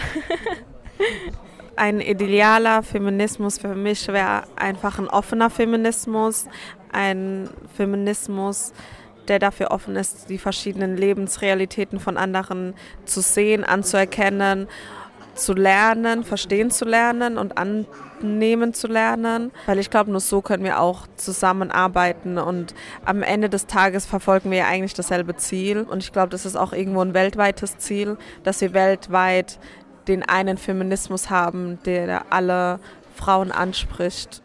ein 1.77 2.01
idealer 2.01 2.85
Feminismus 2.85 3.59
für 3.59 3.75
mich 3.75 4.07
wäre 4.07 4.45
einfach 4.55 5.01
ein 5.01 5.09
offener 5.09 5.51
Feminismus, 5.51 6.47
ein 6.93 7.51
Feminismus, 7.77 8.73
der 9.31 9.39
dafür 9.39 9.71
offen 9.71 9.97
ist, 9.97 10.29
die 10.29 10.39
verschiedenen 10.39 10.97
Lebensrealitäten 10.97 12.01
von 12.01 12.17
anderen 12.17 12.75
zu 13.07 13.21
sehen, 13.21 13.65
anzuerkennen, 13.65 14.69
zu 15.35 15.55
lernen, 15.55 16.25
verstehen 16.25 16.71
zu 16.71 16.85
lernen 16.85 17.39
und 17.39 17.57
annehmen 17.57 18.75
zu 18.75 18.89
lernen. 18.89 19.53
Weil 19.67 19.79
ich 19.79 19.89
glaube, 19.89 20.11
nur 20.11 20.21
so 20.21 20.43
können 20.43 20.65
wir 20.65 20.81
auch 20.81 21.07
zusammenarbeiten 21.17 22.39
und 22.39 22.75
am 23.05 23.23
Ende 23.23 23.49
des 23.49 23.67
Tages 23.67 24.05
verfolgen 24.05 24.51
wir 24.51 24.67
eigentlich 24.67 24.95
dasselbe 24.95 25.37
Ziel. 25.37 25.83
Und 25.83 26.03
ich 26.03 26.13
glaube, 26.13 26.31
das 26.31 26.45
ist 26.45 26.57
auch 26.57 26.73
irgendwo 26.73 27.01
ein 27.01 27.15
weltweites 27.15 27.79
Ziel, 27.79 28.19
dass 28.43 28.61
wir 28.61 28.75
weltweit 28.75 29.59
den 30.09 30.29
einen 30.29 30.59
Feminismus 30.59 31.31
haben, 31.31 31.79
der 31.85 32.25
alle 32.31 32.81
Frauen 33.15 33.53
anspricht 33.53 34.43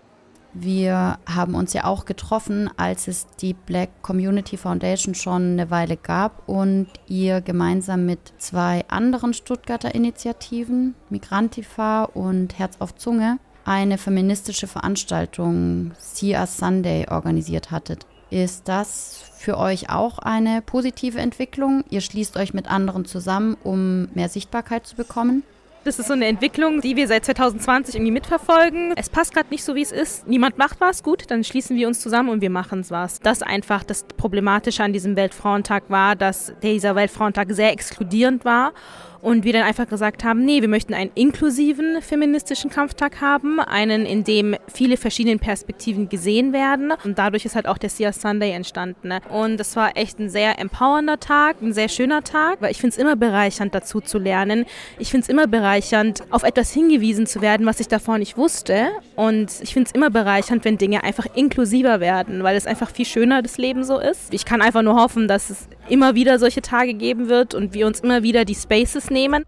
wir 0.57 1.19
haben 1.25 1.53
uns 1.53 1.73
ja 1.73 1.83
auch 1.83 2.05
getroffen, 2.05 2.69
als 2.77 3.09
es 3.09 3.27
die 3.41 3.53
Black 3.53 4.01
Community 4.01 4.55
Foundation 4.55 5.13
schon 5.13 5.51
eine 5.51 5.69
Weile 5.69 5.97
gab 5.97 6.47
und 6.47 6.87
ihr 7.07 7.41
gemeinsam 7.41 8.05
mit 8.05 8.33
zwei 8.37 8.85
anderen 8.87 9.33
Stuttgarter 9.33 9.93
Initiativen, 9.93 10.95
Migrantifa 11.09 12.05
und 12.05 12.57
Herz 12.57 12.77
auf 12.79 12.95
Zunge, 12.95 13.37
eine 13.65 13.97
feministische 13.97 14.67
Veranstaltung 14.67 15.91
Sia 15.97 16.47
Sunday 16.47 17.05
organisiert 17.09 17.71
hattet. 17.71 18.05
Ist 18.29 18.69
das 18.69 19.29
für 19.37 19.57
euch 19.57 19.89
auch 19.89 20.19
eine 20.19 20.61
positive 20.61 21.19
Entwicklung? 21.19 21.83
Ihr 21.89 22.01
schließt 22.01 22.37
euch 22.37 22.53
mit 22.53 22.71
anderen 22.71 23.03
zusammen, 23.03 23.57
um 23.63 24.07
mehr 24.13 24.29
Sichtbarkeit 24.29 24.87
zu 24.87 24.95
bekommen? 24.95 25.43
Das 25.85 25.99
ist 25.99 26.07
so 26.07 26.13
eine 26.13 26.25
Entwicklung, 26.25 26.81
die 26.81 26.95
wir 26.95 27.07
seit 27.07 27.25
2020 27.25 27.93
irgendwie 27.93 28.11
mitverfolgen. 28.11 28.93
Es 28.95 29.07
passt 29.07 29.35
gerade 29.35 29.49
nicht 29.51 29.63
so, 29.63 29.75
wie 29.75 29.83
es 29.83 29.91
ist. 29.91 30.27
Niemand 30.27 30.57
macht 30.57 30.81
was, 30.81 31.03
gut, 31.03 31.29
dann 31.29 31.43
schließen 31.43 31.77
wir 31.77 31.87
uns 31.87 31.99
zusammen 31.99 32.29
und 32.29 32.41
wir 32.41 32.49
machen 32.49 32.83
was. 32.89 33.19
Das 33.19 33.43
einfach 33.43 33.83
das 33.83 34.03
Problematische 34.17 34.83
an 34.83 34.93
diesem 34.93 35.15
Weltfrauentag 35.15 35.83
war, 35.89 36.15
dass 36.15 36.53
dieser 36.63 36.95
Weltfrauentag 36.95 37.51
sehr 37.51 37.71
exkludierend 37.71 38.45
war 38.45 38.73
und 39.21 39.43
wir 39.43 39.53
dann 39.53 39.63
einfach 39.63 39.87
gesagt 39.87 40.23
haben, 40.23 40.45
nee, 40.45 40.61
wir 40.61 40.67
möchten 40.67 40.93
einen 40.93 41.11
inklusiven 41.15 42.01
feministischen 42.01 42.69
Kampftag 42.69 43.21
haben, 43.21 43.59
einen, 43.59 44.05
in 44.05 44.23
dem 44.23 44.55
viele 44.67 44.97
verschiedene 44.97 45.37
Perspektiven 45.37 46.09
gesehen 46.09 46.53
werden 46.53 46.93
und 47.03 47.17
dadurch 47.17 47.45
ist 47.45 47.55
halt 47.55 47.67
auch 47.67 47.77
der 47.77 47.89
Sia 47.89 48.11
Sunday 48.11 48.51
entstanden. 48.51 49.09
Ne? 49.09 49.21
Und 49.29 49.57
das 49.57 49.75
war 49.75 49.95
echt 49.95 50.19
ein 50.19 50.29
sehr 50.29 50.59
empowernder 50.59 51.19
Tag, 51.19 51.61
ein 51.61 51.73
sehr 51.73 51.89
schöner 51.89 52.23
Tag, 52.23 52.61
weil 52.61 52.71
ich 52.71 52.79
finde 52.79 52.93
es 52.93 52.97
immer 52.97 53.15
bereichernd, 53.15 53.73
dazu 53.73 54.01
zu 54.01 54.17
lernen. 54.17 54.65
Ich 54.99 55.11
finde 55.11 55.23
es 55.23 55.29
immer 55.29 55.47
bereichernd, 55.47 56.23
auf 56.29 56.43
etwas 56.43 56.71
hingewiesen 56.71 57.27
zu 57.27 57.41
werden, 57.41 57.65
was 57.65 57.79
ich 57.79 57.87
davor 57.87 58.17
nicht 58.17 58.37
wusste 58.37 58.89
und 59.15 59.51
ich 59.61 59.73
finde 59.73 59.87
es 59.87 59.95
immer 59.95 60.09
bereichernd, 60.09 60.65
wenn 60.65 60.77
Dinge 60.77 61.03
einfach 61.03 61.25
inklusiver 61.35 61.99
werden, 61.99 62.43
weil 62.43 62.55
es 62.55 62.67
einfach 62.67 62.89
viel 62.89 63.05
schöner 63.05 63.41
das 63.41 63.57
Leben 63.57 63.83
so 63.83 63.99
ist. 63.99 64.33
Ich 64.33 64.45
kann 64.45 64.61
einfach 64.61 64.81
nur 64.81 64.95
hoffen, 64.95 65.27
dass 65.27 65.49
es 65.49 65.67
immer 65.89 66.15
wieder 66.15 66.39
solche 66.39 66.61
Tage 66.61 66.93
geben 66.93 67.29
wird 67.29 67.53
und 67.53 67.73
wir 67.73 67.87
uns 67.87 67.99
immer 67.99 68.23
wieder 68.23 68.45
die 68.45 68.55
Spaces 68.55 69.09
nehmen. 69.09 69.45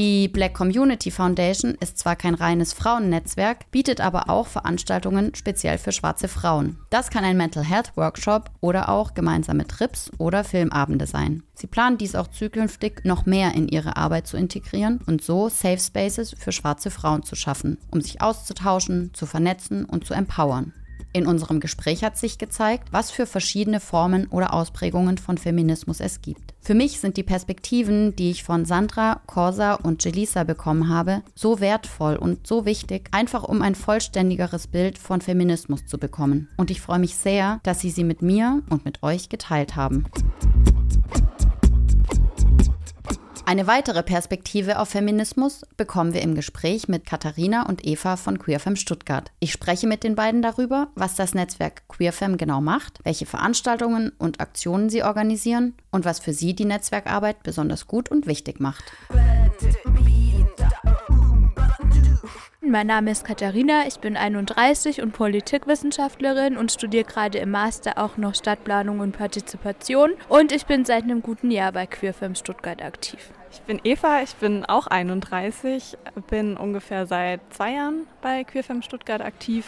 Die 0.00 0.28
Black 0.28 0.54
Community 0.54 1.10
Foundation 1.10 1.74
ist 1.78 1.98
zwar 1.98 2.16
kein 2.16 2.32
reines 2.32 2.72
Frauennetzwerk, 2.72 3.70
bietet 3.70 4.00
aber 4.00 4.30
auch 4.30 4.46
Veranstaltungen 4.46 5.34
speziell 5.34 5.76
für 5.76 5.92
schwarze 5.92 6.26
Frauen. 6.26 6.78
Das 6.88 7.10
kann 7.10 7.22
ein 7.22 7.36
Mental 7.36 7.62
Health 7.62 7.94
Workshop 7.96 8.50
oder 8.62 8.88
auch 8.88 9.12
gemeinsame 9.12 9.66
Trips 9.66 10.10
oder 10.16 10.42
Filmabende 10.42 11.06
sein. 11.06 11.42
Sie 11.52 11.66
planen 11.66 11.98
dies 11.98 12.14
auch 12.14 12.28
zukünftig 12.28 13.04
noch 13.04 13.26
mehr 13.26 13.54
in 13.54 13.68
ihre 13.68 13.98
Arbeit 13.98 14.26
zu 14.26 14.38
integrieren 14.38 15.00
und 15.04 15.22
so 15.22 15.50
Safe 15.50 15.78
Spaces 15.78 16.34
für 16.34 16.52
schwarze 16.52 16.90
Frauen 16.90 17.22
zu 17.22 17.36
schaffen, 17.36 17.76
um 17.90 18.00
sich 18.00 18.22
auszutauschen, 18.22 19.12
zu 19.12 19.26
vernetzen 19.26 19.84
und 19.84 20.06
zu 20.06 20.14
empowern. 20.14 20.72
In 21.12 21.26
unserem 21.26 21.58
Gespräch 21.58 22.04
hat 22.04 22.16
sich 22.16 22.38
gezeigt, 22.38 22.88
was 22.92 23.10
für 23.10 23.26
verschiedene 23.26 23.80
Formen 23.80 24.28
oder 24.28 24.54
Ausprägungen 24.54 25.18
von 25.18 25.38
Feminismus 25.38 26.00
es 26.00 26.22
gibt. 26.22 26.54
Für 26.60 26.74
mich 26.74 27.00
sind 27.00 27.16
die 27.16 27.22
Perspektiven, 27.22 28.14
die 28.14 28.30
ich 28.30 28.44
von 28.44 28.64
Sandra, 28.64 29.20
Corsa 29.26 29.74
und 29.74 30.04
Jelisa 30.04 30.44
bekommen 30.44 30.88
habe, 30.88 31.22
so 31.34 31.58
wertvoll 31.58 32.16
und 32.16 32.46
so 32.46 32.64
wichtig, 32.64 33.08
einfach 33.10 33.42
um 33.42 33.62
ein 33.62 33.74
vollständigeres 33.74 34.68
Bild 34.68 34.98
von 34.98 35.20
Feminismus 35.20 35.86
zu 35.86 35.98
bekommen. 35.98 36.48
Und 36.56 36.70
ich 36.70 36.80
freue 36.80 36.98
mich 37.00 37.16
sehr, 37.16 37.60
dass 37.64 37.80
Sie 37.80 37.90
sie 37.90 38.04
mit 38.04 38.22
mir 38.22 38.62
und 38.70 38.84
mit 38.84 39.02
euch 39.02 39.28
geteilt 39.28 39.74
haben. 39.74 40.04
Eine 43.50 43.66
weitere 43.66 44.04
Perspektive 44.04 44.78
auf 44.78 44.90
Feminismus 44.90 45.62
bekommen 45.76 46.14
wir 46.14 46.22
im 46.22 46.36
Gespräch 46.36 46.86
mit 46.86 47.04
Katharina 47.04 47.66
und 47.66 47.84
Eva 47.84 48.14
von 48.14 48.38
QueerFem 48.38 48.76
Stuttgart. 48.76 49.32
Ich 49.40 49.50
spreche 49.50 49.88
mit 49.88 50.04
den 50.04 50.14
beiden 50.14 50.40
darüber, 50.40 50.86
was 50.94 51.16
das 51.16 51.34
Netzwerk 51.34 51.82
QueerFem 51.88 52.36
genau 52.36 52.60
macht, 52.60 53.00
welche 53.02 53.26
Veranstaltungen 53.26 54.12
und 54.18 54.38
Aktionen 54.38 54.88
sie 54.88 55.02
organisieren 55.02 55.74
und 55.90 56.04
was 56.04 56.20
für 56.20 56.32
sie 56.32 56.54
die 56.54 56.64
Netzwerkarbeit 56.64 57.42
besonders 57.42 57.88
gut 57.88 58.08
und 58.08 58.28
wichtig 58.28 58.60
macht. 58.60 58.84
Mein 62.70 62.86
Name 62.86 63.10
ist 63.10 63.24
Katharina, 63.24 63.88
ich 63.88 63.98
bin 63.98 64.16
31 64.16 65.02
und 65.02 65.10
Politikwissenschaftlerin 65.10 66.56
und 66.56 66.70
studiere 66.70 67.02
gerade 67.02 67.38
im 67.38 67.50
Master 67.50 67.98
auch 67.98 68.16
noch 68.16 68.36
Stadtplanung 68.36 69.00
und 69.00 69.10
Partizipation 69.10 70.12
und 70.28 70.52
ich 70.52 70.66
bin 70.66 70.84
seit 70.84 71.02
einem 71.02 71.20
guten 71.20 71.50
Jahr 71.50 71.72
bei 71.72 71.86
QueerFem 71.86 72.36
Stuttgart 72.36 72.80
aktiv. 72.80 73.32
Ich 73.50 73.60
bin 73.62 73.80
Eva, 73.82 74.22
ich 74.22 74.36
bin 74.36 74.64
auch 74.66 74.86
31, 74.86 75.98
bin 76.28 76.56
ungefähr 76.56 77.08
seit 77.08 77.40
zwei 77.52 77.72
Jahren 77.72 78.06
bei 78.22 78.44
QueerFem 78.44 78.82
Stuttgart 78.82 79.20
aktiv. 79.20 79.66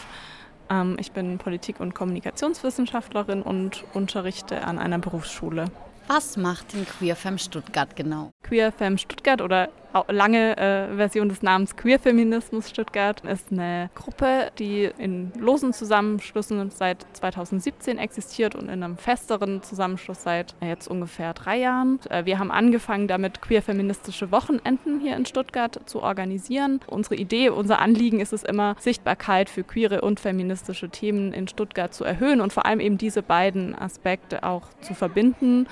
Ähm, 0.69 0.95
ich 0.97 1.11
bin 1.11 1.39
Politik- 1.39 1.81
und 1.81 1.93
Kommunikationswissenschaftlerin 1.93 3.41
und 3.41 3.83
unterrichte 3.93 4.63
an 4.63 4.79
einer 4.79 4.99
Berufsschule. 4.99 5.65
Was 6.07 6.37
macht 6.37 6.71
denn 6.71 6.85
QueerFem 6.85 7.37
Stuttgart 7.37 7.97
genau? 7.97 8.31
QueerFem 8.43 8.97
Stuttgart 8.97 9.41
oder 9.41 9.67
lange 10.07 10.57
äh, 10.57 10.95
Version 10.95 11.29
des 11.29 11.41
Namens 11.41 11.75
Queerfeminismus 11.75 12.69
Stuttgart 12.69 13.21
ist 13.21 13.51
eine 13.51 13.89
Gruppe, 13.95 14.51
die 14.57 14.89
in 14.97 15.31
losen 15.37 15.73
Zusammenschlüssen 15.73 16.69
seit 16.71 17.05
2017 17.13 17.97
existiert 17.97 18.55
und 18.55 18.63
in 18.63 18.83
einem 18.83 18.97
festeren 18.97 19.61
Zusammenschluss 19.61 20.23
seit 20.23 20.55
äh, 20.61 20.69
jetzt 20.69 20.87
ungefähr 20.87 21.33
drei 21.33 21.57
Jahren. 21.59 21.99
Äh, 22.09 22.25
wir 22.25 22.39
haben 22.39 22.51
angefangen, 22.51 23.07
damit 23.07 23.41
queerfeministische 23.41 24.31
Wochenenden 24.31 24.99
hier 24.99 25.15
in 25.15 25.25
Stuttgart 25.25 25.79
zu 25.85 26.01
organisieren. 26.01 26.79
Unsere 26.87 27.15
Idee, 27.15 27.49
unser 27.49 27.79
Anliegen 27.79 28.19
ist 28.19 28.33
es 28.33 28.43
immer, 28.43 28.75
Sichtbarkeit 28.79 29.49
für 29.49 29.63
queere 29.63 30.01
und 30.01 30.19
feministische 30.19 30.89
Themen 30.89 31.33
in 31.33 31.47
Stuttgart 31.47 31.93
zu 31.93 32.03
erhöhen 32.03 32.41
und 32.41 32.53
vor 32.53 32.65
allem 32.65 32.79
eben 32.79 32.97
diese 32.97 33.21
beiden 33.21 33.75
Aspekte 33.75 34.43
auch 34.43 34.63
zu 34.81 34.93
verbinden. 34.93 35.67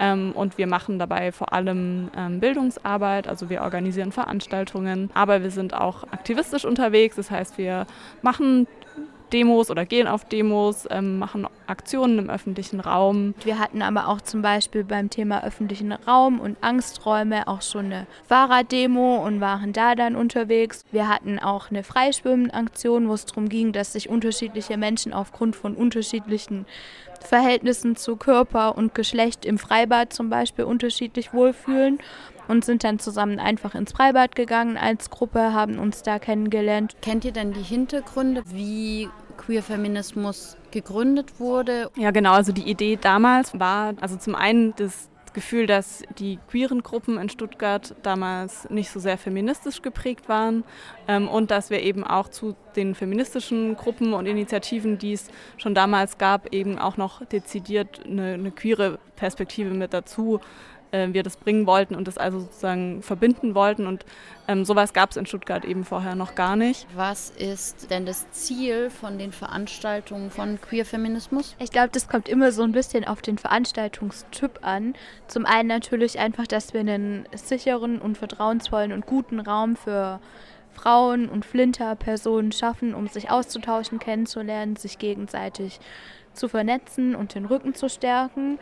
Ähm, 0.00 0.32
und 0.32 0.56
wir 0.58 0.66
machen 0.66 0.98
dabei 0.98 1.30
vor 1.30 1.52
allem 1.52 2.10
ähm, 2.16 2.40
Bildungsarbeit, 2.40 3.28
also 3.28 3.50
wir 3.50 3.60
organisieren 3.60 4.12
Veranstaltungen, 4.12 5.10
aber 5.12 5.42
wir 5.42 5.50
sind 5.50 5.74
auch 5.74 6.04
aktivistisch 6.04 6.64
unterwegs. 6.64 7.16
Das 7.16 7.30
heißt, 7.30 7.58
wir 7.58 7.86
machen 8.22 8.66
Demos 9.32 9.70
oder 9.70 9.84
gehen 9.86 10.08
auf 10.08 10.24
Demos, 10.24 10.88
ähm, 10.90 11.18
machen 11.18 11.46
Aktionen 11.66 12.18
im 12.18 12.30
öffentlichen 12.30 12.80
Raum. 12.80 13.34
Wir 13.44 13.58
hatten 13.58 13.82
aber 13.82 14.08
auch 14.08 14.20
zum 14.20 14.42
Beispiel 14.42 14.84
beim 14.84 15.10
Thema 15.10 15.44
öffentlichen 15.44 15.92
Raum 15.92 16.40
und 16.40 16.56
Angsträume 16.62 17.46
auch 17.46 17.62
schon 17.62 17.86
eine 17.86 18.06
Fahrraddemo 18.26 19.24
und 19.24 19.40
waren 19.40 19.72
da 19.72 19.94
dann 19.94 20.16
unterwegs. 20.16 20.84
Wir 20.90 21.08
hatten 21.08 21.38
auch 21.38 21.70
eine 21.70 21.84
Freischwimmenaktion, 21.84 23.08
wo 23.08 23.14
es 23.14 23.26
darum 23.26 23.48
ging, 23.48 23.72
dass 23.72 23.92
sich 23.92 24.08
unterschiedliche 24.08 24.76
Menschen 24.76 25.12
aufgrund 25.12 25.56
von 25.56 25.74
unterschiedlichen 25.74 26.66
Verhältnissen 27.20 27.96
zu 27.96 28.16
Körper 28.16 28.76
und 28.76 28.94
Geschlecht 28.94 29.44
im 29.44 29.58
Freibad 29.58 30.12
zum 30.12 30.30
Beispiel 30.30 30.64
unterschiedlich 30.64 31.32
wohlfühlen 31.32 31.98
und 32.48 32.64
sind 32.64 32.82
dann 32.82 32.98
zusammen 32.98 33.38
einfach 33.38 33.74
ins 33.74 33.92
Freibad 33.92 34.34
gegangen 34.34 34.76
als 34.76 35.10
Gruppe, 35.10 35.52
haben 35.52 35.78
uns 35.78 36.02
da 36.02 36.18
kennengelernt. 36.18 36.96
Kennt 37.02 37.24
ihr 37.24 37.32
denn 37.32 37.52
die 37.52 37.62
Hintergründe, 37.62 38.42
wie 38.46 39.08
Queer-Feminismus 39.36 40.56
gegründet 40.70 41.38
wurde? 41.38 41.90
Ja, 41.96 42.10
genau. 42.10 42.32
Also 42.32 42.52
die 42.52 42.68
Idee 42.68 42.98
damals 43.00 43.58
war, 43.58 43.94
also 44.00 44.16
zum 44.16 44.34
einen 44.34 44.74
das 44.76 45.09
Gefühl, 45.32 45.66
dass 45.66 46.02
die 46.18 46.38
queeren 46.48 46.82
Gruppen 46.82 47.18
in 47.18 47.28
Stuttgart 47.28 47.94
damals 48.02 48.68
nicht 48.70 48.90
so 48.90 48.98
sehr 49.00 49.18
feministisch 49.18 49.82
geprägt 49.82 50.28
waren 50.28 50.64
ähm, 51.08 51.28
und 51.28 51.50
dass 51.50 51.70
wir 51.70 51.82
eben 51.82 52.04
auch 52.04 52.28
zu 52.28 52.56
den 52.76 52.94
feministischen 52.94 53.76
Gruppen 53.76 54.12
und 54.12 54.26
Initiativen, 54.26 54.98
die 54.98 55.12
es 55.12 55.28
schon 55.56 55.74
damals 55.74 56.18
gab, 56.18 56.52
eben 56.52 56.78
auch 56.78 56.96
noch 56.96 57.24
dezidiert 57.24 58.00
eine, 58.04 58.34
eine 58.34 58.50
queere 58.50 58.98
Perspektive 59.16 59.70
mit 59.70 59.92
dazu 59.92 60.40
wir 60.92 61.22
das 61.22 61.36
bringen 61.36 61.66
wollten 61.66 61.94
und 61.94 62.08
das 62.08 62.18
also 62.18 62.40
sozusagen 62.40 63.02
verbinden 63.02 63.54
wollten. 63.54 63.86
Und 63.86 64.04
ähm, 64.48 64.64
sowas 64.64 64.92
gab 64.92 65.10
es 65.10 65.16
in 65.16 65.26
Stuttgart 65.26 65.64
eben 65.64 65.84
vorher 65.84 66.14
noch 66.14 66.34
gar 66.34 66.56
nicht. 66.56 66.86
Was 66.94 67.30
ist 67.30 67.90
denn 67.90 68.06
das 68.06 68.30
Ziel 68.30 68.90
von 68.90 69.18
den 69.18 69.32
Veranstaltungen 69.32 70.30
von 70.30 70.60
Queer-Feminismus? 70.60 71.56
Ich 71.58 71.70
glaube, 71.70 71.90
das 71.92 72.08
kommt 72.08 72.28
immer 72.28 72.52
so 72.52 72.62
ein 72.62 72.72
bisschen 72.72 73.04
auf 73.06 73.22
den 73.22 73.38
Veranstaltungstyp 73.38 74.60
an. 74.62 74.94
Zum 75.28 75.46
einen 75.46 75.68
natürlich 75.68 76.18
einfach, 76.18 76.46
dass 76.46 76.72
wir 76.74 76.80
einen 76.80 77.26
sicheren 77.34 78.00
und 78.00 78.18
vertrauensvollen 78.18 78.92
und 78.92 79.06
guten 79.06 79.40
Raum 79.40 79.76
für 79.76 80.20
Frauen 80.72 81.28
und 81.28 81.44
Flinter-Personen 81.44 82.52
schaffen, 82.52 82.94
um 82.94 83.06
sich 83.06 83.30
auszutauschen, 83.30 83.98
kennenzulernen, 83.98 84.76
sich 84.76 84.98
gegenseitig 84.98 85.80
zu 86.32 86.48
vernetzen 86.48 87.14
und 87.14 87.34
den 87.34 87.44
Rücken 87.44 87.74
zu 87.74 87.88
stärken. 87.88 88.58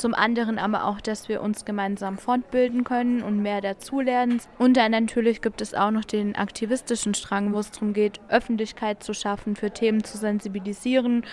Zum 0.00 0.14
anderen 0.14 0.58
aber 0.58 0.86
auch, 0.86 0.98
dass 1.02 1.28
wir 1.28 1.42
uns 1.42 1.66
gemeinsam 1.66 2.16
fortbilden 2.16 2.84
können 2.84 3.20
und 3.22 3.42
mehr 3.42 3.60
dazulernen. 3.60 4.40
Und 4.58 4.78
dann 4.78 4.92
natürlich 4.92 5.42
gibt 5.42 5.60
es 5.60 5.74
auch 5.74 5.90
noch 5.90 6.06
den 6.06 6.36
aktivistischen 6.36 7.12
Strang, 7.12 7.52
wo 7.52 7.58
es 7.58 7.70
darum 7.70 7.92
geht, 7.92 8.18
Öffentlichkeit 8.30 9.02
zu 9.02 9.12
schaffen, 9.12 9.56
für 9.56 9.70
Themen 9.70 10.02
zu 10.02 10.16
sensibilisieren, 10.16 11.26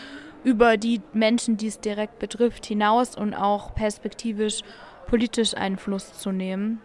über 0.44 0.76
die 0.76 1.00
Menschen, 1.14 1.56
die 1.56 1.68
es 1.68 1.80
direkt 1.80 2.20
betrifft, 2.20 2.66
hinaus 2.66 3.16
und 3.16 3.34
auch 3.34 3.74
perspektivisch 3.74 4.64
politisch 5.08 5.54
Einfluss 5.54 6.20
zu 6.20 6.34
nehmen 6.34 6.82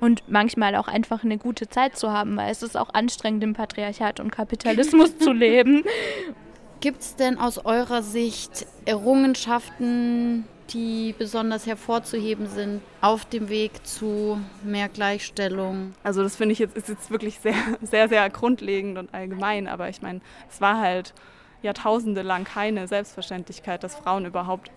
und 0.00 0.22
manchmal 0.26 0.74
auch 0.74 0.88
einfach 0.88 1.22
eine 1.22 1.36
gute 1.36 1.68
Zeit 1.68 1.98
zu 1.98 2.10
haben, 2.10 2.34
weil 2.38 2.50
es 2.50 2.62
ist 2.62 2.78
auch 2.78 2.94
anstrengend 2.94 3.44
im 3.44 3.52
Patriarchat 3.52 4.20
und 4.20 4.32
Kapitalismus 4.32 5.18
zu 5.18 5.32
leben. 5.32 5.84
Gibt 6.80 7.02
es 7.02 7.14
denn 7.16 7.36
aus 7.36 7.58
eurer 7.58 8.02
Sicht 8.02 8.66
Errungenschaften, 8.86 10.46
die 10.72 11.14
besonders 11.16 11.66
hervorzuheben 11.66 12.46
sind 12.46 12.82
auf 13.00 13.24
dem 13.24 13.48
Weg 13.48 13.86
zu 13.86 14.40
mehr 14.62 14.88
Gleichstellung? 14.88 15.92
Also 16.02 16.22
das 16.22 16.36
finde 16.36 16.52
ich 16.52 16.58
jetzt 16.58 16.76
ist 16.76 16.88
jetzt 16.88 17.10
wirklich 17.10 17.40
sehr, 17.40 17.54
sehr, 17.82 18.08
sehr 18.08 18.28
grundlegend 18.30 18.98
und 18.98 19.12
allgemein, 19.14 19.68
aber 19.68 19.88
ich 19.88 20.02
meine, 20.02 20.20
es 20.50 20.60
war 20.60 20.80
halt 20.80 21.14
Jahrtausende 21.62 22.22
lang 22.22 22.44
keine 22.44 22.88
Selbstverständlichkeit, 22.88 23.84
dass 23.84 23.94
Frauen 23.94 24.24
überhaupt 24.24 24.70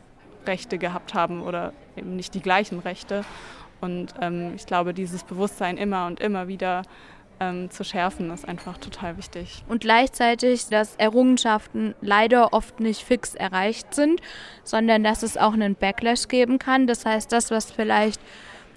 Rechte 0.46 0.78
gehabt 0.78 1.14
haben 1.14 1.42
oder 1.42 1.74
eben 1.96 2.16
nicht 2.16 2.34
die 2.34 2.42
gleichen 2.42 2.80
Rechte. 2.80 3.24
Und 3.80 4.14
ähm, 4.22 4.54
ich 4.56 4.66
glaube, 4.66 4.94
dieses 4.94 5.24
Bewusstsein 5.24 5.78
immer 5.78 6.08
und 6.08 6.20
immer 6.20 6.48
wieder 6.48 6.84
ähm, 7.44 7.70
zu 7.70 7.84
schärfen, 7.84 8.32
ist 8.32 8.48
einfach 8.48 8.78
total 8.78 9.18
wichtig. 9.18 9.64
Und 9.68 9.82
gleichzeitig, 9.82 10.68
dass 10.68 10.96
Errungenschaften 10.96 11.96
leider 12.02 12.54
oft 12.54 12.80
nicht 12.80 13.02
fix 13.04 13.36
erreicht 13.36 13.94
sind, 13.94 14.22
sondern 14.64 15.04
dass 15.04 15.24
es 15.24 15.38
auch 15.38 15.54
einen 15.54 15.76
Backlash 15.76 16.28
geben 16.28 16.60
kann. 16.60 16.88
Das 16.88 17.06
heißt, 17.06 17.32
das, 17.32 17.52
was 17.52 17.72
vielleicht 17.72 18.22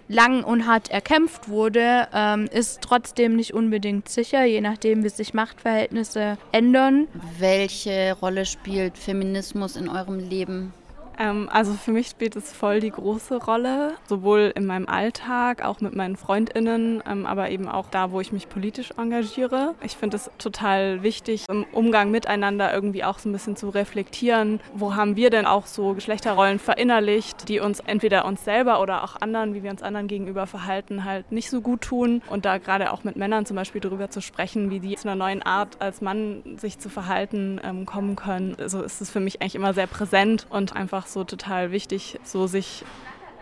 lang 0.08 0.44
und 0.44 0.66
hart 0.66 0.90
erkämpft 0.90 1.48
wurde, 1.48 2.08
ähm, 2.12 2.48
ist 2.52 2.80
trotzdem 2.82 3.36
nicht 3.36 3.54
unbedingt 3.54 4.08
sicher, 4.08 4.44
je 4.44 4.60
nachdem, 4.60 5.04
wie 5.04 5.08
sich 5.08 5.34
Machtverhältnisse 5.34 6.38
ändern. 6.52 7.08
Welche 7.38 8.16
Rolle 8.20 8.46
spielt 8.46 8.98
Feminismus 8.98 9.76
in 9.76 9.88
eurem 9.88 10.18
Leben? 10.18 10.72
Ähm, 11.18 11.48
also 11.52 11.72
für 11.74 11.92
mich 11.92 12.08
spielt 12.08 12.36
es 12.36 12.52
voll 12.52 12.80
die 12.80 12.90
große 12.90 13.36
Rolle, 13.36 13.94
sowohl 14.08 14.52
in 14.54 14.66
meinem 14.66 14.88
Alltag, 14.88 15.64
auch 15.64 15.80
mit 15.80 15.94
meinen 15.94 16.16
Freundinnen, 16.16 17.02
ähm, 17.08 17.26
aber 17.26 17.50
eben 17.50 17.68
auch 17.68 17.88
da, 17.90 18.10
wo 18.10 18.20
ich 18.20 18.32
mich 18.32 18.48
politisch 18.48 18.90
engagiere. 18.96 19.74
Ich 19.82 19.96
finde 19.96 20.16
es 20.16 20.30
total 20.38 21.02
wichtig, 21.02 21.44
im 21.48 21.64
Umgang 21.72 22.10
miteinander 22.10 22.72
irgendwie 22.72 23.04
auch 23.04 23.18
so 23.18 23.28
ein 23.28 23.32
bisschen 23.32 23.56
zu 23.56 23.68
reflektieren, 23.68 24.60
wo 24.74 24.94
haben 24.94 25.16
wir 25.16 25.30
denn 25.30 25.46
auch 25.46 25.66
so 25.66 25.94
Geschlechterrollen 25.94 26.58
verinnerlicht, 26.58 27.48
die 27.48 27.60
uns 27.60 27.80
entweder 27.80 28.24
uns 28.24 28.44
selber 28.44 28.80
oder 28.80 29.04
auch 29.04 29.16
anderen, 29.20 29.54
wie 29.54 29.62
wir 29.62 29.70
uns 29.70 29.82
anderen 29.82 30.08
gegenüber 30.08 30.46
verhalten, 30.46 31.04
halt 31.04 31.32
nicht 31.32 31.50
so 31.50 31.60
gut 31.60 31.82
tun. 31.82 32.22
Und 32.28 32.44
da 32.44 32.58
gerade 32.58 32.92
auch 32.92 33.04
mit 33.04 33.16
Männern 33.16 33.46
zum 33.46 33.56
Beispiel 33.56 33.80
darüber 33.80 34.10
zu 34.10 34.20
sprechen, 34.20 34.70
wie 34.70 34.80
die 34.80 34.96
zu 34.96 35.08
einer 35.08 35.16
neuen 35.16 35.42
Art 35.42 35.80
als 35.80 36.00
Mann 36.00 36.42
sich 36.56 36.78
zu 36.78 36.88
verhalten 36.88 37.60
ähm, 37.64 37.86
kommen 37.86 38.16
können. 38.16 38.54
So 38.56 38.62
also 38.62 38.82
ist 38.82 39.00
es 39.00 39.10
für 39.10 39.20
mich 39.20 39.40
eigentlich 39.40 39.54
immer 39.54 39.74
sehr 39.74 39.86
präsent 39.86 40.46
und 40.50 40.74
einfach 40.74 41.05
einfach 41.06 41.12
so 41.12 41.24
total 41.24 41.70
wichtig, 41.70 42.18
so 42.24 42.46
sich 42.46 42.84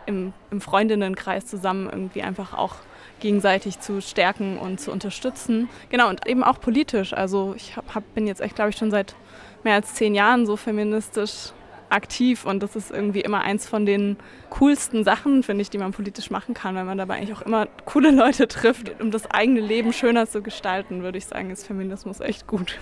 im, 0.07 0.33
im 0.51 0.61
Freundinnenkreis 0.61 1.47
zusammen 1.47 1.89
irgendwie 1.91 2.23
einfach 2.23 2.53
auch 2.53 2.77
gegenseitig 3.21 3.81
zu 3.81 4.03
stärken 4.03 4.59
und 4.59 4.81
zu 4.81 4.93
unterstützen. 4.93 5.69
Genau, 5.89 6.09
und 6.11 6.27
eben 6.27 6.45
auch 6.45 6.61
politisch. 6.61 7.15
Also 7.15 7.55
ich 7.57 7.77
hab, 7.77 7.95
hab, 7.95 8.15
bin 8.15 8.27
jetzt 8.27 8.43
echt, 8.43 8.55
glaube 8.55 8.71
ich, 8.71 8.77
schon 8.77 8.91
seit 8.91 9.15
mehr 9.63 9.75
als 9.75 9.95
zehn 9.95 10.15
Jahren 10.15 10.47
so 10.47 10.57
feministisch 10.57 11.53
aktiv 11.89 12.45
und 12.45 12.63
das 12.63 12.77
ist 12.77 12.91
irgendwie 12.91 13.21
immer 13.21 13.41
eins 13.41 13.69
von 13.69 13.87
den 13.87 14.17
coolsten 14.51 15.05
Sachen, 15.05 15.43
finde 15.43 15.63
ich, 15.63 15.71
die 15.71 15.79
man 15.79 15.93
politisch 15.93 16.31
machen 16.31 16.53
kann, 16.53 16.75
weil 16.75 16.85
man 16.85 16.99
dabei 16.99 17.17
eigentlich 17.17 17.37
auch 17.37 17.43
immer 17.43 17.67
coole 17.85 18.11
Leute 18.11 18.49
trifft. 18.49 19.01
Um 19.01 19.11
das 19.11 19.31
eigene 19.31 19.61
Leben 19.61 19.93
schöner 19.93 20.27
zu 20.27 20.43
gestalten, 20.43 21.03
würde 21.03 21.19
ich 21.19 21.27
sagen, 21.27 21.51
ist 21.51 21.67
Feminismus 21.67 22.21
echt 22.21 22.47
gut. 22.47 22.79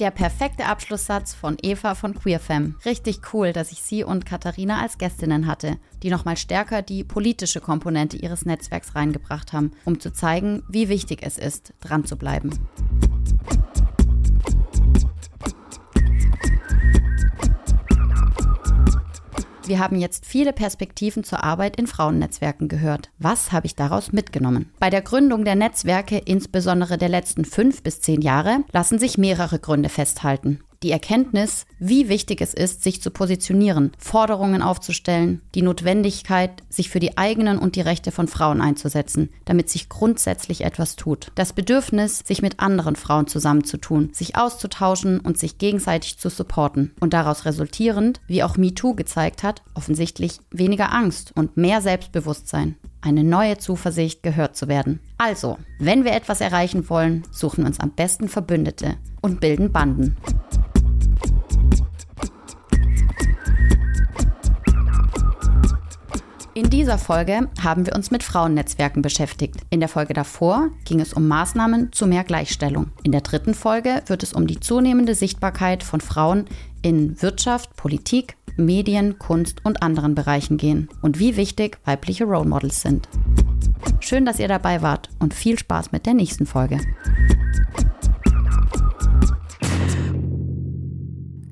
Der 0.00 0.10
perfekte 0.10 0.64
Abschlusssatz 0.64 1.34
von 1.34 1.58
Eva 1.60 1.94
von 1.94 2.14
QueerFem. 2.14 2.76
Richtig 2.86 3.20
cool, 3.34 3.52
dass 3.52 3.70
ich 3.70 3.82
sie 3.82 4.02
und 4.02 4.24
Katharina 4.24 4.80
als 4.80 4.96
Gästinnen 4.96 5.46
hatte, 5.46 5.76
die 6.02 6.08
nochmal 6.08 6.38
stärker 6.38 6.80
die 6.80 7.04
politische 7.04 7.60
Komponente 7.60 8.16
ihres 8.16 8.46
Netzwerks 8.46 8.94
reingebracht 8.94 9.52
haben, 9.52 9.72
um 9.84 10.00
zu 10.00 10.10
zeigen, 10.10 10.62
wie 10.70 10.88
wichtig 10.88 11.20
es 11.22 11.36
ist, 11.36 11.74
dran 11.80 12.06
zu 12.06 12.16
bleiben. 12.16 12.58
Wir 19.70 19.78
haben 19.78 20.00
jetzt 20.00 20.26
viele 20.26 20.52
Perspektiven 20.52 21.22
zur 21.22 21.44
Arbeit 21.44 21.76
in 21.76 21.86
Frauennetzwerken 21.86 22.66
gehört. 22.66 23.10
Was 23.20 23.52
habe 23.52 23.66
ich 23.66 23.76
daraus 23.76 24.10
mitgenommen? 24.10 24.68
Bei 24.80 24.90
der 24.90 25.00
Gründung 25.00 25.44
der 25.44 25.54
Netzwerke, 25.54 26.18
insbesondere 26.18 26.98
der 26.98 27.08
letzten 27.08 27.44
fünf 27.44 27.84
bis 27.84 28.00
zehn 28.00 28.20
Jahre, 28.20 28.64
lassen 28.72 28.98
sich 28.98 29.16
mehrere 29.16 29.60
Gründe 29.60 29.88
festhalten 29.88 30.58
die 30.82 30.90
Erkenntnis, 30.90 31.66
wie 31.78 32.08
wichtig 32.08 32.40
es 32.40 32.54
ist, 32.54 32.82
sich 32.82 33.02
zu 33.02 33.10
positionieren, 33.10 33.92
Forderungen 33.98 34.62
aufzustellen, 34.62 35.42
die 35.54 35.62
Notwendigkeit, 35.62 36.62
sich 36.70 36.88
für 36.88 37.00
die 37.00 37.18
eigenen 37.18 37.58
und 37.58 37.76
die 37.76 37.82
Rechte 37.82 38.10
von 38.12 38.28
Frauen 38.28 38.62
einzusetzen, 38.62 39.28
damit 39.44 39.68
sich 39.68 39.88
grundsätzlich 39.88 40.64
etwas 40.64 40.96
tut. 40.96 41.32
Das 41.34 41.52
Bedürfnis, 41.52 42.20
sich 42.24 42.40
mit 42.40 42.60
anderen 42.60 42.96
Frauen 42.96 43.26
zusammenzutun, 43.26 44.10
sich 44.12 44.36
auszutauschen 44.36 45.20
und 45.20 45.38
sich 45.38 45.58
gegenseitig 45.58 46.18
zu 46.18 46.30
supporten. 46.30 46.92
Und 47.00 47.12
daraus 47.12 47.44
resultierend, 47.44 48.20
wie 48.26 48.42
auch 48.42 48.56
MeToo 48.56 48.94
gezeigt 48.94 49.42
hat, 49.42 49.62
offensichtlich 49.74 50.38
weniger 50.50 50.92
Angst 50.92 51.32
und 51.34 51.56
mehr 51.56 51.82
Selbstbewusstsein 51.82 52.76
eine 53.02 53.24
neue 53.24 53.58
Zuversicht, 53.58 54.22
gehört 54.22 54.56
zu 54.56 54.68
werden. 54.68 55.00
Also, 55.18 55.58
wenn 55.78 56.04
wir 56.04 56.12
etwas 56.12 56.40
erreichen 56.40 56.88
wollen, 56.90 57.22
suchen 57.30 57.64
wir 57.64 57.68
uns 57.68 57.80
am 57.80 57.92
besten 57.92 58.28
Verbündete 58.28 58.96
und 59.22 59.40
bilden 59.40 59.72
Banden. 59.72 60.16
In 66.52 66.68
dieser 66.68 66.98
Folge 66.98 67.48
haben 67.62 67.86
wir 67.86 67.94
uns 67.94 68.10
mit 68.10 68.24
Frauennetzwerken 68.24 69.02
beschäftigt. 69.02 69.60
In 69.70 69.78
der 69.78 69.88
Folge 69.88 70.14
davor 70.14 70.70
ging 70.84 71.00
es 71.00 71.12
um 71.12 71.28
Maßnahmen 71.28 71.92
zu 71.92 72.08
mehr 72.08 72.24
Gleichstellung. 72.24 72.90
In 73.04 73.12
der 73.12 73.20
dritten 73.20 73.54
Folge 73.54 74.02
wird 74.06 74.24
es 74.24 74.32
um 74.32 74.48
die 74.48 74.58
zunehmende 74.58 75.14
Sichtbarkeit 75.14 75.84
von 75.84 76.00
Frauen 76.00 76.46
in 76.82 77.22
Wirtschaft, 77.22 77.76
Politik, 77.76 78.36
Medien, 78.56 79.18
Kunst 79.20 79.64
und 79.64 79.80
anderen 79.82 80.16
Bereichen 80.16 80.56
gehen 80.56 80.88
und 81.02 81.20
wie 81.20 81.36
wichtig 81.36 81.78
weibliche 81.84 82.24
Role 82.24 82.48
Models 82.48 82.82
sind. 82.82 83.08
Schön, 84.00 84.24
dass 84.24 84.40
ihr 84.40 84.48
dabei 84.48 84.82
wart 84.82 85.08
und 85.20 85.34
viel 85.34 85.56
Spaß 85.56 85.92
mit 85.92 86.04
der 86.04 86.14
nächsten 86.14 86.46
Folge. 86.46 86.80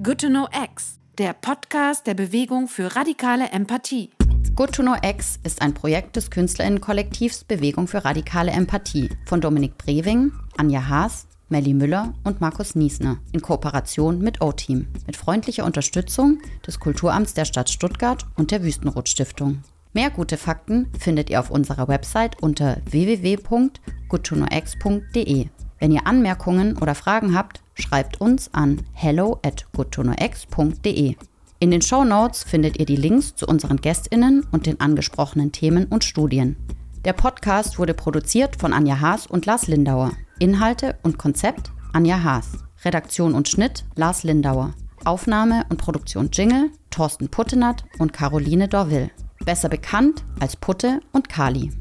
Good 0.03 0.23
to 0.23 0.27
Know 0.27 0.49
X, 0.65 0.99
der 1.19 1.35
Podcast 1.35 2.09
der 2.09 2.15
Bewegung 2.15 2.67
für 2.67 2.97
radikale 2.97 3.51
Empathie. 3.51 4.11
Good 4.59 4.73
to 4.73 4.83
Know 4.83 4.97
X 5.03 5.39
ist 5.45 5.63
ein 5.63 5.73
Projekt 5.73 6.17
des 6.17 6.31
KünstlerInnen-Kollektivs 6.31 7.45
Bewegung 7.45 7.87
für 7.87 8.05
radikale 8.05 8.51
Empathie 8.51 9.09
von 9.25 9.41
Dominik 9.41 9.79
Brewing, 9.79 10.33
Anja 10.57 10.89
Haas, 10.89 11.29
Melly 11.49 11.75
Müller 11.75 12.13
und 12.25 12.41
Markus 12.41 12.75
Niesner 12.75 13.19
in 13.33 13.41
Kooperation 13.41 14.21
mit 14.21 14.43
O-Team 14.43 14.89
mit 15.07 15.17
freundlicher 15.17 15.65
Unterstützung 15.65 16.41
des 16.67 16.81
Kulturamts 16.81 17.35
der 17.35 17.45
Stadt 17.45 17.71
Stuttgart 17.71 18.27
und 18.37 18.51
der 18.51 18.65
Wüstenrot 18.65 19.09
Stiftung. 19.09 19.63
Mehr 19.93 20.11
gute 20.11 20.37
Fakten 20.37 20.89
findet 20.99 21.31
ihr 21.31 21.39
auf 21.41 21.51
unserer 21.51 21.89
Website 21.89 22.43
unter 22.43 22.77
www.goodtoknowx.de. 22.85 25.47
Wenn 25.79 25.93
ihr 25.93 26.07
Anmerkungen 26.07 26.77
oder 26.77 26.95
Fragen 26.95 27.35
habt, 27.35 27.63
schreibt 27.75 28.21
uns 28.21 28.53
an 28.53 28.83
hello 28.93 29.39
at 29.45 29.67
goodtoknowx.de. 29.73 31.17
In 31.61 31.73
den 31.73 31.83
Show 31.83 32.05
Notes 32.05 32.45
findet 32.45 32.79
ihr 32.79 32.87
die 32.87 32.95
Links 32.95 33.35
zu 33.35 33.45
unseren 33.45 33.79
GästInnen 33.79 34.47
und 34.53 34.67
den 34.67 34.79
angesprochenen 34.79 35.51
Themen 35.51 35.87
und 35.87 36.05
Studien. 36.05 36.57
Der 37.05 37.13
Podcast 37.13 37.81
wurde 37.81 37.95
produziert 37.95 38.55
von 38.55 38.73
Anja 38.73 39.01
Haas 39.01 39.27
und 39.27 39.45
Lars 39.45 39.67
Lindauer. 39.67 40.13
Inhalte 40.39 40.97
und 41.03 41.19
Konzept 41.19 41.73
Anja 41.93 42.23
Haas. 42.23 42.65
Redaktion 42.85 43.35
und 43.35 43.49
Schnitt 43.49 43.85
Lars 43.97 44.23
Lindauer. 44.23 44.75
Aufnahme 45.05 45.67
und 45.69 45.79
Produktion 45.79 46.31
Jingle 46.33 46.71
Thorsten 46.91 47.29
Puttenat 47.29 47.85
und 47.99 48.13
Caroline 48.13 48.69
Dorville. 48.69 49.11
Besser 49.45 49.69
bekannt 49.69 50.23
als 50.39 50.55
Putte 50.55 51.01
und 51.11 51.29
Kali. 51.29 51.73